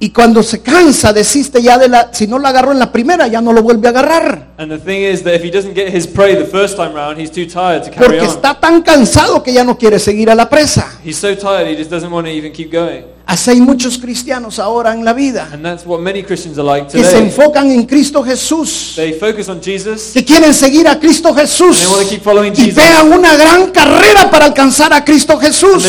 Y 0.03 0.09
cuando 0.09 0.41
se 0.41 0.63
cansa, 0.63 1.13
desiste 1.13 1.61
ya 1.61 1.77
de 1.77 1.87
la, 1.87 2.09
si 2.11 2.25
no 2.25 2.39
lo 2.39 2.47
agarró 2.47 2.71
en 2.71 2.79
la 2.79 2.91
primera, 2.91 3.27
ya 3.27 3.39
no 3.39 3.53
lo 3.53 3.61
vuelve 3.61 3.87
a 3.87 3.91
agarrar. 3.91 4.47
And 4.57 4.71
the 4.71 4.79
thing 4.79 5.03
is 5.03 5.21
that 5.21 5.35
if 5.35 5.43
he 5.43 5.51
doesn't 5.51 5.75
get 5.75 5.93
his 5.93 6.07
prey 6.07 6.35
the 6.35 6.45
first 6.45 6.75
time 6.75 6.95
round, 6.95 7.19
he's 7.19 7.29
too 7.29 7.45
tired 7.45 7.83
to 7.83 7.91
carry 7.91 8.17
Porque 8.17 8.25
está 8.25 8.59
tan 8.59 8.81
cansado 8.81 9.43
que 9.43 9.53
ya 9.53 9.63
no 9.63 9.77
quiere 9.77 9.99
seguir 9.99 10.31
a 10.31 10.33
la 10.33 10.49
presa. 10.49 10.91
He's 11.05 11.17
so 11.17 11.35
tired 11.35 11.67
he 11.67 11.75
just 11.75 11.91
doesn't 11.91 12.11
want 12.11 12.25
to 12.25 12.33
even 12.33 12.51
keep 12.51 12.71
going. 12.71 13.03
Así 13.27 13.51
hay 13.51 13.61
muchos 13.61 13.99
cristianos 13.99 14.57
ahora 14.57 14.91
en 14.93 15.05
la 15.05 15.13
vida 15.13 15.47
And 15.53 15.63
that's 15.63 15.85
what 15.85 15.99
many 16.01 16.23
Christians 16.23 16.57
are 16.57 16.65
like 16.65 16.91
que 16.91 17.03
se 17.03 17.19
enfocan 17.19 17.69
en 17.71 17.85
Cristo 17.85 18.23
Jesús, 18.23 18.93
They 18.95 19.13
focus 19.13 19.47
on 19.47 19.61
Jesus 19.61 20.11
que 20.13 20.25
quieren 20.25 20.53
seguir 20.53 20.87
a 20.87 20.99
Cristo 20.99 21.31
Jesús 21.33 21.77
and 21.77 21.85
they 21.85 21.87
want 21.87 22.03
to 22.03 22.09
keep 22.09 22.23
following 22.23 22.53
y 22.57 22.71
pegan 22.71 23.13
una 23.13 23.37
gran 23.37 23.69
carrera 23.69 24.29
para 24.31 24.45
alcanzar 24.47 24.91
a 24.93 25.05
Cristo 25.05 25.37
Jesús. 25.37 25.85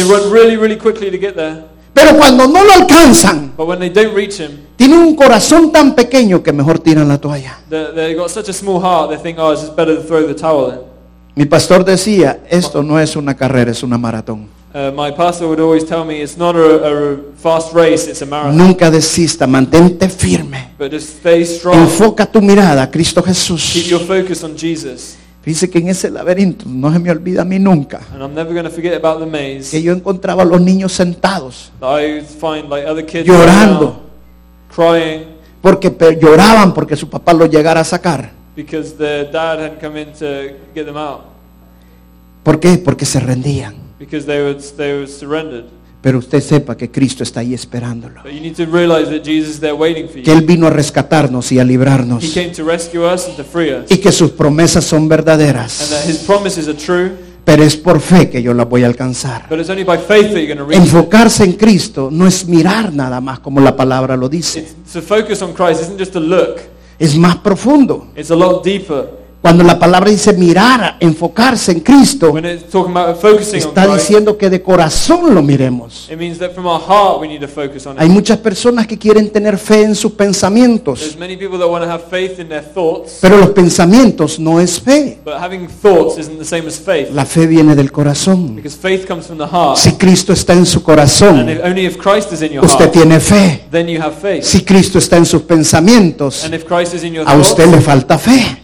Pero 1.95 2.17
cuando 2.17 2.47
no 2.49 2.65
lo 2.65 2.73
alcanzan, 2.73 3.53
But 3.57 3.69
when 3.69 3.79
they 3.79 3.91
don't 3.91 4.15
reach 4.17 4.39
him, 4.41 4.51
tienen 4.77 4.99
un 5.01 5.15
corazón 5.15 5.71
tan 5.71 5.95
pequeño 5.95 6.43
que 6.43 6.53
mejor 6.53 6.79
tiran 6.79 7.07
la 7.09 7.19
toalla. 7.19 7.59
they- 7.69 7.93
they've 7.95 8.17
got 8.19 8.31
such 8.31 8.49
a 8.49 8.53
small 8.53 8.81
heart, 8.81 9.11
they 9.11 9.19
think, 9.19 9.39
oh, 9.39 9.53
it's 9.53 9.61
just 9.63 9.77
better 9.77 9.95
to 9.97 10.03
throw 10.03 10.27
the 10.27 10.35
towel 10.35 10.71
in. 10.73 10.79
Mi 11.35 11.45
pastor 11.47 11.85
decía, 11.85 12.41
esto 12.51 12.83
no 12.83 12.99
es 12.99 13.15
una 13.17 13.35
carrera, 13.35 13.71
es 13.71 13.83
una 13.83 13.99
maratón. 13.99 14.49
Uh, 14.75 14.91
my 14.97 15.13
pastor 15.13 15.47
would 15.47 15.61
always 15.61 15.85
tell 15.85 16.03
me 16.03 16.23
it's 16.23 16.39
not 16.39 16.57
a, 16.57 16.61
a 16.61 17.17
fast 17.37 17.75
race, 17.75 18.09
it's 18.11 18.23
a 18.23 18.27
marathon. 18.27 18.57
Nunca 18.57 18.91
desista, 18.91 19.47
mantente 19.47 20.09
firme. 20.09 20.71
But 20.79 20.93
just 20.93 21.19
stay 21.19 21.45
strong. 21.45 21.77
Enfoca 21.79 22.25
tu 22.25 22.41
mirada 22.41 22.83
a 22.85 22.91
Cristo 22.91 23.21
Keep 23.23 23.29
Jesús. 23.35 23.87
your 23.91 24.01
focus 24.01 24.43
on 24.43 24.57
Jesus. 24.57 25.17
Fíjese 25.43 25.69
que 25.69 25.79
en 25.79 25.89
ese 25.89 26.09
laberinto 26.09 26.67
no 26.69 26.93
se 26.93 26.99
me 27.01 27.11
olvida 27.11 27.43
a 27.43 27.45
mí 27.45 27.59
nunca 27.59 28.01
And 28.13 28.23
I'm 28.23 28.35
never 28.35 28.53
going 28.53 28.65
to 28.65 28.71
forget 28.71 28.95
about 28.95 29.19
the 29.19 29.27
maze. 29.27 29.71
que 29.71 29.83
yo 29.83 29.93
encontraba 29.93 30.43
a 30.43 30.47
los 30.47 30.61
niños 30.61 30.93
sentados 30.93 31.73
that 31.81 32.01
I 32.01 32.13
would 32.15 32.27
find 32.27 32.71
like 32.71 32.87
other 32.89 33.05
kids 33.05 33.27
llorando 33.27 34.01
crying 34.75 35.25
porque 35.61 35.91
lloraban 36.21 36.73
porque 36.75 36.97
su 36.97 37.09
papá 37.09 37.33
los 37.33 37.49
llegara 37.51 37.81
a 37.81 37.85
sacar. 37.85 38.33
¿Por 42.43 42.61
qué? 42.61 42.79
Porque 42.79 43.05
se 43.05 43.21
rendían. 43.21 43.75
because 43.99 44.27
they 44.27 44.43
were 44.43 44.59
they 44.77 44.95
were 44.99 45.07
surrendered. 45.07 45.67
Pero 46.03 46.19
usted 46.19 46.41
sepa 46.43 46.77
que 46.77 46.91
Cristo 46.91 47.23
está 47.23 47.41
ahí 47.41 47.55
esperándolo. 47.55 48.23
But 48.25 48.33
you 48.33 48.41
need 48.41 48.57
to 48.57 48.67
realize 48.67 49.09
that 49.09 49.25
Jesus 49.25 49.55
is 49.55 49.61
there 49.61 49.73
waiting 49.73 50.09
for 50.09 50.21
Que. 50.21 50.33
Él 50.33 50.43
vino 50.43 50.67
a 50.67 50.71
rescatarnos 50.71 51.53
y 51.53 51.61
a 51.61 51.63
He 51.63 51.67
librarnos. 51.67 52.25
came 52.35 52.51
to 52.51 52.65
rescue 52.65 53.05
us 53.07 53.27
and 53.29 53.37
to 53.37 53.45
free 53.45 53.73
us, 53.73 53.89
Y 53.89 53.99
que 53.99 54.11
sus 54.11 54.33
promesas 54.33 54.85
son 54.85 55.03
and 55.03 55.11
that 55.11 55.19
verdaderas. 55.21 56.05
His 56.07 56.19
promises 56.19 56.67
are 56.67 56.77
true. 56.77 57.13
Pero 57.45 57.63
es 57.65 57.77
por 57.77 58.01
fe 58.01 58.29
que 58.31 58.43
yo 58.43 58.53
las 58.53 58.69
voy 58.69 58.83
a 58.83 58.87
alcanzar. 58.87 59.47
But 59.49 59.61
it's 59.61 59.71
only 59.71 59.85
by 59.85 59.97
faith 59.99 60.33
that 60.33 60.41
you're 60.41 60.47
going 60.47 60.59
to 60.59 60.65
reach 60.65 60.79
it. 60.79 60.85
Enfocarse 60.85 61.45
en 61.45 61.53
Cristo 61.53 62.09
no 62.11 62.27
es 62.27 62.47
mirar 62.47 62.93
nada 62.93 63.21
más 63.21 63.39
como 63.41 63.61
la 63.61 63.77
palabra 63.77 64.17
lo 64.17 64.29
dice. 64.29 64.61
It's, 64.61 64.93
to 64.93 65.01
focus 65.03 65.41
on 65.43 65.53
Christ 65.53 65.83
isn't 65.83 65.99
just 65.99 66.17
a 66.17 66.21
look; 66.21 66.61
Es 66.99 67.17
más 67.17 67.37
profundo. 67.37 68.09
it's 68.17 68.31
a 68.33 68.37
lot 68.37 68.65
deeper. 68.65 69.22
Cuando 69.43 69.65
la 69.65 69.77
palabra 69.77 70.09
dice 70.09 70.33
mirar, 70.35 70.99
enfocarse 71.01 71.73
en 71.73 71.81
Cristo, 71.81 72.33
está 73.53 73.93
diciendo 73.93 74.39
que 74.39 74.49
de 74.49 74.63
corazón 74.63 75.35
lo 75.35 75.43
miremos. 75.43 76.09
Hay 77.97 78.09
muchas 78.09 78.39
personas 78.39 78.87
que 78.87 78.97
quieren 78.97 79.31
tener 79.31 79.59
fe 79.59 79.83
en 79.83 79.97
sus 79.97 80.13
pensamientos, 80.13 81.19
pero 83.21 83.37
los 83.37 83.51
pensamientos 83.51 84.39
no 84.39 84.61
es 84.61 84.81
fe. 84.81 85.19
La 87.13 87.27
fe 87.27 87.47
viene 87.49 87.75
del 87.75 87.91
corazón. 87.91 88.63
Si 89.75 89.93
Cristo 89.95 90.33
está 90.33 90.53
en 90.53 90.67
su 90.67 90.85
corazón, 90.85 91.49
usted 92.63 92.91
tiene 92.93 93.19
fe. 93.19 93.65
Si 94.41 94.61
Cristo 94.63 94.99
está 94.99 95.17
en 95.17 95.27
sus 95.27 95.43
pensamientos, 95.43 96.49
a 97.27 97.37
usted 97.37 97.67
le 97.67 97.81
falta 97.81 98.17
fe. 98.17 98.62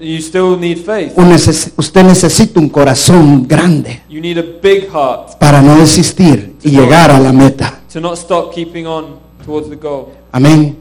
You 0.00 0.18
still 0.20 0.56
need 0.58 0.78
faith. 0.84 1.14
Neces- 1.16 1.72
Usted 1.76 2.02
necesita 2.04 2.58
un 2.60 2.68
corazón 2.68 3.46
grande 3.46 4.02
You 4.08 4.20
need 4.20 4.38
a 4.38 4.44
big 4.62 4.88
heart 4.90 5.36
para 5.38 5.60
no 5.62 5.76
desistir 5.78 6.54
y 6.62 6.70
llegar 6.70 7.10
a 7.10 7.18
la 7.18 7.32
meta. 7.32 7.80
to 7.92 8.00
not 8.00 8.16
stop 8.16 8.52
keeping 8.54 8.86
on 8.86 9.16
towards 9.44 9.68
the 9.68 9.76
goal. 9.76 10.08
Amén. 10.32 10.76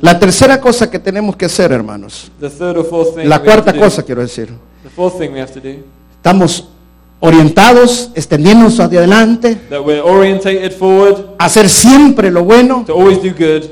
La 0.00 0.18
tercera 0.18 0.60
cosa 0.60 0.90
que 0.90 0.98
tenemos 0.98 1.36
que 1.36 1.44
hacer, 1.46 1.70
hermanos, 1.72 2.30
The 2.40 2.48
third 2.50 2.76
or 2.78 2.84
fourth 2.84 3.14
thing 3.16 3.26
la 3.28 3.40
cuarta 3.40 3.72
cosa 3.78 4.02
quiero 4.02 4.22
decir, 4.22 4.48
the 4.82 4.90
fourth 4.90 5.18
thing 5.18 5.30
we 5.32 5.40
have 5.40 5.52
to 5.52 5.60
do, 5.60 5.76
estamos 6.16 6.68
orientados, 7.20 8.10
extendiéndonos 8.14 8.80
hacia 8.80 8.98
adelante, 8.98 9.54
that 9.70 9.80
we're 9.84 10.00
orientated 10.02 10.72
forward 10.72 11.34
hacer 11.38 11.68
siempre 11.68 12.30
lo 12.30 12.42
bueno 12.44 12.82
to 12.86 12.94
always 12.94 13.18
do 13.22 13.30
good, 13.30 13.64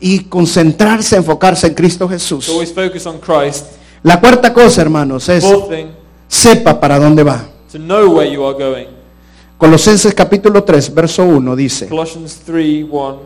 y 0.00 0.20
concentrarse, 0.20 1.16
enfocarse 1.16 1.66
en 1.66 1.74
Cristo 1.74 2.08
Jesús. 2.08 2.46
to 2.46 2.52
always 2.52 2.72
focus 2.72 3.04
on 3.06 3.18
Christ. 3.18 3.66
La 4.04 4.20
cuarta 4.20 4.52
cosa, 4.52 4.82
hermanos, 4.82 5.30
es 5.30 5.42
thing, 5.68 5.86
sepa 6.28 6.78
para 6.78 6.98
dónde 6.98 7.22
va. 7.22 7.46
to 7.72 7.78
know 7.78 8.14
where 8.14 8.30
you 8.30 8.44
are 8.44 8.52
going. 8.52 8.86
Colosenses 9.56 10.12
capítulo 10.14 10.62
3, 10.62 10.94
verso 10.94 11.24
1 11.24 11.56
dice, 11.56 11.88
Colossians 11.88 12.42
3, 12.44 12.84
1. 12.88 13.18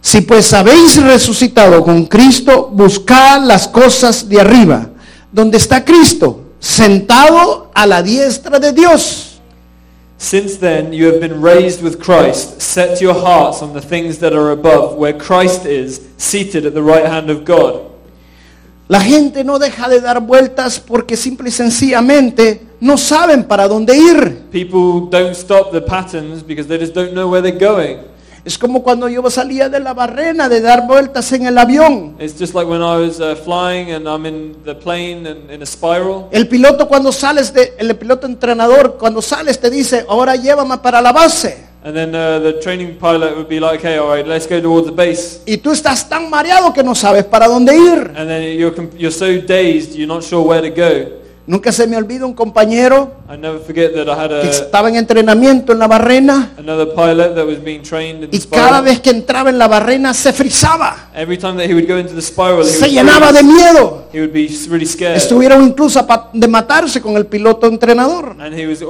si 0.00 0.22
pues 0.22 0.52
habéis 0.52 1.00
resucitado 1.00 1.84
con 1.84 2.06
Cristo, 2.06 2.68
buscad 2.72 3.44
las 3.44 3.68
cosas 3.68 4.28
de 4.28 4.40
arriba, 4.40 4.90
donde 5.30 5.58
está 5.58 5.84
Cristo, 5.84 6.40
sentado 6.58 7.70
a 7.72 7.86
la 7.86 8.02
diestra 8.02 8.58
de 8.58 8.72
Dios. 8.72 9.40
Since 10.18 10.58
then 10.58 10.92
you 10.92 11.06
have 11.06 11.20
been 11.20 11.40
raised 11.40 11.84
with 11.84 12.00
Christ. 12.00 12.60
Set 12.60 13.00
your 13.00 13.14
hearts 13.14 13.62
on 13.62 13.74
the 13.74 13.80
things 13.80 14.18
that 14.18 14.32
are 14.32 14.50
above, 14.50 14.96
where 14.96 15.16
Christ 15.16 15.66
is, 15.66 16.00
seated 16.16 16.66
at 16.66 16.74
the 16.74 16.82
right 16.82 17.06
hand 17.06 17.30
of 17.30 17.44
God. 17.44 17.95
La 18.88 19.00
gente 19.00 19.42
no 19.42 19.58
deja 19.58 19.88
de 19.88 20.00
dar 20.00 20.20
vueltas 20.20 20.78
porque 20.78 21.16
simple 21.16 21.48
y 21.48 21.52
sencillamente 21.52 22.68
no 22.78 22.96
saben 22.96 23.42
para 23.42 23.66
dónde 23.66 23.96
ir. 23.96 24.44
People 24.52 25.08
don't 25.10 25.34
stop 25.34 25.72
the 25.72 25.80
patterns 25.80 26.46
because 26.46 26.68
they 26.68 26.78
just 26.78 26.94
don't 26.94 27.12
know 27.12 27.28
where 27.28 27.42
they're 27.42 27.58
going. 27.58 27.98
Es 28.44 28.56
como 28.56 28.84
cuando 28.84 29.08
yo 29.08 29.28
salía 29.28 29.68
de 29.68 29.80
la 29.80 29.92
barrena 29.92 30.48
de 30.48 30.60
dar 30.60 30.86
vueltas 30.86 31.32
en 31.32 31.46
el 31.46 31.58
avión. 31.58 32.14
It's 32.20 32.38
just 32.38 32.54
like 32.54 32.70
when 32.70 32.80
I 32.80 33.04
was 33.04 33.16
flying 33.42 33.90
and 33.90 34.06
I'm 34.06 34.24
in 34.24 34.54
the 34.64 34.76
plane 34.76 35.28
and 35.28 35.50
in 35.50 35.62
a 35.62 35.66
spiral. 35.66 36.28
El 36.30 36.46
piloto 36.46 36.86
cuando 36.86 37.10
sales 37.10 37.52
de, 37.52 37.74
el 37.78 37.96
piloto 37.96 38.28
entrenador 38.28 38.98
cuando 39.00 39.20
sales 39.20 39.58
te 39.58 39.68
dice, 39.68 40.06
ahora 40.08 40.36
llévame 40.36 40.78
para 40.78 41.02
la 41.02 41.10
base. 41.10 41.65
And 41.86 41.94
then 41.94 42.10
the 42.10 42.58
training 42.60 42.98
pilot 42.98 43.36
would 43.36 43.48
be 43.48 43.60
like, 43.60 43.78
okay, 43.78 43.98
all 43.98 44.08
right, 44.08 44.26
let's 44.26 44.44
go 44.44 44.60
towards 44.60 44.88
the 44.88 44.92
base. 44.92 45.40
Y 45.46 45.58
tú 45.58 45.70
estás 45.70 46.08
tan 46.08 46.28
mareado 46.28 46.74
que 46.74 46.82
no 46.82 46.96
sabes 46.96 47.22
para 47.22 47.46
dónde 47.46 47.76
ir. 47.76 48.12
And 48.16 48.28
then 48.28 48.58
you're, 48.58 48.74
you're 48.98 49.12
so 49.12 49.40
dazed, 49.40 49.94
you're 49.94 50.08
not 50.08 50.24
sure 50.24 50.42
where 50.42 50.60
to 50.60 50.70
go. 50.70 51.22
Nunca 51.46 51.70
se 51.70 51.86
me 51.86 51.96
olvida 51.96 52.26
un 52.26 52.34
compañero 52.34 53.12
I 53.32 53.36
never 53.36 53.60
forget 53.60 53.94
that 53.94 54.08
I 54.08 54.20
had 54.20 54.30
que 54.40 54.48
a, 54.48 54.50
estaba 54.50 54.88
en 54.88 54.96
entrenamiento 54.96 55.72
en 55.72 55.78
la 55.78 55.86
barrena 55.86 56.54
another 56.58 56.88
pilot 56.88 57.36
that 57.36 57.46
was 57.46 57.62
being 57.62 57.82
trained 57.82 58.24
in 58.24 58.30
the 58.30 58.36
y 58.36 58.40
cada 58.50 58.80
vez 58.80 58.98
que 58.98 59.10
entraba 59.10 59.50
en 59.50 59.56
la 59.56 59.68
barrena 59.68 60.12
se 60.12 60.32
frizaba, 60.32 61.10
Every 61.14 61.38
time 61.38 61.56
that 61.58 61.68
he 61.68 61.74
would 61.74 61.86
go 61.86 61.98
into 61.98 62.14
the 62.14 62.20
spiral, 62.20 62.64
he 62.64 62.70
se 62.70 62.86
would, 62.86 62.94
llenaba 62.94 63.30
de 63.30 63.44
miedo. 63.44 64.08
he 64.12 64.18
would 64.18 64.32
be 64.32 64.48
really 64.68 64.86
scared. 64.86 65.18
Estuvieron 65.18 65.62
incluso 65.62 66.04
de 66.32 66.48
matarse 66.48 67.00
con 67.00 67.16
el 67.16 67.26
piloto 67.26 67.68
entrenador. 67.68 68.34
And 68.40 68.52
he 68.52 68.66
was 68.66 68.82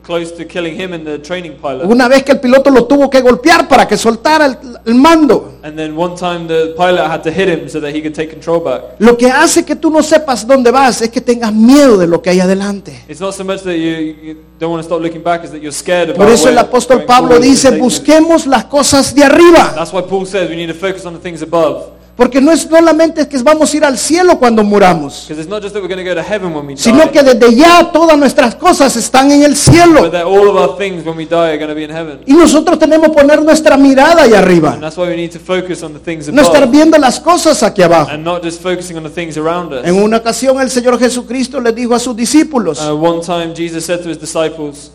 almost 0.00 0.04
close 0.04 0.32
to 0.32 0.44
killing 0.44 0.74
him 0.74 0.92
and 0.92 1.06
the 1.06 1.18
training 1.18 1.56
pilot. 1.56 1.86
Una 1.86 2.08
vez 2.08 2.22
que 2.22 2.32
el 2.32 2.40
piloto 2.40 2.70
lo 2.70 2.84
tuvo 2.84 3.08
que 3.08 3.20
golpear 3.20 3.68
para 3.68 3.86
que 3.86 3.96
soltara 3.96 4.46
el, 4.46 4.58
el 4.86 4.94
mando. 4.94 5.58
And 5.62 5.76
then 5.76 5.96
one 5.96 6.16
time 6.16 6.46
the 6.46 6.74
pilot 6.76 7.10
had 7.10 7.22
to 7.22 7.30
hit 7.30 7.48
him 7.48 7.68
so 7.68 7.80
that 7.80 7.94
he 7.94 8.00
could 8.00 8.14
take 8.14 8.30
control 8.30 8.60
back. 8.60 8.82
Lo 8.98 9.16
que 9.16 9.30
hace 9.30 9.64
que 9.64 9.76
tú 9.76 9.90
no 9.90 10.02
sepas 10.02 10.46
dónde 10.46 10.70
vas 10.70 11.02
es 11.02 11.10
que 11.10 11.20
tengas 11.20 11.52
miedo 11.52 11.98
de 11.98 12.06
lo 12.06 12.22
que 12.22 12.30
hay 12.30 12.40
adelante. 12.40 13.04
It's 13.08 13.20
not 13.20 13.34
so 13.34 13.44
much 13.44 13.62
that 13.62 13.76
you, 13.76 14.16
you 14.22 14.36
don't 14.58 14.70
want 14.70 14.82
to 14.82 14.86
stop 14.86 15.00
looking 15.00 15.22
back, 15.22 15.44
is 15.44 15.50
that 15.50 15.60
you're 15.60 15.72
scared 15.72 16.10
about 16.10 16.18
Por 16.18 16.28
eso 16.28 16.48
el 16.48 16.58
apóstol 16.58 17.04
Pablo 17.04 17.38
dice, 17.38 17.78
busquemos 17.78 18.46
las 18.46 18.64
cosas 18.64 19.14
de 19.14 19.24
arriba. 19.24 19.72
That's 19.74 19.92
why 19.92 20.02
Paul 20.02 20.26
says 20.26 20.48
we 20.48 20.56
need 20.56 20.68
to 20.68 20.74
focus 20.74 21.04
on 21.04 21.14
the 21.14 21.20
things 21.20 21.42
above. 21.42 21.99
Porque 22.20 22.38
no 22.38 22.52
es 22.52 22.60
solamente 22.68 23.26
que 23.26 23.38
vamos 23.38 23.72
a 23.72 23.76
ir 23.78 23.82
al 23.82 23.96
cielo 23.96 24.38
cuando 24.38 24.62
muramos, 24.62 25.24
Because 25.26 25.40
it's 25.40 25.48
not 25.48 25.62
just 25.62 25.72
that 25.72 25.82
we're 25.82 25.88
going 25.88 26.04
to 26.04 26.04
go 26.06 26.14
to 26.14 26.20
heaven 26.22 26.52
when 26.54 26.66
we 26.66 26.76
sino 26.76 27.10
que 27.10 27.22
desde 27.22 27.54
ya 27.56 27.90
todas 27.90 28.18
nuestras 28.18 28.54
cosas 28.56 28.94
están 28.94 29.30
en 29.32 29.42
el 29.42 29.52
but 29.52 29.56
cielo. 29.58 30.10
that 30.10 30.24
all 30.26 30.46
of 30.46 30.54
our 30.54 30.76
things 30.76 31.02
when 31.02 31.16
we 31.16 31.24
die 31.24 31.52
are 31.52 31.56
going 31.56 31.70
to 31.70 31.74
be 31.74 31.82
in 31.84 31.90
heaven. 31.90 32.20
Y 32.26 32.34
nosotros 32.34 32.78
tenemos 32.78 33.08
que 33.08 33.14
poner 33.22 33.42
nuestra 33.42 33.78
mirada 33.78 34.24
allá 34.24 34.36
And 34.40 34.46
arriba. 34.46 34.76
that's 34.78 34.98
why 34.98 35.08
we 35.08 35.16
need 35.16 35.30
to 35.32 35.38
focus 35.38 35.82
on 35.82 35.94
the 35.94 35.98
things 35.98 36.28
No 36.30 36.42
estar 36.42 36.68
viendo 36.70 36.98
las 36.98 37.18
cosas 37.18 37.62
aquí 37.62 37.80
abajo. 37.80 38.10
and 38.10 38.22
not 38.22 38.42
just 38.44 38.60
focusing 38.60 38.98
on 38.98 39.02
the 39.02 39.08
things 39.08 39.38
around 39.38 39.72
us. 39.72 39.86
En 39.86 39.94
una 39.94 40.18
ocasión 40.18 40.60
el 40.60 40.68
Señor 40.70 40.98
Jesucristo 40.98 41.58
les 41.58 41.74
dijo 41.74 41.94
a 41.94 41.98
sus 41.98 42.14
discípulos, 42.14 42.80
Uh, 42.86 42.94
one 43.02 43.22
time 43.24 43.54
Jesus 43.56 43.86
said 43.86 44.02
to 44.02 44.10
his 44.10 44.18
disciples, 44.20 44.90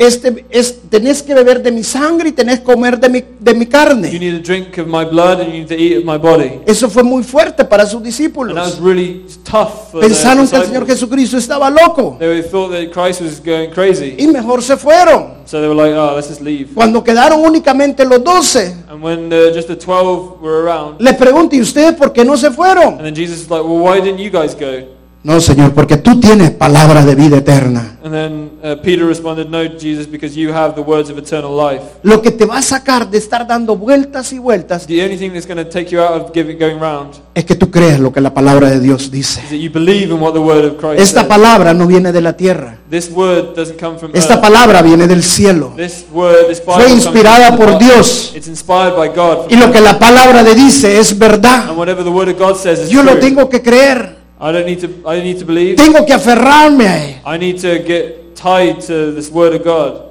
este 0.00 0.46
es, 0.48 0.80
tenés 0.88 1.22
que 1.22 1.34
beber 1.34 1.62
de 1.62 1.70
mi 1.70 1.84
sangre 1.84 2.30
y 2.30 2.32
tenés 2.32 2.60
que 2.60 2.64
comer 2.64 2.98
de 2.98 3.08
mi, 3.10 3.22
de 3.38 3.52
mi 3.54 3.66
You 3.66 3.70
carne. 3.70 4.10
need 4.18 4.42
to 4.42 4.42
drink 4.42 4.78
of 4.78 4.86
my 4.86 5.04
blood 5.04 5.40
and 5.40 5.52
you 5.52 5.58
need 5.60 5.68
to 5.68 5.74
eat 5.74 5.98
of 5.98 6.04
my 6.04 6.16
body. 6.16 6.60
Eso 6.66 6.88
fue 6.88 7.02
muy 7.02 7.22
fuerte 7.22 7.66
para 7.66 7.84
sus 7.84 7.96
And 7.96 8.04
that 8.04 8.06
was 8.06 8.16
discípulos. 8.18 8.80
really 8.80 9.26
Pensaron 10.00 10.48
que 10.48 10.56
el 10.56 10.64
Señor. 10.64 10.86
Jesucristo 10.86 11.36
estaba 11.36 11.68
loco 11.68 12.16
They 12.18 12.42
thought 12.42 12.70
that 12.72 12.90
Christ 12.92 13.20
was 13.20 13.40
going 13.44 13.70
crazy. 13.72 14.14
y 14.18 14.26
mejor 14.26 14.62
se 14.62 14.78
fueron. 14.78 15.40
So 15.44 15.60
they 15.60 15.68
were 15.68 15.74
like, 15.74 15.94
oh, 15.94 16.14
let's 16.14 16.28
just 16.28 16.40
leave. 16.40 16.68
Cuando 16.74 17.04
quedaron 17.04 17.40
únicamente 17.44 18.04
los 18.06 18.24
doce, 18.24 18.74
And 18.88 19.02
when 19.02 19.30
just 19.52 19.68
the 19.68 19.76
12 19.76 20.40
were 20.40 20.62
around, 20.64 20.98
les 21.00 21.14
pregunto, 21.16 21.54
¿y 21.56 21.60
ustedes 21.60 21.94
por 21.94 22.12
qué 22.14 22.24
no 22.24 22.36
se 22.38 22.50
fueron? 22.50 22.94
and 22.94 23.04
then 23.04 23.14
Jesus 23.14 23.42
is 23.42 23.50
like, 23.50 23.62
well, 23.64 23.78
why 23.78 24.00
didn't 24.00 24.18
you 24.18 24.30
guys 24.30 24.54
go? 24.54 24.84
No, 25.22 25.38
Señor, 25.38 25.72
porque 25.74 25.98
tú 25.98 26.18
tienes 26.18 26.50
palabra 26.52 27.04
de 27.04 27.14
vida 27.14 27.36
eterna. 27.36 27.98
And 28.02 28.10
then 28.14 28.50
uh, 28.64 28.80
Peter 28.82 29.04
responded, 29.04 29.48
no, 29.50 29.62
Jesus, 29.78 30.10
because 30.10 30.34
you 30.34 30.50
have 30.50 30.74
the 30.74 30.80
words 30.80 31.10
of 31.10 31.18
eternal 31.18 31.54
life. 31.54 31.82
Lo 32.02 32.22
que 32.22 32.30
te 32.30 32.46
va 32.46 32.56
a 32.56 32.62
sacar 32.62 33.10
de 33.10 33.18
estar 33.18 33.46
dando 33.46 33.76
vueltas 33.76 34.32
y 34.32 34.38
vueltas 34.38 34.86
The 34.86 35.04
only 35.04 35.18
thing 35.18 35.32
that's 35.34 35.46
going 35.46 35.62
to 35.62 35.68
take 35.70 35.90
you 35.94 36.00
out 36.00 36.22
of 36.22 36.32
giving, 36.32 36.58
going 36.58 36.78
round 36.80 37.10
es 37.34 37.44
que 37.44 37.54
tú 37.54 37.70
creas 37.70 38.00
lo 38.00 38.10
que 38.12 38.22
la 38.22 38.32
palabra 38.32 38.70
de 38.70 38.80
Dios 38.80 39.10
dice. 39.10 39.42
is 39.42 39.50
that 39.50 39.56
you 39.58 39.70
believe 39.70 40.04
in 40.10 40.18
what 40.22 40.32
the 40.32 40.40
word 40.40 40.64
of 40.64 40.78
Christ 40.78 41.00
Esta 41.02 41.20
says. 41.20 41.28
palabra 41.28 41.74
no 41.74 41.86
viene 41.86 42.12
de 42.12 42.20
la 42.22 42.32
tierra. 42.32 42.78
This 42.90 43.10
word 43.10 43.54
doesn't 43.54 43.78
come 43.78 43.98
from 43.98 44.12
Esta 44.14 44.34
earth. 44.34 44.40
palabra 44.42 44.80
viene 44.80 45.06
del 45.06 45.22
cielo. 45.22 45.74
This 45.76 46.06
word, 46.10 46.48
this 46.48 46.60
Bible 46.60 46.74
Fue 46.76 46.84
comes 46.88 47.04
inspirada 47.04 47.48
from 47.48 47.56
por 47.58 47.72
God. 47.72 47.78
Dios. 47.78 48.32
It's 48.34 48.48
inspired 48.48 48.96
by 48.96 49.08
God. 49.14 49.50
Y 49.50 49.56
lo 49.56 49.70
que 49.70 49.82
la 49.82 49.98
palabra 49.98 50.42
de 50.42 50.54
dice 50.54 50.98
es 50.98 51.18
verdad. 51.18 51.68
And 51.68 51.76
whatever 51.76 52.02
the 52.02 52.10
word 52.10 52.30
of 52.30 52.38
God 52.38 52.56
says 52.56 52.78
is 52.80 52.88
Yo 52.90 53.02
lo 53.02 53.12
true. 53.12 53.20
tengo 53.20 53.48
que 53.50 53.60
creer. 53.60 54.18
I 54.40 54.52
don't 54.52 54.64
need 54.64 54.80
to. 54.80 54.88
I 55.06 55.22
need 55.22 55.38
to 55.38 55.44
believe. 55.44 55.76
Tengo 55.76 56.04
que 56.06 56.14
aferrarme 56.14 56.88
a 56.88 57.04
él. 57.04 57.20
I 57.26 57.38
need 57.38 57.60
to 57.60 57.84
get 57.84 58.34
tied 58.34 58.80
to 58.86 59.12
this 59.12 59.30
word 59.30 59.54
of 59.54 59.62
God. 59.62 60.10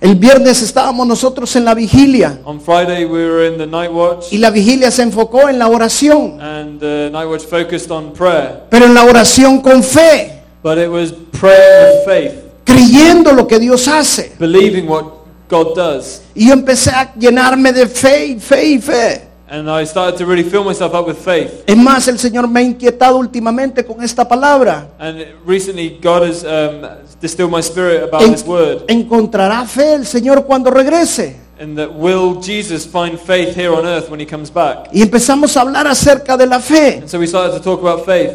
El 0.00 0.16
viernes 0.16 0.60
estábamos 0.62 1.06
nosotros 1.06 1.56
en 1.56 1.64
la 1.64 1.72
vigilia 1.72 2.40
On 2.44 2.60
Friday 2.60 3.06
we 3.06 3.24
were 3.24 3.46
in 3.46 3.56
the 3.56 3.66
night 3.66 3.90
watch, 3.90 4.32
y 4.32 4.38
la 4.38 4.50
vigilia 4.50 4.90
se 4.90 5.02
enfocó 5.02 5.48
en 5.48 5.58
la 5.58 5.66
oración, 5.68 6.38
and 6.40 6.78
the 6.78 7.08
night 7.10 7.26
watch 7.26 7.42
focused 7.42 7.90
on 7.90 8.12
prayer, 8.12 8.64
pero 8.68 8.84
en 8.84 8.92
la 8.92 9.04
oración 9.04 9.62
con 9.62 9.82
fe. 9.82 10.42
But 10.62 10.78
it 10.78 10.90
was 10.90 11.12
praying 11.12 12.04
with 12.04 12.04
faith, 12.04 12.32
creyendo 12.64 13.32
lo 13.32 13.46
que 13.46 13.58
Dios 13.58 13.88
hace. 13.88 14.32
believing 14.38 14.86
what 14.86 15.06
God 15.48 15.74
does. 15.74 16.22
Y 16.34 16.48
yo 16.48 16.52
empecé 16.52 16.90
a 16.90 17.14
llenarme 17.14 17.72
de 17.72 17.86
fe 17.86 18.26
y 18.26 18.40
fe 18.40 18.64
y 18.66 18.78
fe. 18.78 19.33
And 19.48 19.68
I 19.70 19.84
started 19.84 20.16
to 20.18 20.26
really 20.26 20.42
fill 20.42 20.64
myself 20.64 20.94
up 20.94 21.06
with 21.06 21.18
faith. 21.18 21.64
Es 21.66 21.76
más, 21.76 22.08
el 22.08 22.18
Señor 22.18 22.48
me 22.48 22.60
ha 22.60 22.62
inquietado 22.62 23.18
últimamente 23.18 23.84
con 23.84 24.02
esta 24.02 24.26
palabra. 24.26 24.88
And 24.98 25.22
recently, 25.46 25.98
God 26.02 26.22
has 26.22 26.44
um, 26.44 26.82
distilled 27.20 27.50
my 27.50 27.60
spirit 27.60 28.04
about 28.04 28.22
En- 28.22 28.32
this 28.32 28.44
word. 28.44 28.84
¿Encontrará 28.88 29.66
fe 29.66 29.94
el 29.94 30.06
Señor 30.06 30.44
cuando 30.46 30.70
regrese? 30.70 31.36
And 31.60 31.76
that 31.76 31.92
will 31.94 32.40
Jesus 32.40 32.86
find 32.86 33.18
faith 33.18 33.54
here 33.54 33.70
on 33.70 33.86
earth 33.86 34.10
when 34.10 34.18
he 34.18 34.26
comes 34.26 34.50
back? 34.50 34.88
Y 34.92 35.02
empezamos 35.02 35.56
a 35.56 35.60
hablar 35.60 35.86
acerca 35.86 36.36
de 36.36 36.46
la 36.46 36.58
fe. 36.58 36.98
And 37.02 37.08
so 37.08 37.18
we 37.18 37.26
started 37.26 37.52
to 37.56 37.62
talk 37.62 37.80
about 37.80 38.04
faith. 38.06 38.32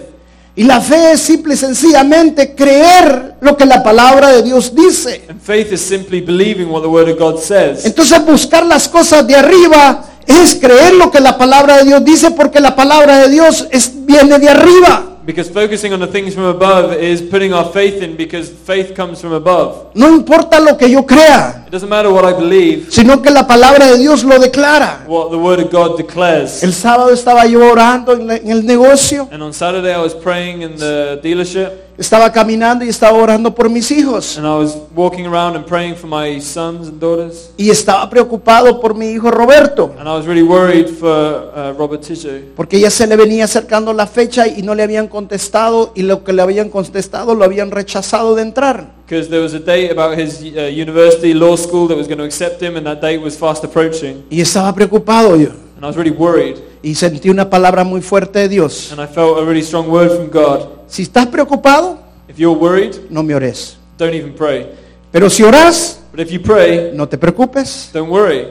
Y 0.55 0.63
la 0.63 0.79
fe 0.79 1.13
es 1.13 1.21
simple 1.21 1.53
y 1.53 1.57
sencillamente 1.57 2.53
creer 2.53 3.35
lo 3.41 3.55
que 3.57 3.65
la 3.65 3.81
palabra 3.81 4.29
de 4.29 4.43
Dios 4.43 4.73
dice. 4.75 5.25
And 5.29 5.41
faith 5.41 5.71
is 5.71 5.81
simply 5.81 6.21
believing 6.21 6.69
what 6.69 6.81
the 6.81 6.89
word 6.89 7.09
of 7.09 7.17
God 7.17 7.39
says. 7.39 7.85
Entonces 7.85 8.23
buscar 8.25 8.65
las 8.65 8.87
cosas 8.87 9.25
de 9.25 9.35
arriba 9.35 10.05
es 10.29 10.55
creer 10.55 10.93
lo 10.93 11.09
que 11.09 11.19
la 11.19 11.37
palabra 11.37 11.77
de 11.77 11.85
Dios 11.85 12.05
dice 12.05 12.31
porque 12.31 12.59
la 12.59 12.75
palabra 12.75 13.17
de 13.17 13.29
Dios 13.29 13.67
es, 13.71 13.91
viene 14.05 14.37
de 14.37 14.49
arriba. 14.49 15.05
Because 15.25 15.51
focusing 15.51 15.91
on 15.93 15.99
the 15.99 16.07
things 16.07 16.33
from 16.33 16.45
above 16.45 16.93
is 16.99 17.21
putting 17.21 17.53
our 17.53 17.71
faith 17.71 18.01
in 18.01 18.15
because 18.15 18.49
faith 18.49 18.95
comes 18.95 19.19
from 19.19 19.33
above. 19.33 19.91
No 19.93 20.07
importa 20.07 20.59
lo 20.59 20.77
que 20.77 20.89
yo 20.89 21.05
crea, 21.05 21.58
It 21.69 21.73
doesn't 21.73 21.87
matter 21.87 22.09
what 22.11 22.25
I 22.27 22.33
believe, 22.33 22.87
sino 22.89 23.21
que 23.21 23.29
la 23.29 23.45
palabra 23.45 23.85
de 23.91 23.99
Dios 23.99 24.23
lo 24.23 24.39
declara. 24.39 25.03
what 25.07 25.29
the 25.29 25.37
word 25.37 25.59
of 25.59 25.71
God 25.71 25.97
declares. 25.97 26.63
El 26.63 26.73
sábado 26.73 27.11
estaba 27.11 27.45
yo 27.45 27.59
orando 27.71 28.13
en, 28.13 28.25
la- 28.25 28.37
en 28.37 28.49
el 28.49 28.65
negocio, 28.65 29.29
And 29.31 29.43
on 29.43 29.53
Saturday 29.53 29.93
I 29.93 29.99
was 30.01 30.15
praying 30.15 30.63
in 30.63 30.77
the 30.77 31.19
dealership 31.21 31.69
estaba 31.95 32.31
caminando 32.31 32.85
y 32.85 32.89
estaba 32.89 33.17
orando 33.21 33.53
por 33.53 33.69
mis 33.69 33.91
hijos. 33.91 34.35
and 34.37 34.47
I 34.47 34.55
was 34.57 34.75
walking 34.95 35.27
around 35.27 35.55
and 35.57 35.65
praying 35.65 35.95
for 35.95 36.07
my 36.07 36.39
sons 36.41 36.87
and 36.87 36.99
daughters. 36.99 37.51
Y 37.55 37.69
estaba 37.69 38.09
preocupado 38.09 38.79
por 38.81 38.95
mi 38.95 39.07
hijo 39.11 39.29
Roberto, 39.29 39.93
And 39.99 40.07
I 40.09 40.13
was 40.13 40.25
really 40.25 40.41
worried 40.41 40.87
for 40.87 41.51
uh, 41.55 41.73
Robert 41.77 42.01
Tijo 42.01 42.29
porque 42.55 42.79
ya 42.79 42.89
se 42.89 43.05
le 43.05 43.15
venía 43.15 43.43
acercando 43.45 43.93
la 43.93 44.07
fecha 44.07 44.47
y 44.47 44.63
no 44.63 44.73
le 44.73 44.81
habían 44.81 45.07
contestado 45.07 45.91
y 45.93 46.01
lo 46.01 46.23
que 46.23 46.33
le 46.33 46.41
habían 46.41 46.69
contestado 46.69 47.35
lo 47.35 47.45
habían 47.45 47.69
rechazado 47.69 48.33
de 48.33 48.41
entrar. 48.41 48.97
Because 49.09 49.27
there 49.27 49.41
was 49.41 49.55
a 49.55 49.59
date 49.59 49.89
about 49.91 50.15
his 50.15 50.39
uh, 50.55 50.69
university 50.69 51.33
law 51.33 51.55
school 51.57 51.87
that 51.87 51.97
was 51.97 52.07
going 52.07 52.19
to 52.19 52.25
accept 52.25 52.61
him 52.61 52.77
and 52.77 52.85
that 52.85 53.01
date 53.01 53.19
was 53.19 53.35
fast 53.35 53.63
approaching. 53.63 54.23
Y 54.29 54.39
estaba 54.39 54.71
preocupado 54.75 55.35
yo. 55.35 55.49
And 55.75 55.83
I 55.83 55.87
was 55.87 55.95
really 55.95 56.11
worried 56.11 56.57
Y 56.83 56.93
sentí 56.93 57.29
una 57.29 57.49
palabra 57.49 57.83
muy 57.83 58.01
fuerte 58.01 58.39
de 58.39 58.49
Dios. 58.49 58.91
and 58.91 59.01
I 59.01 59.07
felt 59.07 59.39
a 59.39 59.43
really 59.43 59.63
strong 59.63 59.89
word 59.89 60.11
from 60.15 60.29
God. 60.29 60.67
Si 60.87 61.01
estás 61.03 61.25
preocupado, 61.27 61.99
If 62.27 62.37
you're 62.37 62.55
worried, 62.57 62.95
no 63.09 63.23
me 63.23 63.33
ores. 63.33 63.77
don't 63.97 64.13
even 64.13 64.33
pray. 64.33 64.67
Pero 65.11 65.27
si 65.29 65.41
oras, 65.41 65.99
But 66.11 66.19
if 66.21 66.31
you 66.31 66.39
pray, 66.39 66.91
no 66.93 67.07
te 67.09 67.17
preocupes. 67.17 67.89
don't 67.91 68.09
worry. 68.11 68.47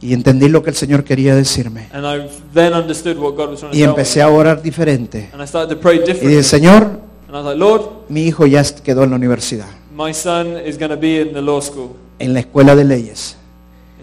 Y 0.00 0.12
entendí 0.12 0.48
lo 0.48 0.64
que 0.64 0.70
el 0.70 0.76
Señor 0.76 1.04
quería 1.04 1.36
decirme. 1.36 1.88
And 1.92 2.04
I 2.04 2.28
then 2.52 2.74
understood 2.74 3.16
what 3.16 3.36
God 3.36 3.50
was 3.50 3.60
trying 3.60 3.70
to 3.72 3.78
Y 3.78 3.84
empecé 3.84 4.20
a 4.20 4.28
orar 4.28 4.60
diferente. 4.60 5.30
And 5.32 5.40
I 5.40 5.46
started 5.46 5.76
to 5.76 5.80
pray 5.80 5.98
Y 5.98 6.00
dije, 6.00 6.12
differently. 6.14 6.42
Señor, 6.42 7.11
And 7.32 7.38
I 7.38 7.40
was 7.40 7.46
like, 7.46 7.58
Lord, 7.58 7.82
mi 8.10 8.24
hijo 8.26 8.44
ya 8.46 8.62
quedó 8.84 9.04
en 9.04 9.10
la 9.10 9.16
universidad, 9.16 9.66
my 9.96 10.12
son 10.12 10.58
is 10.66 10.76
going 10.78 10.90
to 10.90 10.98
be 10.98 11.20
in 11.22 11.32
the 11.32 11.40
law 11.40 11.62
school, 11.62 11.92
en 12.18 12.34
la 12.34 12.40
escuela 12.40 12.74
de 12.76 12.84
leyes. 12.84 13.36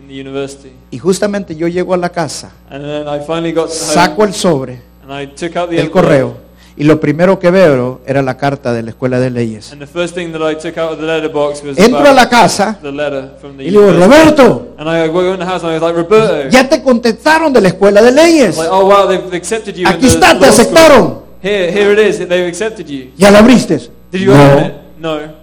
in 0.02 0.08
the 0.08 0.20
university. 0.20 0.72
Y 0.90 0.98
justamente 0.98 1.56
yo 1.56 1.68
llego 1.68 1.94
a 1.94 1.98
la 1.98 2.10
casa, 2.10 2.52
And 2.72 2.84
then 2.84 3.08
I 3.08 3.20
finally 3.24 3.52
got 3.52 3.70
saco 3.70 4.16
home 4.24 4.30
el 4.30 4.34
sobre, 4.34 4.82
and 5.04 5.14
I 5.14 5.28
took 5.28 5.56
out 5.58 5.70
the 5.70 5.76
el 5.76 5.86
envelope. 5.86 5.92
correo, 5.92 6.38
y 6.76 6.86
lo 6.86 7.00
primero 7.00 7.38
que 7.38 7.52
veo 7.52 8.02
era 8.08 8.24
la 8.24 8.36
carta 8.36 8.74
de 8.74 8.82
la 8.82 8.90
escuela 8.90 9.20
de 9.20 9.30
leyes. 9.30 9.72
And 9.72 9.80
the 9.80 9.86
first 9.86 10.16
thing 10.16 10.32
that 10.32 10.42
I 10.42 10.56
took 10.56 10.76
out 10.80 10.94
of 10.94 10.98
the 11.00 11.06
letterbox 11.06 11.62
was 11.64 11.78
Entro 11.78 11.98
a 12.00 12.02
about 12.02 12.16
la 12.16 12.30
casa 12.30 12.80
the 12.82 12.92
letter 12.92 13.38
from 13.40 13.58
the 13.58 13.64
y 13.66 13.70
le 13.70 13.78
digo, 13.80 13.90
university. 13.92 14.42
Roberto, 14.42 14.76
And 14.80 14.90
I 14.90 15.08
go 15.08 15.32
in 15.34 15.38
the 15.40 15.46
house 15.46 15.62
and 15.62 15.72
I 15.72 15.74
was 15.80 15.84
like, 15.84 15.96
Roberto. 15.96 16.50
ya 16.50 16.68
te 16.68 16.82
contestaron 16.82 17.54
de 17.54 17.62
la 17.62 17.68
escuela 17.68 18.02
de 18.02 18.12
leyes. 18.12 18.58
like, 18.58 18.70
oh 18.72 18.88
wow, 18.88 19.08
they've 19.08 19.32
accepted 19.38 19.76
you. 19.76 19.82
in 19.82 19.88
Aquí 19.88 20.08
the 20.08 20.14
está, 20.16 20.34
te 20.34 20.40
law 20.40 20.52
school." 20.52 20.66
aceptaron. 20.66 21.29
Here, 21.42 21.72
here 21.72 21.92
it 21.94 22.00
is. 22.00 22.20
They've 22.20 22.48
accepted 22.48 22.88
you. 22.88 23.12
¿Ya 23.18 23.32
lo 23.32 23.38
abriste? 23.38 23.78
Did 24.12 24.22
you 24.22 24.34
open 24.34 24.66
it? 24.66 24.74
No, 25.00 25.20
No. 25.20 25.34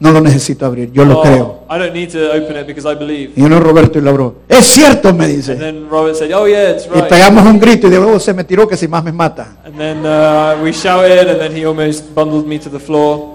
no 0.00 0.12
lo 0.12 0.20
necesito 0.20 0.64
abrir, 0.66 0.90
yo 0.92 1.04
lo 1.04 1.18
Oh, 1.18 1.22
creo. 1.22 1.64
I 1.70 1.78
don't 1.78 1.92
need 1.92 2.10
to 2.12 2.30
open 2.32 2.56
it 2.56 2.66
because 2.66 2.86
I 2.90 2.94
believe. 2.94 3.32
Y 3.36 3.42
uno 3.42 3.60
Roberto 3.60 3.98
y 3.98 4.02
lo 4.02 4.10
abrió. 4.10 4.34
Es 4.48 4.66
cierto, 4.66 5.12
me 5.12 5.24
And 5.26 5.36
dice. 5.36 5.54
then 5.56 5.88
Robert 5.90 6.16
said, 6.16 6.32
oh 6.32 6.46
yeah, 6.46 6.70
it's 6.70 6.86
Y 6.86 6.90
right. 6.90 7.08
pegamos 7.08 7.44
un 7.46 7.58
grito 7.58 7.86
y 7.86 7.90
de 7.90 7.98
luego 7.98 8.18
se 8.18 8.32
me 8.32 8.44
tiró 8.44 8.66
que 8.66 8.76
si 8.76 8.88
más 8.88 9.04
me 9.04 9.12
mata. 9.12 9.56
And 9.64 9.76
then 9.76 9.98
uh, 10.06 10.62
we 10.62 10.72
shouted, 10.72 11.28
and 11.28 11.38
then 11.40 11.54
he 11.54 11.64
almost 11.66 12.14
bundled 12.14 12.46
me 12.46 12.58
to 12.58 12.70
the 12.70 12.78
floor. 12.80 13.34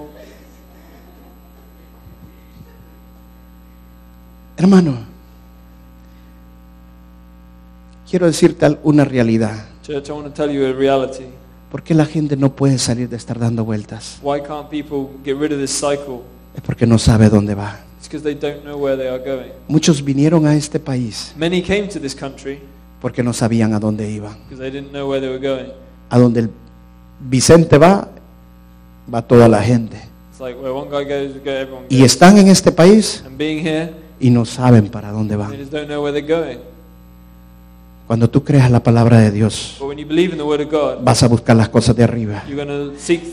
Hermano, 4.56 4.98
quiero 8.08 8.26
decirte 8.26 8.66
al- 8.66 8.78
una 8.84 9.04
realidad. 9.04 9.64
Church, 9.82 10.08
I 10.10 10.12
want 10.12 10.26
to 10.26 10.32
tell 10.32 10.50
you 10.52 10.66
a 10.66 10.72
reality. 10.72 11.24
¿Por 11.70 11.82
qué 11.82 11.94
la 11.94 12.04
gente 12.06 12.36
no 12.36 12.54
puede 12.54 12.78
salir 12.78 13.08
de 13.08 13.16
estar 13.16 13.38
dando 13.38 13.64
vueltas? 13.64 14.18
Why 14.22 14.40
can't 14.40 14.68
people 14.68 15.08
get 15.24 15.36
rid 15.38 15.52
of 15.52 15.60
this 15.60 15.70
cycle? 15.70 16.22
Es 16.54 16.60
porque 16.62 16.86
no 16.86 16.98
sabe 16.98 17.28
dónde 17.28 17.54
va. 17.54 17.78
It's 17.98 18.08
because 18.08 18.24
they 18.24 18.34
don't 18.34 18.64
know 18.64 18.76
where 18.76 18.96
they 18.96 19.08
are 19.08 19.18
going. 19.22 19.52
Muchos 19.68 20.02
vinieron 20.02 20.46
a 20.46 20.54
este 20.56 20.80
país 20.80 21.32
Many 21.36 21.62
came 21.62 21.86
to 21.88 22.00
this 22.00 22.14
country 22.14 22.58
porque 23.00 23.22
no 23.22 23.32
sabían 23.32 23.72
a 23.72 23.78
dónde 23.78 24.10
iban. 24.10 24.36
because 24.48 24.58
they 24.58 24.70
didn't 24.70 24.90
know 24.90 25.08
where 25.08 25.20
they 25.20 25.30
were 25.30 25.38
going. 25.38 25.70
A 26.08 26.18
donde 26.18 26.40
el 26.40 26.50
Vicente 27.20 27.78
va, 27.78 28.08
va 29.12 29.22
toda 29.22 29.46
la 29.48 29.62
gente. 29.62 29.96
It's 30.32 30.40
like 30.40 30.58
where 30.58 30.72
one 30.72 30.88
guy 30.90 31.04
goes, 31.04 31.34
we 31.34 31.40
go, 31.40 31.50
everyone 31.50 31.84
Y 31.88 32.02
están 32.02 32.36
en 32.38 32.48
este 32.48 32.72
país 32.72 33.22
And 33.24 33.36
being 33.38 33.64
here, 33.64 33.92
y 34.18 34.30
no 34.30 34.44
saben 34.44 34.88
para 34.88 35.12
dónde 35.12 35.36
they 35.36 35.38
van. 35.38 35.56
just 35.56 35.70
don't 35.72 35.86
know 35.86 36.02
where 36.02 36.12
they're 36.12 36.26
going. 36.26 36.58
Cuando 38.10 38.28
tú 38.28 38.42
creas 38.42 38.68
la 38.72 38.82
palabra 38.82 39.18
de 39.18 39.30
Dios, 39.30 39.76
vas 41.00 41.22
a 41.22 41.28
buscar 41.28 41.54
las 41.54 41.68
cosas 41.68 41.94
de 41.94 42.02
arriba. 42.02 42.42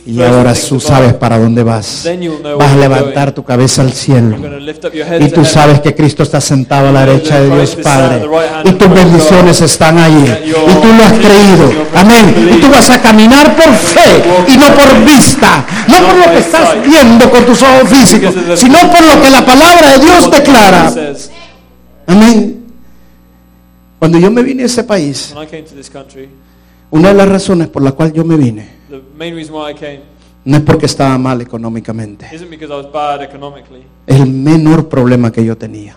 Y 0.05 0.21
ahora 0.21 0.53
tú 0.53 0.79
sabes 0.79 1.15
para 1.15 1.39
dónde 1.39 1.63
vas. 1.63 2.07
Vas 2.59 2.71
a 2.73 2.75
levantar 2.75 3.31
tu 3.31 3.43
cabeza 3.43 3.81
al 3.81 3.91
cielo. 3.91 4.37
Y 5.19 5.29
tú 5.29 5.43
sabes 5.45 5.81
que 5.81 5.95
Cristo 5.95 6.21
está 6.21 6.39
sentado 6.39 6.89
a 6.89 6.91
la 6.91 7.07
derecha 7.07 7.41
de 7.41 7.55
Dios 7.55 7.75
Padre. 7.81 8.23
Y 8.65 8.71
tus 8.73 8.87
bendiciones 8.87 9.61
están 9.61 9.97
allí. 9.97 10.31
Y 10.45 10.51
tú 10.53 10.93
lo 10.95 11.03
has 11.05 11.13
creído. 11.13 11.87
Amén. 11.95 12.51
Y 12.53 12.61
tú 12.61 12.69
vas 12.69 12.91
a 12.91 13.01
caminar 13.01 13.55
por 13.55 13.73
fe 13.73 14.23
y 14.47 14.57
no 14.57 14.75
por 14.75 15.03
vista. 15.03 15.65
No 15.87 16.05
por 16.05 16.17
lo 16.17 16.31
que 16.33 16.37
estás 16.37 16.75
viendo 16.85 17.31
con 17.31 17.47
tus 17.47 17.63
ojos 17.63 17.89
físicos, 17.89 18.35
sino 18.53 18.91
por 18.91 19.01
lo 19.01 19.19
que 19.23 19.31
la 19.31 19.43
palabra 19.43 19.93
de 19.93 20.05
Dios 20.05 20.29
declara. 20.29 20.93
Amén. 22.05 22.56
Cuando 23.99 24.19
yo 24.19 24.29
me 24.31 24.43
vine 24.43 24.63
a 24.63 24.65
ese 24.67 24.83
país, 24.83 25.33
country, 25.91 26.29
una 26.91 27.09
de 27.09 27.13
las 27.15 27.27
razones 27.27 27.67
por 27.67 27.81
la 27.81 27.91
cual 27.91 28.13
yo 28.13 28.23
me 28.23 28.37
vine 28.37 28.69
came 29.73 30.17
no 30.47 30.55
es 30.55 30.63
porque 30.63 30.85
estaba 30.85 31.17
mal 31.17 31.41
económicamente. 31.41 32.25
el 34.07 34.27
menor 34.27 34.87
problema 34.87 35.29
que 35.29 35.43
yo 35.43 35.57
tenía. 35.57 35.93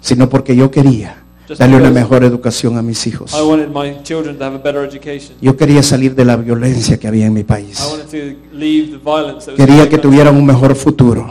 Sino 0.00 0.28
porque 0.30 0.56
yo 0.56 0.70
quería 0.70 1.22
darle 1.58 1.76
una 1.76 1.90
mejor 1.90 2.24
educación 2.24 2.78
a 2.78 2.82
mis 2.82 3.06
hijos. 3.06 3.34
Yo 5.42 5.54
quería 5.54 5.82
salir 5.82 6.14
de 6.14 6.24
la 6.24 6.36
violencia 6.36 6.98
que 6.98 7.08
había 7.08 7.26
en 7.26 7.34
mi 7.34 7.44
país. 7.44 7.78
Quería 9.56 9.88
que 9.90 9.98
tuvieran 9.98 10.34
un 10.34 10.46
mejor 10.46 10.74
futuro. 10.74 11.28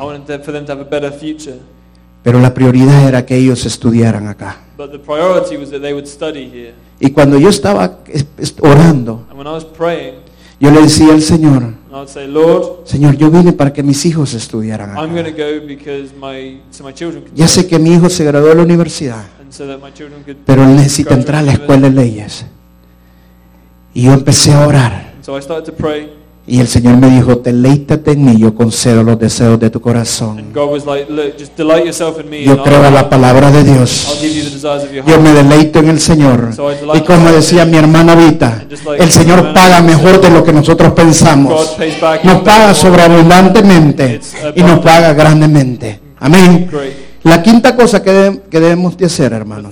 Pero 2.23 2.39
la 2.39 2.53
prioridad 2.53 3.07
era 3.07 3.25
que 3.25 3.35
ellos 3.37 3.65
estudiaran 3.65 4.27
acá. 4.27 4.57
But 4.77 4.91
the 4.91 4.99
priority 4.99 5.57
was 5.57 5.69
that 5.71 5.81
they 5.81 5.93
would 5.93 6.05
study 6.07 6.49
here. 6.51 6.73
Y 6.99 7.11
cuando 7.11 7.37
yo 7.39 7.49
estaba 7.49 7.99
es- 8.07 8.25
es- 8.37 8.55
orando, 8.61 9.25
And 9.29 9.37
when 9.37 9.47
I 9.47 9.51
was 9.51 9.63
praying, 9.65 10.15
yo 10.59 10.69
le 10.71 10.81
decía 10.81 11.13
al 11.13 11.21
Señor, 11.21 11.63
and 11.63 11.75
I 11.91 11.93
would 11.95 12.09
say, 12.09 12.27
Lord, 12.27 12.85
Señor, 12.85 13.15
yo 13.15 13.29
vine 13.31 13.53
para 13.53 13.71
que 13.71 13.81
mis 13.83 14.05
hijos 14.05 14.33
estudiaran 14.33 14.89
I'm 14.97 15.13
going 15.13 15.23
to 15.23 15.29
acá. 15.31 15.43
go 15.61 15.65
because 15.65 16.13
my 16.19 16.59
so 16.71 16.83
my 16.83 16.93
children 16.93 17.23
could 17.23 17.33
Ya 17.35 17.47
sé 17.47 17.65
que 17.67 17.79
mi 17.79 17.93
hijo 17.93 18.09
se 18.09 18.25
graduó 18.25 18.49
de 18.49 18.55
la 18.55 18.63
universidad, 18.63 19.23
and 19.41 19.51
so 19.53 19.65
that 19.65 19.79
my 19.81 19.91
children 19.93 20.21
could 20.23 20.37
pero 20.45 20.63
él 20.65 20.75
necesita 20.75 21.13
entrar 21.13 21.39
a 21.39 21.43
la 21.43 21.53
escuela 21.53 21.89
de 21.89 21.95
leyes. 21.95 22.45
Y 23.93 24.03
yo 24.03 24.13
empecé 24.13 24.53
a 24.53 24.67
orar. 24.67 25.13
And 25.15 25.23
so 25.25 25.37
I 25.37 25.41
started 25.41 25.65
to 25.65 25.73
pray, 25.73 26.09
Y 26.51 26.59
el 26.59 26.67
Señor 26.67 26.97
me 26.97 27.09
dijo, 27.11 27.35
deleítate 27.35 28.13
en 28.13 28.25
mí, 28.25 28.37
yo 28.37 28.55
concedo 28.55 29.03
los 29.03 29.19
deseos 29.19 29.59
de 29.59 29.69
tu 29.69 29.79
corazón. 29.79 30.47
Yo 32.45 32.63
creo 32.63 32.83
a 32.83 32.89
la 32.89 33.07
palabra 33.07 33.51
de 33.51 33.63
Dios. 33.63 34.07
Yo 35.05 35.21
me 35.21 35.31
deleito 35.31 35.77
en 35.79 35.89
el 35.89 35.99
Señor. 35.99 36.49
Y 36.95 37.01
como 37.01 37.31
decía 37.31 37.65
mi 37.65 37.77
hermana 37.77 38.15
Vita, 38.15 38.65
el 38.97 39.11
Señor 39.11 39.53
paga 39.53 39.81
mejor 39.81 40.19
de 40.19 40.29
lo 40.31 40.43
que 40.43 40.51
nosotros 40.51 40.91
pensamos. 40.93 41.77
Nos 42.23 42.41
paga 42.41 42.73
sobreabundantemente 42.73 44.19
y 44.55 44.61
nos 44.63 44.79
paga 44.79 45.13
grandemente. 45.13 45.99
Amén. 46.19 46.67
La 47.23 47.43
quinta 47.43 47.75
cosa 47.75 48.01
que, 48.01 48.11
de- 48.11 48.41
que 48.49 48.59
debemos 48.59 48.97
de 48.97 49.05
hacer, 49.05 49.33
hermanos, 49.33 49.71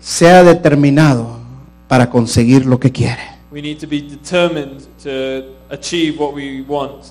sea 0.00 0.42
determinado 0.44 1.38
para 1.88 2.08
conseguir 2.08 2.64
lo 2.64 2.80
que 2.80 2.90
quiere. 2.90 3.33
We 3.54 3.62
need 3.62 3.78
to 3.82 3.86
be 3.86 4.00
determined 4.00 4.80
to 5.04 5.44
achieve 5.70 6.18
what 6.18 6.34
we 6.34 6.60
want. 6.66 7.04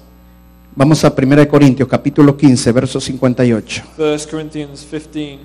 Vamos 0.76 1.02
a 1.06 1.10
1 1.10 1.46
Corintios 1.48 1.88
capítulo 1.88 2.36
15, 2.36 2.72
verso 2.74 3.00
58. 3.00 3.86
1 3.98 4.18
Corinthians 4.30 4.86
15. 4.86 5.40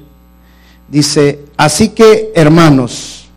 Dice, 0.88 1.44
así 1.56 1.90
que 1.90 2.32
hermanos, 2.34 3.28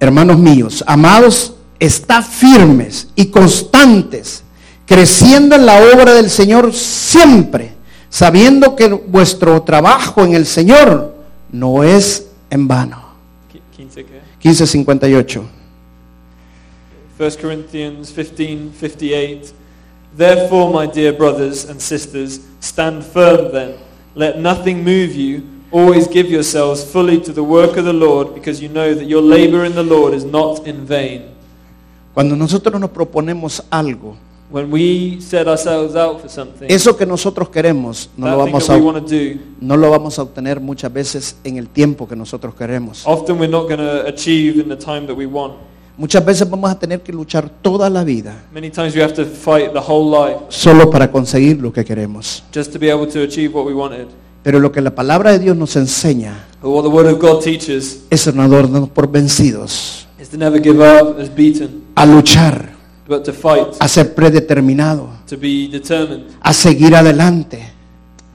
hermanos 0.00 0.38
míos, 0.38 0.82
amados, 0.86 1.52
está 1.78 2.22
firmes 2.22 3.08
y 3.14 3.26
constantes, 3.26 4.44
creciendo 4.86 5.56
en 5.56 5.66
la 5.66 5.76
obra 5.92 6.14
del 6.14 6.30
Señor 6.30 6.72
siempre, 6.72 7.74
sabiendo 8.08 8.74
que 8.74 8.88
vuestro 8.88 9.60
trabajo 9.62 10.24
en 10.24 10.32
el 10.32 10.46
Señor 10.46 11.14
no 11.52 11.84
es 11.84 12.28
en 12.48 12.66
vano. 12.66 13.04
Qui- 13.52 13.60
15 13.76 14.04
qué? 14.06 14.20
1558. 14.42 15.50
1 17.16 17.30
Corinthians 17.36 18.10
15, 18.10 18.72
58. 18.72 19.52
Therefore, 20.14 20.72
my 20.72 20.86
dear 20.86 21.12
brothers 21.14 21.64
and 21.64 21.80
sisters, 21.80 22.40
stand 22.60 23.04
firm 23.04 23.52
then. 23.52 23.78
Let 24.14 24.38
nothing 24.38 24.84
move 24.84 25.14
you. 25.14 25.42
Always 25.70 26.08
give 26.08 26.30
yourselves 26.30 26.84
fully 26.84 27.18
to 27.20 27.32
the 27.32 27.42
work 27.42 27.76
of 27.78 27.84
the 27.84 27.92
Lord, 27.92 28.34
because 28.34 28.60
you 28.62 28.68
know 28.68 28.94
that 28.94 29.06
your 29.06 29.22
labor 29.22 29.64
in 29.64 29.74
the 29.74 29.82
Lord 29.82 30.14
is 30.14 30.24
not 30.24 30.66
in 30.66 30.86
vain. 30.86 31.34
Cuando 32.12 32.36
nosotros 32.36 32.80
nos 32.80 32.90
proponemos 32.90 33.62
algo, 33.70 34.16
When 34.48 34.70
we 34.70 35.20
set 35.20 35.48
ourselves 35.48 35.96
out 35.96 36.20
for 36.20 36.28
something, 36.28 36.70
eso 36.70 36.96
que 36.96 37.04
nosotros 37.04 37.48
queremos 37.48 38.08
no 38.16 38.30
lo 38.30 38.38
vamos 38.38 38.70
a 38.70 38.76
we 38.76 38.80
want 38.80 39.08
to 39.08 39.34
do, 39.34 39.40
no 39.60 39.76
lo 39.76 39.90
vamos 39.90 40.18
a 40.20 40.22
obtener 40.22 40.60
muchas 40.60 40.92
veces 40.92 41.36
en 41.42 41.56
el 41.56 41.68
tiempo 41.68 42.06
que 42.06 42.14
nosotros 42.14 42.54
queremos. 42.54 43.04
often 43.06 43.38
we're 43.38 43.50
not 43.50 43.66
going 43.66 43.78
to 43.80 44.06
achieve 44.06 44.60
in 44.60 44.68
the 44.68 44.76
time 44.76 45.06
that 45.06 45.16
we 45.16 45.26
want. 45.26 45.54
Muchas 45.98 46.24
veces 46.24 46.48
vamos 46.48 46.70
a 46.70 46.78
tener 46.78 47.00
que 47.00 47.10
luchar 47.12 47.48
toda 47.62 47.88
la 47.88 48.04
vida 48.04 48.44
Many 48.52 48.70
times 48.70 48.94
we 48.94 49.02
have 49.02 49.14
to 49.14 49.24
fight 49.24 49.72
the 49.72 49.78
whole 49.80 50.10
life 50.10 50.40
solo 50.48 50.90
para 50.90 51.10
conseguir 51.10 51.58
lo 51.60 51.72
que 51.72 51.84
queremos. 51.84 52.42
just 52.54 52.72
to 52.72 52.78
be 52.78 52.90
able 52.90 53.06
to 53.10 53.22
achieve 53.22 53.54
what 53.54 53.64
we 53.66 53.72
wanted. 53.72 54.06
Pero 54.42 54.60
lo 54.60 54.70
que 54.70 54.80
la 54.80 54.94
palabra 54.94 55.32
de 55.32 55.38
Dios 55.40 55.56
nos 55.56 55.74
enseña 55.76 56.44
But 56.62 56.70
what 56.70 56.82
the 56.82 56.88
Word 56.88 57.06
of 57.12 57.18
God 57.20 57.42
teaches 57.42 58.04
es 58.10 58.32
no 58.34 58.48
darnos 58.48 58.88
por 58.90 59.10
vencidos, 59.10 60.06
is 60.20 60.28
to 60.28 60.36
never 60.36 60.60
give 60.62 60.80
up 60.80 61.18
as 61.20 61.28
beaten, 61.34 61.84
a 61.94 62.04
luchar, 62.06 62.70
but 63.08 63.22
to 63.24 63.32
fight, 63.32 63.76
a 63.80 63.88
ser 63.88 64.14
predeterminado, 64.14 65.08
to 65.26 65.36
be 65.36 65.66
determined, 65.68 66.26
a 66.42 66.52
seguir 66.52 66.94
adelante, 66.94 67.72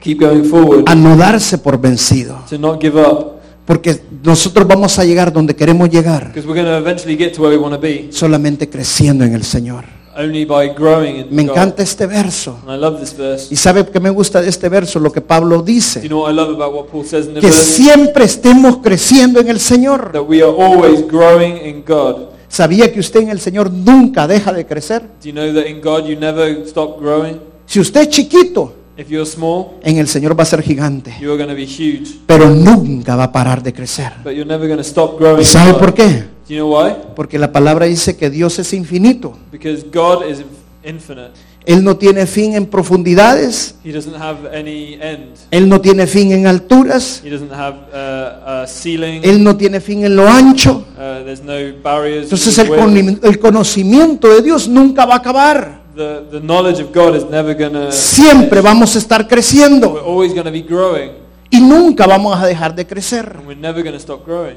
keep 0.00 0.18
going 0.20 0.44
forward, 0.44 0.84
a 0.88 0.94
no 0.94 1.16
darse 1.16 1.58
por 1.58 1.80
vencido. 1.80 2.42
to 2.48 2.58
not 2.58 2.80
give 2.80 2.98
up, 2.98 3.40
Porque 3.72 4.02
nosotros 4.22 4.66
vamos 4.68 4.98
a 4.98 5.04
llegar 5.06 5.32
donde 5.32 5.56
queremos 5.56 5.88
llegar 5.88 6.28
because 6.28 6.46
we're 6.46 6.60
going 6.62 6.70
to 6.70 6.76
eventually 6.76 7.16
get 7.16 7.32
to 7.34 7.40
where 7.42 7.56
we 7.56 7.62
want 7.62 7.74
to 7.74 7.80
be, 7.80 8.08
solamente 8.12 8.68
creciendo 8.68 9.24
en 9.24 9.32
el 9.34 9.44
Señor. 9.44 9.84
only 10.14 10.44
by 10.44 10.68
growing 10.76 11.16
in 11.16 11.26
Me 11.30 11.44
God. 11.44 11.52
encanta 11.52 11.82
este 11.82 12.06
verso. 12.06 12.58
And 12.66 12.76
I 12.76 12.78
love 12.78 13.00
this 13.00 13.16
verse. 13.16 13.46
Y 13.50 13.56
sabe 13.56 13.86
que 13.86 13.98
me 13.98 14.10
gusta 14.10 14.42
de 14.42 14.50
este 14.50 14.68
verso 14.68 14.98
lo 15.00 15.10
que 15.10 15.22
Pablo 15.22 15.56
Do 15.56 15.60
you 15.62 15.74
dice, 15.74 16.00
know 16.06 16.20
what 16.24 16.32
I 16.32 16.36
love 16.36 16.50
about 16.54 16.74
what 16.74 16.86
Paul 16.92 17.02
says 17.06 17.26
in 17.28 17.32
the 17.32 17.40
que 17.40 17.46
verse? 17.46 17.62
siempre 17.64 18.24
estemos 18.26 18.76
creciendo 18.82 19.40
en 19.40 19.48
el 19.48 19.58
Señor. 19.58 20.12
That 20.12 20.28
we 20.28 20.42
are 20.42 20.52
always 20.52 21.06
growing 21.08 21.56
in 21.64 21.82
God. 21.86 22.28
¿Sabía 22.48 22.92
que 22.92 23.00
usted 23.00 23.20
en 23.20 23.30
el 23.30 23.40
Señor 23.40 23.70
nunca 23.72 24.26
deja 24.26 24.52
de 24.52 24.66
crecer? 24.66 25.00
Do 25.00 25.28
you 25.30 25.32
know 25.32 25.50
that 25.54 25.64
in 25.66 25.80
God 25.80 26.04
you 26.04 26.14
never 26.20 26.46
stop 26.66 27.00
growing? 27.00 27.38
Si 27.64 27.80
usted 27.80 28.02
es 28.02 28.08
chiquito, 28.10 28.74
If 28.96 29.08
you're 29.08 29.24
small, 29.24 29.78
en 29.82 29.96
el 29.96 30.06
Señor 30.06 30.38
va 30.38 30.42
a 30.42 30.46
ser 30.46 30.62
gigante, 30.62 31.14
you 31.20 31.30
are 31.32 31.42
going 31.42 31.48
to 31.48 31.54
be 31.54 31.66
huge, 31.66 32.18
pero 32.26 32.50
nunca 32.50 33.16
va 33.16 33.24
a 33.24 33.32
parar 33.32 33.62
de 33.62 33.72
crecer. 33.72 34.12
but 34.22 34.32
you're 34.34 34.44
never 34.44 34.66
going 34.66 34.76
to 34.76 34.84
stop 34.84 35.18
growing. 35.18 35.38
¿Y 35.38 35.42
in 35.42 35.46
sabe 35.46 35.74
por 35.74 35.94
qué? 35.94 36.24
Do 36.46 36.54
you 36.54 36.56
know 36.56 36.78
why? 36.78 36.92
Porque 37.16 37.38
la 37.38 37.52
palabra 37.52 37.86
dice 37.86 38.16
que 38.16 38.28
Dios 38.28 38.58
es 38.58 38.72
infinito. 38.74 39.38
Because 39.50 39.84
God 39.90 40.26
is 40.28 40.42
infinite. 40.84 41.30
Él 41.64 41.84
no 41.84 41.96
tiene 41.96 42.26
fin 42.26 42.54
en 42.54 42.66
profundidades, 42.66 43.76
He 43.84 43.92
doesn't 43.92 44.16
have 44.20 44.50
any 44.52 44.94
end. 45.00 45.36
Él 45.50 45.68
no 45.68 45.80
tiene 45.80 46.06
fin 46.06 46.32
en 46.32 46.46
alturas, 46.46 47.22
He 47.24 47.30
doesn't 47.30 47.52
have 47.52 47.76
a 47.94 48.66
ceiling. 48.66 49.20
Él 49.22 49.42
no 49.42 49.56
tiene 49.56 49.80
fin 49.80 50.04
en 50.04 50.16
lo 50.16 50.28
ancho. 50.28 50.84
Uh, 50.96 51.24
there's 51.24 51.42
no 51.42 51.54
barriers. 51.82 52.24
Entonces 52.24 52.58
el 52.58 53.38
conocimiento 53.38 54.28
de 54.28 54.42
Dios 54.42 54.68
nunca 54.68 55.06
va 55.06 55.14
a 55.14 55.18
acabar. 55.18 55.81
The, 55.94 56.24
the 56.30 56.40
knowledge 56.40 56.80
of 56.80 56.92
God 56.92 57.14
is 57.16 57.24
never. 57.24 57.54
Siempre 57.92 58.60
vamos 58.60 58.94
a 58.96 58.98
estar 58.98 59.22
We're 59.22 59.28
creciendo 59.28 59.98
always 60.04 60.32
going 60.32 60.44
to 60.44 60.50
be 60.52 60.62
growing. 60.62 61.12
y 61.50 61.60
nunca 61.60 62.06
vamos 62.06 62.38
a 62.40 62.46
dejar 62.46 62.74
de 62.74 62.86
crecer. 62.86 63.36
And 63.38 63.46
we're 63.46 63.60
never 63.60 63.82
going 63.82 63.94
to 63.94 64.00
stop 64.00 64.24
growing. 64.24 64.56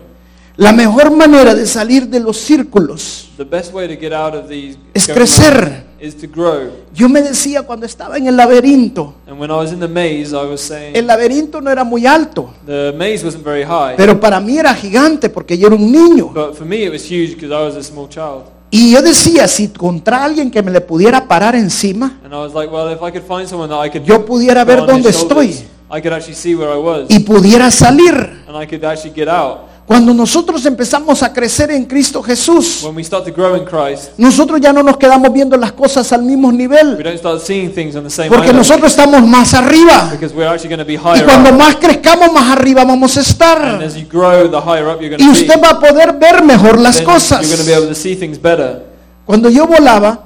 La 0.57 0.71
mejor 0.71 1.11
manera 1.11 1.53
de 1.53 1.67
salir 1.67 2.07
de 2.07 2.21
los 2.21 2.37
círculos 2.37 3.29
The 3.35 3.43
best 3.43 3.73
way 3.73 3.89
to 3.93 3.99
get 3.99 4.13
out 4.13 4.33
of 4.33 4.47
these 4.47 4.77
es 4.93 5.05
crecer. 5.07 5.83
is 5.99 6.15
to 6.15 6.27
grow. 6.27 6.69
Yo 6.93 7.09
me 7.09 7.21
decía 7.21 7.63
cuando 7.63 7.85
estaba 7.85 8.15
en 8.17 8.27
el 8.27 8.37
laberinto, 8.37 9.15
And 9.27 9.37
when 9.37 9.51
I 9.51 9.55
was 9.55 9.73
in 9.73 9.81
the 9.81 9.87
maze, 9.89 10.31
I 10.33 10.45
was 10.49 10.61
saying 10.61 10.95
el 10.95 11.07
laberinto 11.07 11.59
no 11.59 11.69
era 11.69 11.83
muy 11.83 12.05
alto, 12.05 12.53
the 12.65 12.93
maze 12.97 13.25
wasn't 13.25 13.43
very 13.43 13.63
high. 13.63 13.95
pero 13.97 14.17
para 14.17 14.39
mí 14.39 14.57
era 14.57 14.73
gigante 14.73 15.29
porque 15.29 15.57
yo 15.57 15.67
era 15.67 15.75
un 15.75 15.91
niño. 15.91 16.31
But 16.33 16.55
for 16.55 16.65
me, 16.65 16.85
it 16.85 16.91
was 16.93 17.03
huge 17.03 17.35
because 17.35 17.51
I 17.51 17.61
was 17.65 17.75
a 17.75 17.83
small 17.83 18.07
child. 18.07 18.54
Y 18.77 18.91
yo 18.91 19.01
decía, 19.01 19.47
si 19.47 19.69
contra 19.69 20.21
alguien 20.21 20.51
que 20.51 20.61
me 20.61 20.69
le 20.69 20.81
pudiera 20.81 21.25
parar 21.29 21.55
encima 21.55 22.19
like, 22.53 22.67
well, 22.69 24.03
Yo 24.03 24.25
pudiera 24.25 24.65
ver 24.65 24.85
dónde 24.85 25.11
estoy. 25.11 25.55
I 25.89 26.01
could 26.01 26.11
actually 26.11 26.35
see 26.35 26.55
where 26.55 26.73
I 26.73 26.77
was. 26.77 27.05
y 27.07 27.19
pudiera 27.19 27.71
salir. 27.71 28.13
And 28.45 28.61
I 28.61 28.67
could 28.67 28.83
actually 28.83 29.13
get 29.15 29.29
out. 29.29 29.59
Cuando 29.87 30.15
nosotros 30.15 30.65
empezamos 30.65 31.21
a 31.21 31.31
crecer 31.31 31.69
en 31.69 31.85
Cristo 31.85 32.23
Jesús, 32.23 32.81
When 32.83 32.95
we 32.95 33.03
start 33.03 33.23
to 33.25 33.31
grow 33.31 33.55
in 33.55 33.65
Christ, 33.65 34.13
nosotros 34.17 34.59
ya 34.59 34.73
no 34.73 34.81
nos 34.81 34.97
quedamos 34.97 35.31
viendo 35.31 35.55
las 35.57 35.73
cosas 35.73 36.11
al 36.11 36.23
mismo 36.23 36.47
we 36.47 36.55
nivel, 36.55 37.03
don't 37.03 37.17
start 37.19 37.39
seeing 37.39 37.71
things 37.71 37.95
on 37.95 38.03
the 38.03 38.09
same 38.09 38.27
porque 38.29 38.47
level. 38.47 38.57
nosotros 38.57 38.89
estamos 38.89 39.21
más 39.27 39.53
arriba. 39.53 40.09
Because 40.11 40.33
we're 40.33 40.47
actually 40.47 40.69
going 40.75 40.79
to 40.79 40.85
be 40.85 40.93
Y 40.93 40.97
higher 40.97 41.23
cuando 41.25 41.51
up. 41.51 41.55
más 41.59 41.75
crezcamos, 41.75 42.33
más 42.33 42.49
arriba 42.49 42.83
vamos 42.83 43.15
a 43.15 43.19
And 43.19 43.27
estar. 43.27 43.83
as 43.83 43.95
you 43.95 44.07
grow, 44.11 44.47
the 44.49 44.59
higher 44.59 44.89
up 44.89 44.99
you're 45.01 45.15
going 45.15 45.21
Y 45.21 45.25
to 45.27 45.31
be. 45.33 45.39
usted 45.39 45.61
va 45.63 45.69
a 45.69 45.79
poder 45.79 46.13
ver 46.19 46.43
mejor 46.43 46.79
las 46.79 46.95
Then 46.97 47.05
you're 47.05 47.19
going 47.21 47.47
to 47.47 47.63
be 47.63 47.71
cosas. 47.71 47.77
able 47.77 47.87
to 47.87 47.93
see 47.95 48.15
things 48.15 48.39
better. 48.41 48.81
Cuando 49.23 49.49
yo 49.49 49.67
volaba, 49.67 50.19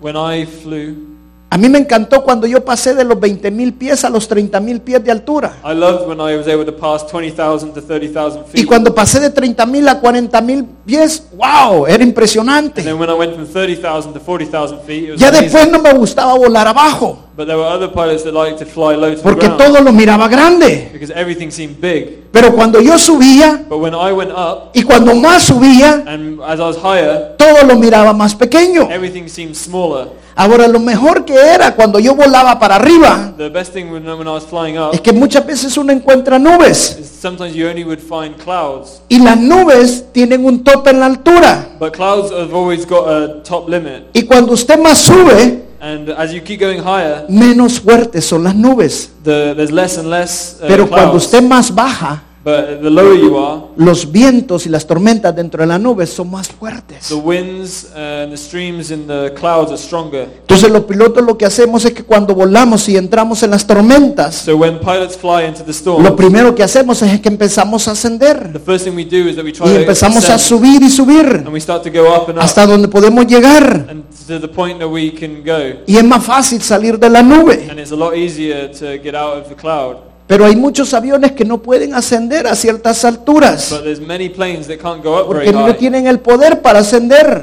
When 0.00 0.16
I 0.16 0.46
flew, 0.46 1.11
a 1.52 1.58
mí 1.58 1.68
me 1.68 1.76
encantó 1.78 2.22
cuando 2.22 2.46
yo 2.46 2.64
pasé 2.64 2.94
de 2.94 3.04
los 3.04 3.20
20 3.20 3.50
mil 3.50 3.74
pies 3.74 4.06
a 4.06 4.08
los 4.08 4.26
30 4.26 4.58
mil 4.60 4.80
pies 4.80 5.04
de 5.04 5.10
altura. 5.12 5.52
I 5.62 5.74
loved 5.74 6.08
when 6.08 6.18
I 6.18 6.34
was 6.34 6.48
able 6.48 6.64
to 6.64 6.72
pass 6.74 7.06
20,000 7.06 7.74
to 7.74 7.82
30,000 7.82 8.40
Y 8.54 8.58
feet. 8.60 8.66
cuando 8.66 8.94
pasé 8.94 9.20
de 9.20 9.28
30 9.28 9.66
mil 9.66 9.86
a 9.86 10.00
40 10.00 10.40
mil 10.40 10.64
pies, 10.86 11.22
wow, 11.36 11.86
era 11.86 12.02
impresionante. 12.02 12.82
then 12.82 12.98
when 12.98 13.10
I 13.10 13.12
went 13.12 13.34
from 13.34 13.44
30,000 13.46 14.14
to 14.14 14.20
40,000 14.20 14.80
feet, 14.86 15.04
it 15.04 15.10
was 15.12 15.20
Ya 15.20 15.28
amazing. 15.28 15.44
después 15.50 15.70
no 15.70 15.78
me 15.80 15.92
gustaba 15.92 16.32
volar 16.38 16.66
abajo, 16.66 17.18
But 17.42 17.48
there 17.48 17.58
were 17.58 17.66
other 17.66 17.88
pilots 17.88 18.22
that 18.22 18.34
liked 18.34 18.60
to 18.60 18.64
fly 18.64 18.94
low 18.94 19.10
to 19.10 19.16
the 19.16 19.22
porque 19.24 19.46
ground 19.46 19.58
todo 19.58 19.82
lo 19.82 19.90
miraba 19.90 20.28
grande. 20.28 20.90
because 20.92 21.10
everything 21.10 21.50
seemed 21.50 21.80
big. 21.80 22.30
Pero 22.30 22.54
cuando 22.54 22.80
yo 22.80 22.96
subía 23.00 23.64
But 23.68 23.78
when 23.78 23.94
I 23.94 24.12
went 24.12 24.30
up, 24.30 24.70
y 24.74 24.84
cuando 24.84 25.12
más 25.16 25.42
subía, 25.42 26.04
and 26.06 26.40
as 26.40 26.60
I 26.60 26.62
was 26.62 26.76
higher, 26.76 27.34
todo 27.36 27.66
lo 27.66 27.74
miraba 27.74 28.12
más 28.12 28.36
pequeño. 28.36 28.88
everything 28.92 29.26
seemed 29.26 29.56
smaller. 29.56 30.10
Ahora 30.36 30.68
lo 30.68 30.78
mejor 30.78 31.24
que 31.24 31.34
era 31.34 31.74
cuando 31.74 31.98
yo 31.98 32.14
volaba 32.14 32.60
para 32.60 32.76
arriba 32.76 33.34
The 33.36 33.48
best 33.48 33.72
thing 33.72 33.90
when, 33.90 34.06
when 34.06 34.28
I 34.28 34.30
was 34.30 34.44
flying 34.46 34.78
up 34.78 34.94
es 34.94 35.00
que 35.00 35.12
muchas 35.12 35.44
veces 35.44 35.76
uno 35.76 35.92
encuentra 35.92 36.38
nubes 36.38 36.96
is 37.00 37.08
sometimes 37.10 37.56
you 37.56 37.66
only 37.68 37.82
would 37.82 37.98
find 37.98 38.36
clouds. 38.36 39.02
y 39.08 39.18
las 39.18 39.36
nubes 39.36 40.04
tienen 40.12 40.44
un 40.44 40.62
tope 40.62 40.90
en 40.90 41.00
la 41.00 41.06
altura. 41.06 41.70
But 41.80 41.92
clouds 41.92 42.30
have 42.30 42.54
always 42.54 42.86
got 42.86 43.08
a 43.08 43.42
top 43.42 43.68
limit. 43.68 44.04
Y 44.12 44.22
cuando 44.26 44.52
usted 44.52 44.78
más 44.78 44.98
sube, 44.98 45.71
And 45.84 46.10
as 46.10 46.32
you 46.32 46.40
keep 46.40 46.60
going 46.60 46.78
higher, 46.80 47.26
menos 47.28 47.80
fuertes 47.80 48.24
son 48.24 48.44
las 48.44 48.54
nubes. 48.54 49.10
the, 49.24 49.52
there's 49.56 49.72
less 49.72 49.98
and 49.98 50.08
less 50.08 50.60
uh, 50.62 50.66
Pero 50.68 50.86
cuando 50.88 51.10
clouds. 51.10 51.24
usted 51.24 51.42
más 51.42 51.74
baja, 51.74 52.22
But 52.44 52.80
the 52.82 52.90
lower 52.90 53.14
you 53.16 53.38
are, 53.38 53.60
los 53.76 54.10
vientos 54.10 54.66
y 54.66 54.68
las 54.68 54.84
tormentas 54.84 55.34
dentro 55.34 55.60
de 55.62 55.66
la 55.68 55.78
nube 55.78 56.06
son 56.08 56.28
más 56.28 56.48
fuertes. 56.48 57.06
the 57.08 57.14
winds 57.14 57.86
and 57.94 58.32
the 58.32 58.36
streams 58.36 58.90
in 58.90 59.06
the 59.06 59.32
clouds 59.38 59.70
are 59.70 59.78
stronger. 59.78 60.26
Entonces 60.40 60.68
los 60.68 60.82
pilotos 60.84 61.24
lo 61.24 61.38
que 61.38 61.46
hacemos 61.46 61.84
es 61.84 61.92
que 61.92 62.02
cuando 62.02 62.34
volamos 62.34 62.88
y 62.88 62.96
entramos 62.96 63.42
en 63.44 63.50
las 63.50 63.64
tormentas, 63.64 64.34
So 64.34 64.56
when 64.56 64.80
pilots 64.80 65.16
fly 65.16 65.44
into 65.46 65.62
the 65.62 65.70
storm, 65.70 66.02
lo 66.02 66.16
primero 66.16 66.52
que 66.52 66.64
hacemos 66.64 67.00
es 67.02 67.20
que 67.20 67.28
empezamos 67.28 67.86
a 67.86 67.92
ascender 67.92 68.52
the 68.52 68.58
first 68.58 68.84
thing 68.84 68.96
we 68.96 69.04
do 69.04 69.28
is 69.28 69.36
that 69.36 69.44
we 69.44 69.52
try 69.52 69.66
y 69.68 69.74
to 69.74 69.80
empezamos 69.80 70.28
a 70.28 70.34
ascend, 70.34 70.60
subir 70.60 70.82
y 70.82 70.90
subir 70.90 71.26
and 71.46 71.48
we 71.52 71.60
start 71.60 71.84
to 71.84 71.90
go 71.90 72.12
up 72.12 72.28
and 72.28 72.38
up 72.38 72.44
hasta 72.44 72.66
donde 72.66 72.88
podemos 72.88 73.24
llegar. 73.26 73.86
and 73.88 74.02
to 74.26 74.40
the 74.40 74.48
point 74.48 74.80
that 74.80 74.88
we 74.88 75.12
can 75.12 75.44
go. 75.44 75.80
Y 75.86 75.96
es 75.96 76.04
más 76.04 76.24
fácil 76.24 76.60
salir 76.60 76.98
de 76.98 77.08
la 77.08 77.22
nube. 77.22 77.68
And 77.70 77.78
it's 77.78 77.92
a 77.92 77.96
lot 77.96 78.16
easier 78.16 78.68
to 78.80 78.98
get 79.00 79.14
out 79.14 79.36
of 79.36 79.48
the 79.48 79.54
cloud. 79.54 80.10
Pero 80.32 80.46
hay 80.46 80.56
muchos 80.56 80.94
aviones 80.94 81.32
que 81.32 81.44
no 81.44 81.58
pueden 81.60 81.92
ascender 81.92 82.46
a 82.46 82.56
ciertas 82.56 83.04
alturas. 83.04 83.68
But 83.68 83.82
there's 83.82 84.00
many 84.00 84.30
planes 84.30 84.66
that 84.66 84.78
can't 84.78 85.04
go 85.04 85.20
up 85.20 85.28
very 85.28 85.44
Porque 85.44 85.52
no 85.52 85.76
tienen 85.76 86.06
el 86.06 86.20
poder 86.20 86.62
para 86.62 86.78
ascender. 86.78 87.42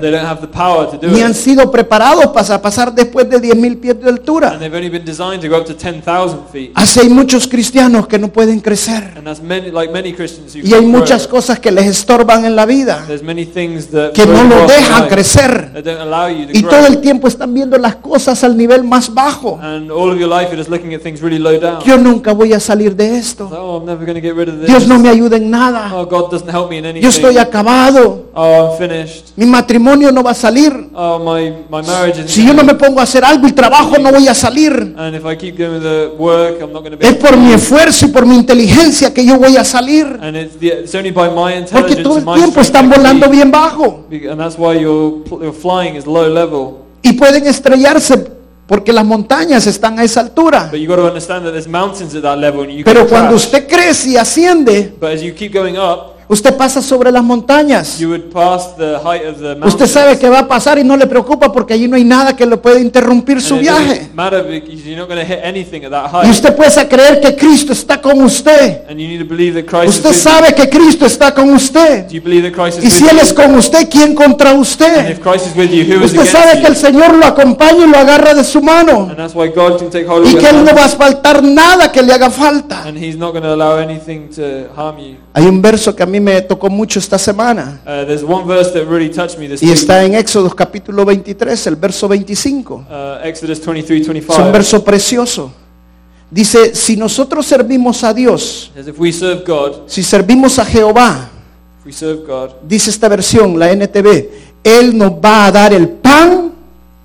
Ni 1.03 1.21
han 1.21 1.35
sido 1.35 1.69
preparados 1.69 2.25
para 2.29 2.59
pasar 2.59 2.91
después 2.91 3.29
de 3.29 3.39
10.000 3.39 3.79
pies 3.79 4.01
de 4.01 4.09
altura. 4.09 4.57
they've 4.57 4.75
only 4.75 4.89
been 4.89 5.05
designed 5.05 5.39
to 5.39 5.47
go 5.47 5.57
up 5.57 5.65
to 5.67 5.75
10,000 5.75 6.47
feet. 6.51 6.71
Así 6.73 6.99
hay 6.99 7.09
muchos 7.09 7.47
cristianos 7.47 8.07
que 8.07 8.17
no 8.17 8.29
pueden 8.29 8.59
crecer. 8.59 9.21
Y 10.63 10.73
hay 10.73 10.85
muchas 10.87 11.27
cosas 11.27 11.59
que 11.59 11.71
les 11.71 11.85
estorban 11.85 12.43
en 12.43 12.55
la 12.55 12.65
vida. 12.65 13.05
Que 13.07 14.25
no 14.25 14.43
los 14.45 14.67
dejan 14.67 15.07
crecer. 15.07 15.83
Y 16.53 16.63
todo 16.63 16.87
el 16.87 16.97
tiempo 17.01 17.27
están 17.27 17.53
viendo 17.53 17.77
las 17.77 17.97
cosas 17.97 18.43
al 18.43 18.57
nivel 18.57 18.83
más 18.83 19.13
bajo. 19.13 19.59
Yo 21.85 21.97
nunca 21.99 22.33
voy 22.33 22.53
a 22.53 22.59
salir 22.59 22.78
de 22.79 23.17
esto. 23.17 23.49
Oh, 23.51 23.77
I'm 23.79 23.85
never 23.85 24.05
going 24.05 24.15
to 24.15 24.21
get 24.21 24.33
rid 24.35 24.47
of 24.49 24.57
this. 24.59 24.67
Dios 24.67 24.87
no 24.87 24.97
me 24.97 25.09
ayuda 25.09 25.35
en 25.37 25.49
nada. 25.49 25.91
Oh, 25.93 26.05
God 26.05 26.31
doesn't 26.31 26.49
help 26.49 26.69
me 26.69 26.77
in 26.77 26.85
anything. 26.85 27.03
Yo 27.03 27.09
estoy 27.09 27.37
acabado. 27.37 28.29
Oh, 28.33 28.71
I'm 28.71 28.77
finished. 28.77 29.31
Mi 29.35 29.45
matrimonio 29.45 30.11
no 30.11 30.23
va 30.23 30.31
a 30.31 30.33
salir. 30.33 30.71
Oh, 30.95 31.19
my, 31.19 31.49
my 31.69 31.85
marriage 31.85 32.19
is 32.19 32.31
Si 32.31 32.45
yo 32.45 32.53
no 32.53 32.63
me 32.63 32.73
pongo 32.75 32.99
a 32.99 33.03
hacer 33.03 33.23
algo 33.25 33.47
y 33.47 33.51
trabajo, 33.51 33.97
no 33.99 34.11
voy 34.11 34.27
a 34.27 34.33
salir. 34.33 34.71
And 34.97 35.15
if 35.15 35.25
I 35.25 35.35
keep 35.35 35.57
going 35.57 35.73
with 35.73 35.83
the 35.83 36.11
work, 36.17 36.61
I'm 36.61 36.71
not 36.71 36.81
going 36.83 36.91
to 36.91 36.97
be 36.97 37.05
Es 37.05 37.11
able 37.13 37.21
por 37.21 37.31
to- 37.31 37.37
mi 37.37 37.51
esfuerzo 37.53 38.05
y 38.05 38.09
por 38.09 38.25
mi 38.25 38.35
inteligencia 38.35 39.13
que 39.13 39.25
yo 39.25 39.37
voy 39.37 39.57
a 39.57 39.63
salir. 39.65 40.05
And 40.21 40.37
it's, 40.37 40.55
the, 40.57 40.67
it's 40.83 40.95
only 40.95 41.11
by 41.11 41.27
my 41.29 41.63
Porque 41.71 41.93
intelligence 41.93 42.03
todo 42.03 42.17
el 42.19 42.39
tiempo 42.39 42.61
están 42.61 42.89
volando 42.89 43.29
bien 43.29 43.51
bajo. 43.51 44.05
be- 44.09 44.29
And 44.29 44.39
that's 44.39 44.57
why 44.57 44.79
your, 44.79 45.23
pl- 45.23 45.43
your 45.43 45.53
flying 45.53 45.95
is 45.95 46.05
low 46.07 46.27
level. 46.29 46.77
Y 47.01 47.13
pueden 47.13 47.47
estrellarse 47.47 48.38
porque 48.69 48.93
las 48.93 49.03
montañas 49.03 49.65
están 49.65 49.97
a 49.97 50.03
esa 50.03 50.19
altura. 50.19 50.69
Pero 52.85 53.07
cuando 53.07 53.35
usted 53.35 53.67
crece 53.67 54.09
y 54.09 54.15
asciende, 54.15 54.93
Usted 56.31 56.55
pasa 56.55 56.79
sobre 56.83 57.11
las 57.11 57.23
montañas. 57.23 57.97
you 57.97 58.07
would 58.09 58.31
pass 58.31 58.75
the 58.77 58.99
height 59.03 59.25
of 59.25 59.37
the 59.39 59.55
mountains. 59.55 59.73
Usted 59.73 59.87
sabe 59.87 60.19
que 60.19 60.29
va 60.29 60.39
a 60.39 60.47
pasar 60.47 60.77
y 60.77 60.83
no 60.83 60.95
le 60.95 61.07
preocupa 61.07 61.51
porque 61.51 61.73
allí 61.73 61.87
no 61.87 61.95
hay 61.95 62.03
nada 62.03 62.35
que 62.35 62.45
le 62.45 62.55
pueda 62.57 62.79
interrumpir 62.79 63.41
su 63.41 63.55
And 63.55 63.63
it 63.63 63.65
viaje. 63.67 63.87
doesn't 63.95 64.13
matter 64.13 64.43
because 64.43 64.85
you're 64.85 64.95
not 64.95 65.07
going 65.09 65.19
to 65.19 65.25
hit 65.25 65.39
anything 65.43 65.83
at 65.85 65.89
that 65.89 66.05
Y 66.13 66.21
height. 66.27 66.29
usted 66.31 66.55
puede 66.55 66.87
creer 66.87 67.19
que 67.19 67.35
Cristo 67.35 67.73
está 67.73 67.99
con 67.99 68.21
usted. 68.21 68.83
And 68.87 68.99
you 68.99 69.07
need 69.07 69.17
to 69.19 69.25
believe 69.25 69.55
that 69.59 69.65
Christ 69.65 69.97
Usted 69.97 70.11
is 70.11 70.15
with 70.17 70.31
sabe 70.31 70.53
que 70.53 70.69
Cristo 70.69 71.05
está 71.07 71.33
con 71.33 71.49
usted. 71.49 72.07
Do 72.07 72.13
you 72.13 72.21
believe 72.21 72.43
that 72.47 72.53
Christ 72.53 72.77
is 72.77 72.83
Y 72.83 72.87
with 72.87 72.93
si 72.93 73.03
Él 73.09 73.15
you? 73.15 73.21
es 73.23 73.33
con 73.33 73.55
usted, 73.55 73.89
¿quién 73.89 74.13
contra 74.13 74.51
And 74.51 74.59
usted? 74.61 75.09
if 75.09 75.21
Christ 75.21 75.47
is 75.47 75.55
with 75.55 75.71
you, 75.71 75.83
who 75.85 76.03
is 76.05 76.13
Usted 76.13 76.25
sabe 76.27 76.61
que 76.61 76.67
el 76.67 76.75
you? 76.75 76.79
Señor 76.79 77.15
lo 77.15 77.25
acompaña 77.25 77.85
y 77.85 77.89
lo 77.89 77.97
agarra 77.97 78.35
de 78.35 78.43
su 78.43 78.61
mano. 78.61 79.07
And 79.09 79.17
that's 79.17 79.33
why 79.33 79.47
God 79.47 79.79
can 79.79 79.89
take 79.89 80.05
hold 80.07 80.21
of 80.21 80.27
Y 80.27 80.33
your 80.33 80.41
que 80.41 80.49
Él 80.49 80.63
no 80.63 80.69
hand. 80.69 80.77
va 80.77 80.85
a 80.85 80.89
faltar 80.89 81.41
nada 81.43 81.91
que 81.91 82.03
le 82.03 82.13
haga 82.13 82.29
falta. 82.29 82.83
And 82.83 82.95
He's 83.03 83.17
not 83.17 83.31
going 83.31 83.41
to 83.41 83.53
allow 83.53 83.79
anything 83.79 84.29
to 84.35 84.69
harm 84.75 84.99
you. 84.99 85.15
Hay 85.33 85.45
un 85.45 85.59
verso 85.61 85.95
que 85.95 86.03
a 86.03 86.05
mí 86.05 86.18
me 86.19 86.41
tocó 86.41 86.69
mucho 86.69 86.99
esta 86.99 87.17
semana. 87.17 87.79
Uh, 87.85 88.05
there's 88.05 88.23
one 88.23 88.45
verse 88.45 88.71
that 88.71 88.85
really 88.87 89.09
touched 89.09 89.37
me 89.39 89.47
this 89.47 89.61
Y 89.61 89.71
está 89.71 90.03
en 90.03 90.15
Éxodo 90.15 90.49
capítulo 90.55 91.05
23, 91.05 91.67
el 91.67 91.75
verso 91.75 92.07
25. 92.07 92.75
Uh, 92.89 93.25
Exodus 93.27 93.59
23, 93.65 94.01
Es 94.01 94.07
un 94.07 94.13
25. 94.13 94.51
verso 94.51 94.83
precioso. 94.83 95.51
Dice, 96.31 96.75
si 96.75 96.95
nosotros 96.95 97.45
servimos 97.45 98.03
a 98.03 98.13
Dios, 98.13 98.71
Says, 98.75 98.87
if 98.87 98.99
we 98.99 99.11
serve 99.11 99.43
God, 99.45 99.87
si 99.87 100.03
servimos 100.03 100.59
a 100.59 100.65
Jehová, 100.65 101.27
if 101.79 101.85
we 101.85 101.91
serve 101.91 102.23
God, 102.25 102.51
dice 102.67 102.91
esta 102.91 103.07
versión, 103.09 103.57
la 103.57 103.71
NTV, 103.71 104.29
Él 104.63 104.95
nos 104.95 105.11
va 105.13 105.45
a 105.47 105.51
dar 105.51 105.73
el 105.73 105.87
pan 105.89 106.53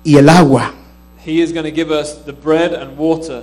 y 0.03 0.15
el 0.17 0.29
agua. 0.29 0.71
He 1.25 1.41
is 1.41 1.51
going 1.51 1.65
to 1.65 1.71
give 1.75 1.89
us 1.91 2.23
the 2.25 2.31
bread 2.33 2.73
and 2.75 2.95
water. 2.99 3.41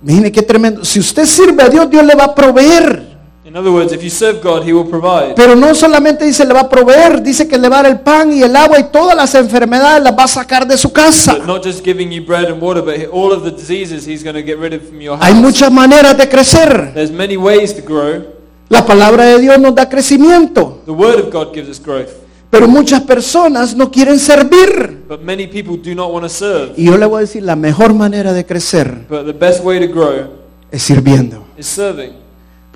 Mire 0.00 0.32
qué 0.32 0.40
tremendo. 0.42 0.84
Si 0.84 0.98
usted 1.00 1.26
sirve 1.26 1.62
a 1.64 1.68
Dios, 1.68 1.90
Dios 1.90 2.04
le 2.06 2.14
va 2.14 2.24
a 2.24 2.34
proveer. 2.34 3.17
In 3.48 3.56
other 3.56 3.72
words, 3.72 3.92
if 3.94 4.02
you 4.02 4.10
serve 4.10 4.42
God, 4.42 4.62
He 4.62 4.74
will 4.74 4.84
provide. 4.84 5.34
Pero 5.34 5.56
no 5.56 5.74
solamente 5.74 6.26
dice 6.26 6.44
le 6.44 6.52
va 6.52 6.60
a 6.60 6.68
proveer, 6.68 7.22
dice 7.22 7.48
que 7.48 7.56
le 7.56 7.70
va 7.70 7.78
a 7.78 7.82
dar 7.84 7.92
el 7.92 8.00
pan 8.00 8.30
y 8.30 8.42
el 8.42 8.54
agua 8.54 8.78
y 8.78 8.90
todas 8.92 9.16
las 9.16 9.34
enfermedades 9.36 10.02
las 10.02 10.12
va 10.12 10.24
a 10.24 10.28
sacar 10.28 10.68
de 10.68 10.76
su 10.76 10.92
casa. 10.92 11.32
But 11.32 11.46
not 11.46 11.64
just 11.64 11.82
giving 11.82 12.10
you 12.12 12.22
bread 12.26 12.50
and 12.50 12.60
water, 12.60 12.82
but 12.82 13.08
all 13.10 13.32
of 13.32 13.44
the 13.44 13.50
diseases 13.50 14.06
He's 14.06 14.22
going 14.22 14.34
to 14.34 14.42
get 14.42 14.58
rid 14.58 14.74
of 14.74 14.86
from 14.86 15.00
your 15.00 15.16
Hay 15.18 15.32
muchas 15.32 15.72
maneras 15.72 16.18
de 16.18 16.28
crecer. 16.28 16.92
There's 16.92 17.10
many 17.10 17.38
ways 17.38 17.74
to 17.74 17.80
grow. 17.80 18.22
La 18.68 18.84
palabra 18.84 19.24
de 19.24 19.40
Dios 19.40 19.58
nos 19.58 19.74
da 19.74 19.88
crecimiento, 19.88 20.82
The 20.84 20.90
Word 20.90 21.18
of 21.18 21.32
God 21.32 21.54
gives 21.54 21.70
us 21.70 21.80
growth. 21.82 22.10
pero 22.50 22.68
muchas 22.68 23.00
personas 23.04 23.74
no 23.74 23.90
quieren 23.90 24.18
servir. 24.18 25.04
But 25.08 25.22
many 25.22 25.46
people 25.46 25.78
do 25.82 25.94
not 25.94 26.12
want 26.12 26.24
to 26.24 26.28
serve. 26.28 26.74
Y 26.76 26.84
yo 26.84 26.98
le 26.98 27.06
voy 27.06 27.16
a 27.16 27.20
decir, 27.22 27.42
la 27.42 27.56
mejor 27.56 27.94
manera 27.94 28.34
de 28.34 28.44
crecer 28.44 29.06
But 29.08 29.24
the 29.24 29.32
best 29.32 29.64
way 29.64 29.80
to 29.80 29.90
grow 29.90 30.26
es 30.70 30.82
sirviendo. 30.82 31.46
is 31.56 31.66
serving. 31.66 32.12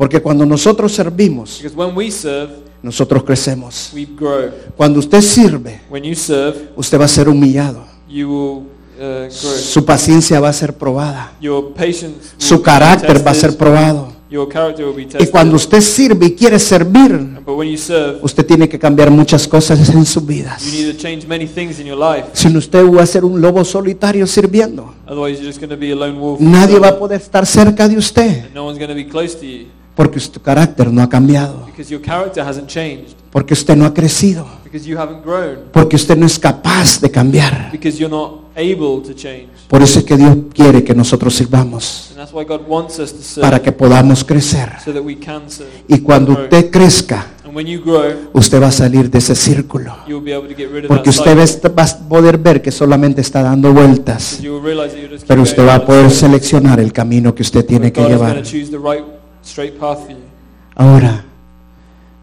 Porque 0.02 0.20
cuando 0.20 0.44
nosotros 0.44 0.92
servimos, 0.92 1.62
serve, 2.10 2.54
nosotros 2.82 3.22
crecemos. 3.22 3.92
we 3.94 4.04
grow. 4.04 4.50
Cuando 4.76 4.98
usted 4.98 5.20
sirve, 5.20 5.82
When 5.88 6.02
you 6.02 6.16
serve, 6.16 6.70
usted 6.74 6.98
va 6.98 7.04
a 7.04 7.08
ser 7.08 7.28
humillado. 7.28 7.86
you 8.08 8.28
will 8.28 8.66
uh. 9.00 9.30
Su 9.30 9.84
paciencia 9.84 10.40
va 10.40 10.48
a 10.48 10.52
ser 10.52 10.74
probada. 10.74 11.34
Your 11.40 11.72
patience 11.72 12.32
will 12.32 12.36
Su 12.36 12.56
be 12.58 12.62
carácter 12.64 13.24
va 13.24 13.30
a 13.30 13.34
ser 13.34 13.56
probado. 13.56 14.12
Your 14.28 14.48
character 14.52 14.86
will 14.86 14.96
be 14.96 15.22
Y 15.22 15.28
cuando 15.28 15.54
usted 15.54 15.80
sirve 15.80 16.26
y 16.26 16.32
quiere 16.32 16.58
servir, 16.58 17.38
But 17.46 17.56
when 17.56 17.70
you 17.70 17.78
serve, 17.78 18.18
usted 18.22 18.44
tiene 18.44 18.68
que 18.68 18.80
cambiar 18.80 19.08
muchas 19.08 19.46
cosas 19.46 19.88
en 19.88 21.86
your 21.86 21.96
life. 21.96 22.26
Si 22.32 22.48
no, 22.48 22.58
usted 22.58 22.84
va 22.84 23.04
a 23.04 23.06
ser 23.06 23.24
un 23.24 23.40
lobo 23.40 23.64
solitario 23.64 24.26
sirviendo. 24.26 24.96
Otherwise, 25.06 25.40
you're 25.40 25.46
just 25.46 25.60
going 25.60 25.70
to 25.70 25.76
be 25.76 25.92
a 25.92 25.94
lone 25.94 26.18
wolf. 26.18 26.40
Nadie 26.40 26.80
va 26.80 26.88
a 26.88 26.98
poder 26.98 27.20
estar 27.20 27.46
cerca 27.46 27.86
de 27.86 27.96
usted 27.96 28.50
no 28.52 28.66
porque 29.94 30.20
su 30.20 30.40
carácter 30.40 30.90
no 30.92 31.02
ha 31.02 31.08
cambiado, 31.08 31.66
porque 33.30 33.54
usted 33.54 33.76
no 33.76 33.84
ha 33.84 33.92
crecido, 33.92 34.46
porque 35.72 35.96
usted 35.96 36.16
no 36.16 36.26
es 36.26 36.38
capaz 36.38 37.00
de 37.00 37.10
cambiar. 37.10 37.72
Por 39.68 39.82
eso 39.82 39.98
es 40.00 40.04
que 40.04 40.16
Dios 40.16 40.36
quiere 40.52 40.84
que 40.84 40.94
nosotros 40.94 41.34
sirvamos. 41.34 42.14
Para 43.40 43.62
que 43.62 43.72
podamos 43.72 44.24
crecer. 44.24 44.70
Y 45.88 45.98
cuando 46.00 46.32
usted 46.32 46.70
crezca, 46.70 47.26
usted 48.32 48.62
va 48.62 48.66
a 48.66 48.72
salir 48.72 49.10
de 49.10 49.18
ese 49.18 49.34
círculo. 49.34 49.96
Porque 50.88 51.10
usted 51.10 51.36
va 51.78 51.82
a 51.82 52.08
poder 52.08 52.38
ver 52.38 52.60
que 52.60 52.70
solamente 52.70 53.22
está 53.22 53.42
dando 53.42 53.72
vueltas. 53.72 54.40
Pero 55.26 55.42
usted 55.42 55.66
va 55.66 55.76
a 55.76 55.86
poder 55.86 56.10
seleccionar 56.10 56.80
el 56.80 56.92
camino 56.92 57.34
que 57.34 57.42
usted 57.42 57.64
tiene 57.64 57.90
que 57.90 58.02
llevar. 58.02 58.42
Straight 59.44 59.74
path 59.78 60.00
for 60.00 60.10
you. 60.10 60.16
Ahora, 60.74 61.24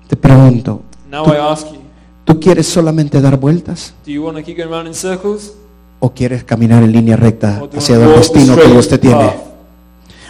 te 0.08 0.16
pregunto, 0.16 0.82
Now 1.10 1.26
I 1.34 1.38
ask 1.38 1.68
you, 1.68 1.80
¿tú 2.26 2.40
quieres 2.40 2.68
solamente 2.68 3.20
dar 3.22 3.38
vueltas 3.38 3.94
do 4.06 4.12
you 4.12 4.24
want 4.24 4.38
to 4.38 4.44
keep 4.44 4.58
going 4.58 4.70
around 4.72 4.88
in 4.88 4.94
circles? 4.94 5.54
o 6.00 6.12
quieres 6.14 6.44
caminar 6.44 6.82
en 6.84 6.92
línea 6.92 7.16
recta 7.18 7.60
Or 7.62 7.68
do 7.70 7.74
you 7.74 7.78
hacia 7.80 7.98
want 8.00 8.10
el 8.10 8.14
to 8.14 8.20
walk 8.20 8.32
the 8.32 8.40
destino 8.40 8.56
que 8.56 8.68
Dios 8.72 8.88
te 8.88 8.96
straight 8.96 9.02
tiene? 9.18 9.32
path 9.32 9.46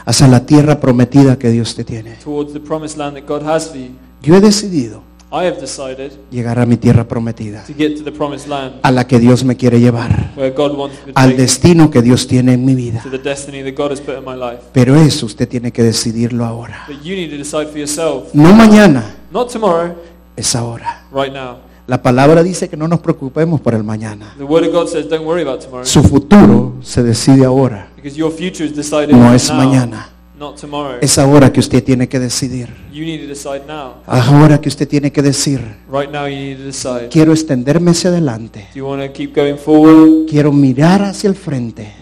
Hacia 0.06 0.28
la 0.28 0.46
tierra 0.46 0.80
prometida 0.80 1.38
que 1.38 1.50
Dios 1.52 1.76
te 1.76 1.84
tiene. 1.84 2.16
towards 2.24 2.54
the 2.54 2.60
promised 2.60 2.98
land 2.98 3.16
that 3.16 3.26
God 3.28 3.44
has 3.48 3.68
for 3.70 3.78
you? 3.78 3.92
Yo 4.24 4.36
he 4.36 4.42
decidido 4.42 5.02
I 5.32 5.45
have 5.45 5.59
decided 5.59 6.11
llegar 6.32 6.57
a 6.59 6.65
mi 6.65 6.75
tierra 6.77 7.07
prometida, 7.07 7.63
to 7.65 7.73
get 7.77 7.95
to 7.97 8.03
the 8.03 8.11
promised 8.11 8.47
land 8.47 8.75
a 8.82 8.91
la 8.91 9.05
que 9.05 9.19
Dios 9.19 9.43
me 9.43 9.55
quiere 9.55 9.80
llevar, 9.80 10.32
where 10.36 10.49
God 10.51 10.75
wants 10.75 10.97
me 11.05 11.13
to 11.13 11.19
al 11.19 11.30
take 11.30 11.41
destino 11.43 11.91
que 11.91 12.01
Dios 12.01 12.25
tiene 12.27 12.53
en 12.53 12.65
mi 12.65 12.73
vida. 12.73 13.01
to 13.03 13.11
the 13.11 13.19
destiny 13.19 13.61
that 13.61 13.75
God 13.75 13.91
has 13.91 14.01
put 14.01 14.17
in 14.17 14.25
my 14.25 14.36
life. 14.36 14.63
Pero 14.73 14.95
eso 14.95 15.27
usted 15.27 15.47
tiene 15.47 15.71
que 15.71 15.84
decidirlo 15.84 16.45
ahora. 16.45 16.86
But 16.88 17.03
you 17.03 17.15
need 17.15 17.30
to 17.30 17.38
decide 17.38 17.67
for 17.67 17.77
yourself. 17.77 18.34
No 18.34 18.53
mañana, 18.53 19.15
Not 19.32 19.51
tomorrow, 19.51 19.93
es 20.36 20.55
ahora. 20.55 21.05
right 21.11 21.32
now. 21.32 21.57
La 21.86 22.01
palabra 22.01 22.41
dice 22.43 22.67
que 22.69 22.77
no 22.77 22.88
nos 22.88 22.99
preocupemos 22.99 23.61
por 23.61 23.73
el 23.75 23.84
mañana. 23.84 24.34
The 24.38 24.43
Word 24.43 24.65
of 24.67 24.73
God 24.73 24.88
says 24.88 25.07
don't 25.09 25.25
worry 25.27 25.41
about 25.43 25.59
tomorrow. 25.61 25.86
Su 25.86 26.01
futuro 26.03 26.75
se 26.82 27.03
decide 27.03 27.45
ahora, 27.45 27.89
Because 27.95 28.17
your 28.17 28.32
future 28.32 28.63
is 28.65 28.75
decided 28.75 29.09
no 29.11 29.32
es 29.34 29.47
now, 29.49 29.57
mañana. 29.57 30.09
Not 30.40 30.60
tomorrow. 30.60 30.98
Es 31.02 31.18
ahora 31.20 31.52
que 31.52 31.60
usted 31.60 31.84
tiene 31.84 32.08
que 32.08 32.18
decidir. 32.18 32.70
You 32.92 33.04
need 33.06 33.22
to 33.22 33.28
decide 33.28 33.62
now. 33.68 33.96
Ahora 34.08 34.60
que 34.60 34.70
usted 34.70 34.88
tiene 34.88 35.12
que 35.12 35.22
decir, 35.22 35.60
Right 35.92 36.10
now 36.12 36.28
you 36.28 36.36
need 36.36 36.58
to 36.58 36.64
decide. 36.64 37.10
quiero 37.12 37.34
extenderme 37.34 37.92
hacia 37.92 38.10
adelante. 38.10 38.68
Do 38.74 38.80
you 38.80 38.88
want 38.88 39.04
to 39.04 39.12
keep 39.12 39.36
going 39.36 39.58
forward, 39.58 40.26
Quiero 40.30 40.52
mirar 40.52 41.04
hacia 41.04 41.30
el 41.30 41.36
frente. 41.36 41.94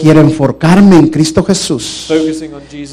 Quiero 0.00 0.20
enfocarme 0.20 0.96
en 0.96 1.08
Cristo 1.08 1.42
Jesús. 1.42 2.08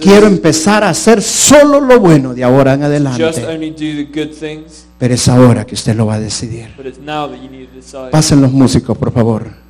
Quiero 0.02 0.28
empezar 0.28 0.84
a 0.84 0.90
hacer 0.90 1.22
solo 1.22 1.80
lo 1.80 2.00
bueno 2.00 2.34
de 2.34 2.44
ahora 2.44 2.74
en 2.74 2.84
adelante. 2.84 3.24
only 3.48 3.70
do 3.72 3.78
the 3.78 4.06
good 4.06 4.34
things, 4.38 4.86
Pero 4.98 5.14
es 5.14 5.28
ahora 5.28 5.66
que 5.66 5.76
usted 5.76 5.96
lo 5.96 6.06
va 6.06 6.16
a 6.16 6.20
decidir. 6.20 6.70
but 6.76 6.86
it's 6.86 7.00
now 7.00 7.28
that 7.30 7.42
you 7.42 7.50
need 7.50 7.68
to 7.68 7.76
decide. 7.76 8.10
Pasen 8.12 8.42
los 8.42 8.52
músicos, 8.52 8.98
por 8.98 9.12
favor. 9.12 9.65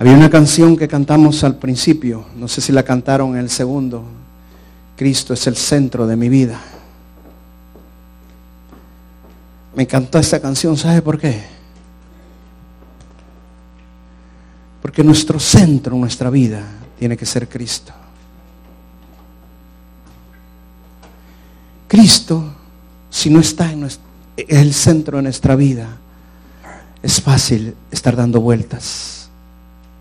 Había 0.00 0.12
una 0.12 0.30
canción 0.30 0.76
que 0.76 0.86
cantamos 0.86 1.42
al 1.42 1.56
principio, 1.56 2.24
no 2.36 2.46
sé 2.46 2.60
si 2.60 2.70
la 2.70 2.84
cantaron 2.84 3.32
en 3.32 3.38
el 3.38 3.50
segundo. 3.50 4.04
Cristo 4.94 5.34
es 5.34 5.44
el 5.48 5.56
centro 5.56 6.06
de 6.06 6.14
mi 6.14 6.28
vida. 6.28 6.60
Me 9.74 9.82
encantó 9.82 10.20
esta 10.20 10.38
canción, 10.38 10.76
¿sabe 10.76 11.02
por 11.02 11.18
qué? 11.18 11.42
Porque 14.80 15.02
nuestro 15.02 15.40
centro, 15.40 15.96
nuestra 15.96 16.30
vida, 16.30 16.62
tiene 16.96 17.16
que 17.16 17.26
ser 17.26 17.48
Cristo. 17.48 17.92
Cristo, 21.88 22.44
si 23.10 23.30
no 23.30 23.40
está 23.40 23.72
en 23.72 23.88
el 24.36 24.74
centro 24.74 25.16
de 25.16 25.24
nuestra 25.24 25.56
vida, 25.56 25.88
es 27.02 27.20
fácil 27.20 27.74
estar 27.90 28.14
dando 28.14 28.40
vueltas 28.40 29.17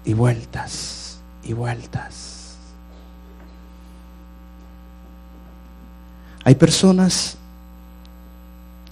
y 0.07 0.13
vueltas 0.13 1.19
y 1.43 1.51
vueltas. 1.51 2.55
Hay 6.45 6.55
personas 6.55 7.35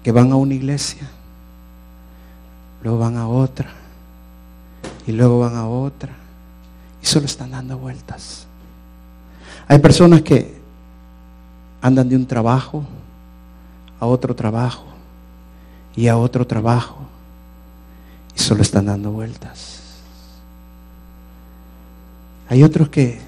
que 0.03 0.11
van 0.11 0.33
a 0.33 0.35
una 0.35 0.53
iglesia, 0.53 1.09
luego 2.83 2.99
van 2.99 3.15
a 3.15 3.29
otra, 3.29 3.69
y 5.07 5.13
luego 5.13 5.39
van 5.39 5.55
a 5.55 5.65
otra, 5.65 6.11
y 7.01 7.05
solo 7.05 7.27
están 7.27 7.51
dando 7.51 7.77
vueltas. 7.77 8.45
Hay 9.69 9.79
personas 9.79 10.21
que 10.21 10.59
andan 11.81 12.09
de 12.09 12.17
un 12.17 12.27
trabajo 12.27 12.83
a 14.01 14.05
otro 14.05 14.35
trabajo 14.35 14.83
y 15.95 16.09
a 16.09 16.17
otro 16.17 16.45
trabajo 16.45 16.97
y 18.35 18.39
solo 18.41 18.63
están 18.63 18.87
dando 18.87 19.11
vueltas. 19.11 19.84
Hay 22.47 22.63
otros 22.63 22.89
que 22.89 23.19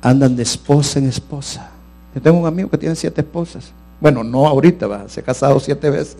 andan 0.00 0.36
de 0.36 0.42
esposa 0.42 0.98
en 0.98 1.08
esposa. 1.08 1.70
Yo 2.14 2.20
tengo 2.20 2.38
un 2.38 2.46
amigo 2.46 2.68
que 2.68 2.78
tiene 2.78 2.94
siete 2.94 3.20
esposas. 3.20 3.72
Bueno, 4.00 4.22
no 4.22 4.46
ahorita, 4.46 4.86
va, 4.86 5.08
se 5.08 5.20
ha 5.20 5.22
casado 5.22 5.58
siete 5.60 5.88
veces. 5.90 6.18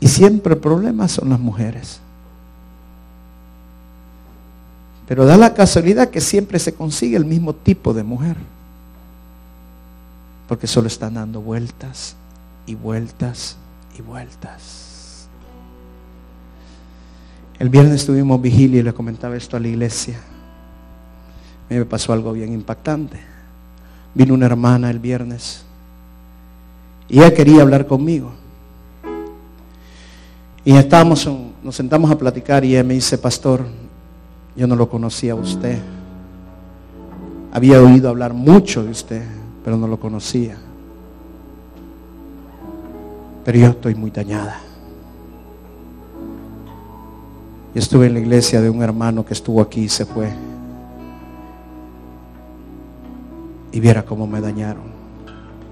Y 0.00 0.08
siempre 0.08 0.54
el 0.54 0.60
problema 0.60 1.08
son 1.08 1.30
las 1.30 1.40
mujeres. 1.40 2.00
Pero 5.08 5.24
da 5.24 5.36
la 5.36 5.54
casualidad 5.54 6.10
que 6.10 6.20
siempre 6.20 6.58
se 6.58 6.74
consigue 6.74 7.16
el 7.16 7.24
mismo 7.24 7.54
tipo 7.54 7.94
de 7.94 8.02
mujer. 8.02 8.36
Porque 10.48 10.66
solo 10.66 10.88
están 10.88 11.14
dando 11.14 11.40
vueltas 11.40 12.16
y 12.66 12.74
vueltas 12.74 13.56
y 13.98 14.02
vueltas. 14.02 14.85
El 17.58 17.68
viernes 17.68 18.04
tuvimos 18.04 18.40
vigilia 18.40 18.80
y 18.80 18.82
le 18.82 18.92
comentaba 18.92 19.36
esto 19.36 19.56
a 19.56 19.60
la 19.60 19.68
iglesia. 19.68 20.20
Me 21.68 21.84
pasó 21.84 22.12
algo 22.12 22.32
bien 22.32 22.52
impactante. 22.52 23.18
Vino 24.14 24.34
una 24.34 24.46
hermana 24.46 24.90
el 24.90 24.98
viernes 24.98 25.64
y 27.08 27.18
ella 27.18 27.32
quería 27.34 27.62
hablar 27.62 27.86
conmigo. 27.86 28.32
Y 30.64 30.76
estábamos, 30.76 31.28
nos 31.62 31.76
sentamos 31.76 32.10
a 32.10 32.18
platicar 32.18 32.64
y 32.64 32.72
ella 32.74 32.84
me 32.84 32.94
dice, 32.94 33.18
pastor, 33.18 33.66
yo 34.56 34.66
no 34.66 34.74
lo 34.76 34.88
conocía 34.88 35.32
a 35.32 35.36
usted. 35.36 35.78
Había 37.52 37.80
oído 37.80 38.08
hablar 38.08 38.32
mucho 38.32 38.82
de 38.82 38.90
usted 38.90 39.22
pero 39.66 39.76
no 39.76 39.88
lo 39.88 39.98
conocía. 39.98 40.56
Pero 43.44 43.58
yo 43.58 43.66
estoy 43.66 43.96
muy 43.96 44.12
dañada. 44.12 44.60
Estuve 47.78 48.06
en 48.06 48.14
la 48.14 48.20
iglesia 48.20 48.60
de 48.60 48.70
un 48.70 48.82
hermano 48.82 49.24
que 49.24 49.34
estuvo 49.34 49.60
aquí 49.60 49.82
y 49.82 49.88
se 49.88 50.06
fue. 50.06 50.32
Y 53.72 53.80
viera 53.80 54.02
cómo 54.02 54.26
me 54.26 54.40
dañaron. 54.40 54.84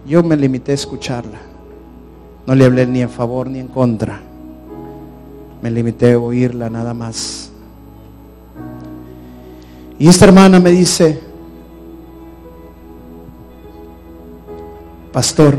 Yo 0.07 0.23
me 0.23 0.37
limité 0.37 0.73
a 0.73 0.75
escucharla. 0.75 1.39
No 2.47 2.55
le 2.55 2.67
hablé 2.67 2.87
ni 2.87 3.01
en 3.01 3.09
favor 3.09 3.49
ni 3.49 3.59
en 3.59 3.69
contra. 3.69 4.21
Me 5.63 5.71
limité 5.71 6.13
a 6.13 6.19
oírla 6.19 6.69
nada 6.69 6.93
más. 6.93 7.51
Y 9.99 10.09
esta 10.09 10.27
hermana 10.27 10.61
me 10.61 10.73
dice, 10.73 11.21
pastor, 15.13 15.57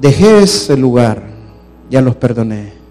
dejé 0.00 0.42
ese 0.42 0.76
lugar, 0.76 1.22
ya 1.90 2.02
los 2.02 2.14
perdoné, 2.14 2.81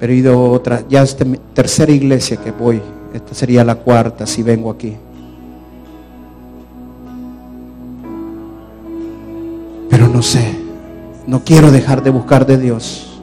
pero 0.00 0.14
he 0.14 0.16
ido 0.16 0.50
otra, 0.50 0.82
ya 0.88 1.02
esta 1.02 1.26
tercera 1.52 1.92
iglesia 1.92 2.38
que 2.38 2.50
voy, 2.50 2.80
esta 3.12 3.34
sería 3.34 3.62
la 3.62 3.74
cuarta 3.74 4.26
si 4.26 4.42
vengo 4.42 4.70
aquí. 4.70 4.96
Pero 9.90 10.08
no 10.08 10.22
sé, 10.22 10.56
no 11.26 11.44
quiero 11.44 11.70
dejar 11.70 12.02
de 12.02 12.08
buscar 12.08 12.46
de 12.46 12.56
Dios, 12.56 13.20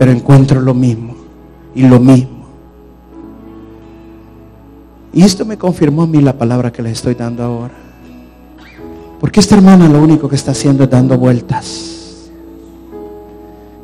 pero 0.00 0.10
encuentro 0.10 0.60
lo 0.60 0.74
mismo 0.74 1.14
y 1.76 1.82
lo 1.86 2.00
mismo. 2.00 2.40
Y 5.12 5.22
esto 5.22 5.44
me 5.44 5.56
confirmó 5.56 6.02
a 6.02 6.06
mí 6.08 6.20
la 6.20 6.36
palabra 6.36 6.72
que 6.72 6.82
les 6.82 6.92
estoy 6.94 7.14
dando 7.14 7.44
ahora. 7.44 7.74
Porque 9.20 9.38
esta 9.38 9.54
hermana 9.54 9.88
lo 9.88 10.02
único 10.02 10.28
que 10.28 10.36
está 10.36 10.52
haciendo 10.52 10.84
es 10.84 10.90
dando 10.90 11.16
vueltas. 11.16 12.30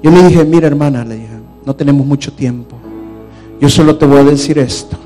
Yo 0.03 0.11
le 0.11 0.25
dije, 0.25 0.45
mira 0.45 0.67
hermana, 0.67 1.05
le 1.05 1.17
dije, 1.17 1.37
no 1.67 1.75
tenemos 1.75 2.07
mucho 2.07 2.33
tiempo. 2.33 2.77
Yo 3.61 3.69
solo 3.69 3.97
te 3.97 4.07
voy 4.07 4.19
a 4.19 4.25
decir 4.25 4.57
esto. 4.59 4.97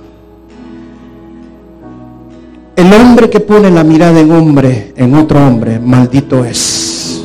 El 2.77 2.93
hombre 2.93 3.31
que 3.31 3.41
pone 3.41 3.71
la 3.71 3.83
mirada 3.83 4.21
en 4.21 4.31
hombre, 4.31 4.93
en 4.95 5.15
otro 5.15 5.45
hombre, 5.45 5.81
maldito 5.81 6.45
es. 6.45 7.25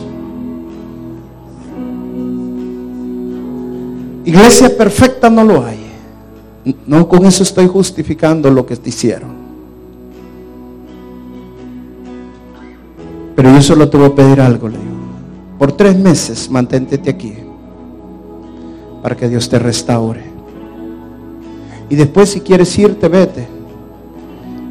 Iglesia 4.24 4.76
perfecta 4.76 5.30
no 5.30 5.44
lo 5.44 5.66
hay. 5.66 5.80
No 6.88 7.08
con 7.08 7.26
eso 7.26 7.44
estoy 7.44 7.68
justificando 7.68 8.50
lo 8.50 8.66
que 8.66 8.78
te 8.78 8.90
hicieron. 8.90 9.36
Pero 13.36 13.52
yo 13.52 13.62
solo 13.62 13.90
te 13.90 13.98
voy 13.98 14.08
a 14.08 14.16
pedir 14.16 14.40
algo, 14.40 14.70
le 14.70 14.78
digo. 14.78 14.96
Por 15.60 15.74
tres 15.74 15.98
meses 15.98 16.50
manténtete 16.50 17.10
aquí 17.10 17.45
para 19.06 19.16
que 19.16 19.30
Dios 19.30 19.48
te 19.48 19.60
restaure. 19.60 20.24
Y 21.92 21.96
después 21.96 22.28
si 22.30 22.42
quieres 22.42 22.76
irte, 22.80 23.08
vete. 23.08 23.48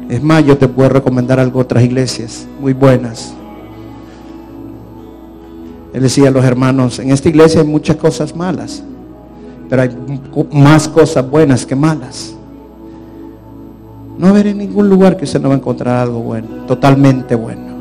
Es 0.09 0.21
más, 0.21 0.43
yo 0.45 0.57
te 0.57 0.67
puedo 0.67 0.89
recomendar 0.89 1.39
algo 1.39 1.61
otras 1.61 1.81
iglesias 1.85 2.45
muy 2.59 2.73
buenas. 2.73 3.33
Él 5.93 6.01
decía 6.01 6.27
a 6.27 6.31
los 6.31 6.43
hermanos, 6.43 6.99
en 6.99 7.11
esta 7.11 7.29
iglesia 7.29 7.61
hay 7.61 7.67
muchas 7.67 7.95
cosas 7.95 8.35
malas, 8.35 8.83
pero 9.69 9.83
hay 9.83 9.91
más 10.51 10.89
cosas 10.89 11.29
buenas 11.29 11.65
que 11.65 11.77
malas. 11.77 12.35
No 14.17 14.27
haber 14.27 14.47
en 14.47 14.57
ningún 14.57 14.89
lugar 14.89 15.15
que 15.15 15.23
usted 15.23 15.39
no 15.39 15.47
va 15.47 15.55
a 15.55 15.59
encontrar 15.59 15.95
algo 15.99 16.19
bueno, 16.19 16.65
totalmente 16.67 17.35
bueno. 17.35 17.73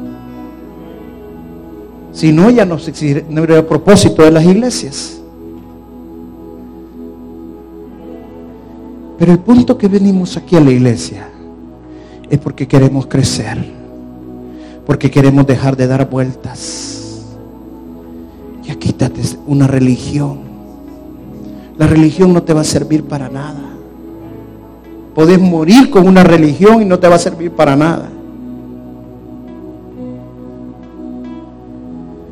Si 2.12 2.30
no, 2.30 2.48
ya 2.48 2.64
no, 2.64 2.76
no 3.28 3.40
habría 3.40 3.66
propósito 3.66 4.22
de 4.22 4.30
las 4.30 4.44
iglesias. 4.44 5.20
Pero 9.18 9.32
el 9.32 9.38
punto 9.38 9.78
que 9.78 9.88
venimos 9.88 10.36
aquí 10.36 10.56
a 10.56 10.60
la 10.60 10.70
iglesia 10.70 11.28
es 12.28 12.38
porque 12.38 12.66
queremos 12.66 13.06
crecer, 13.06 13.58
porque 14.86 15.10
queremos 15.10 15.46
dejar 15.46 15.76
de 15.76 15.86
dar 15.86 16.08
vueltas. 16.08 17.22
Ya 18.64 18.74
quítate 18.76 19.20
una 19.46 19.66
religión. 19.66 20.38
La 21.76 21.86
religión 21.86 22.32
no 22.32 22.42
te 22.42 22.52
va 22.52 22.62
a 22.62 22.64
servir 22.64 23.04
para 23.04 23.28
nada. 23.28 23.60
Podés 25.14 25.40
morir 25.40 25.90
con 25.90 26.08
una 26.08 26.24
religión 26.24 26.82
y 26.82 26.84
no 26.84 26.98
te 26.98 27.08
va 27.08 27.16
a 27.16 27.18
servir 27.18 27.52
para 27.52 27.76
nada. 27.76 28.10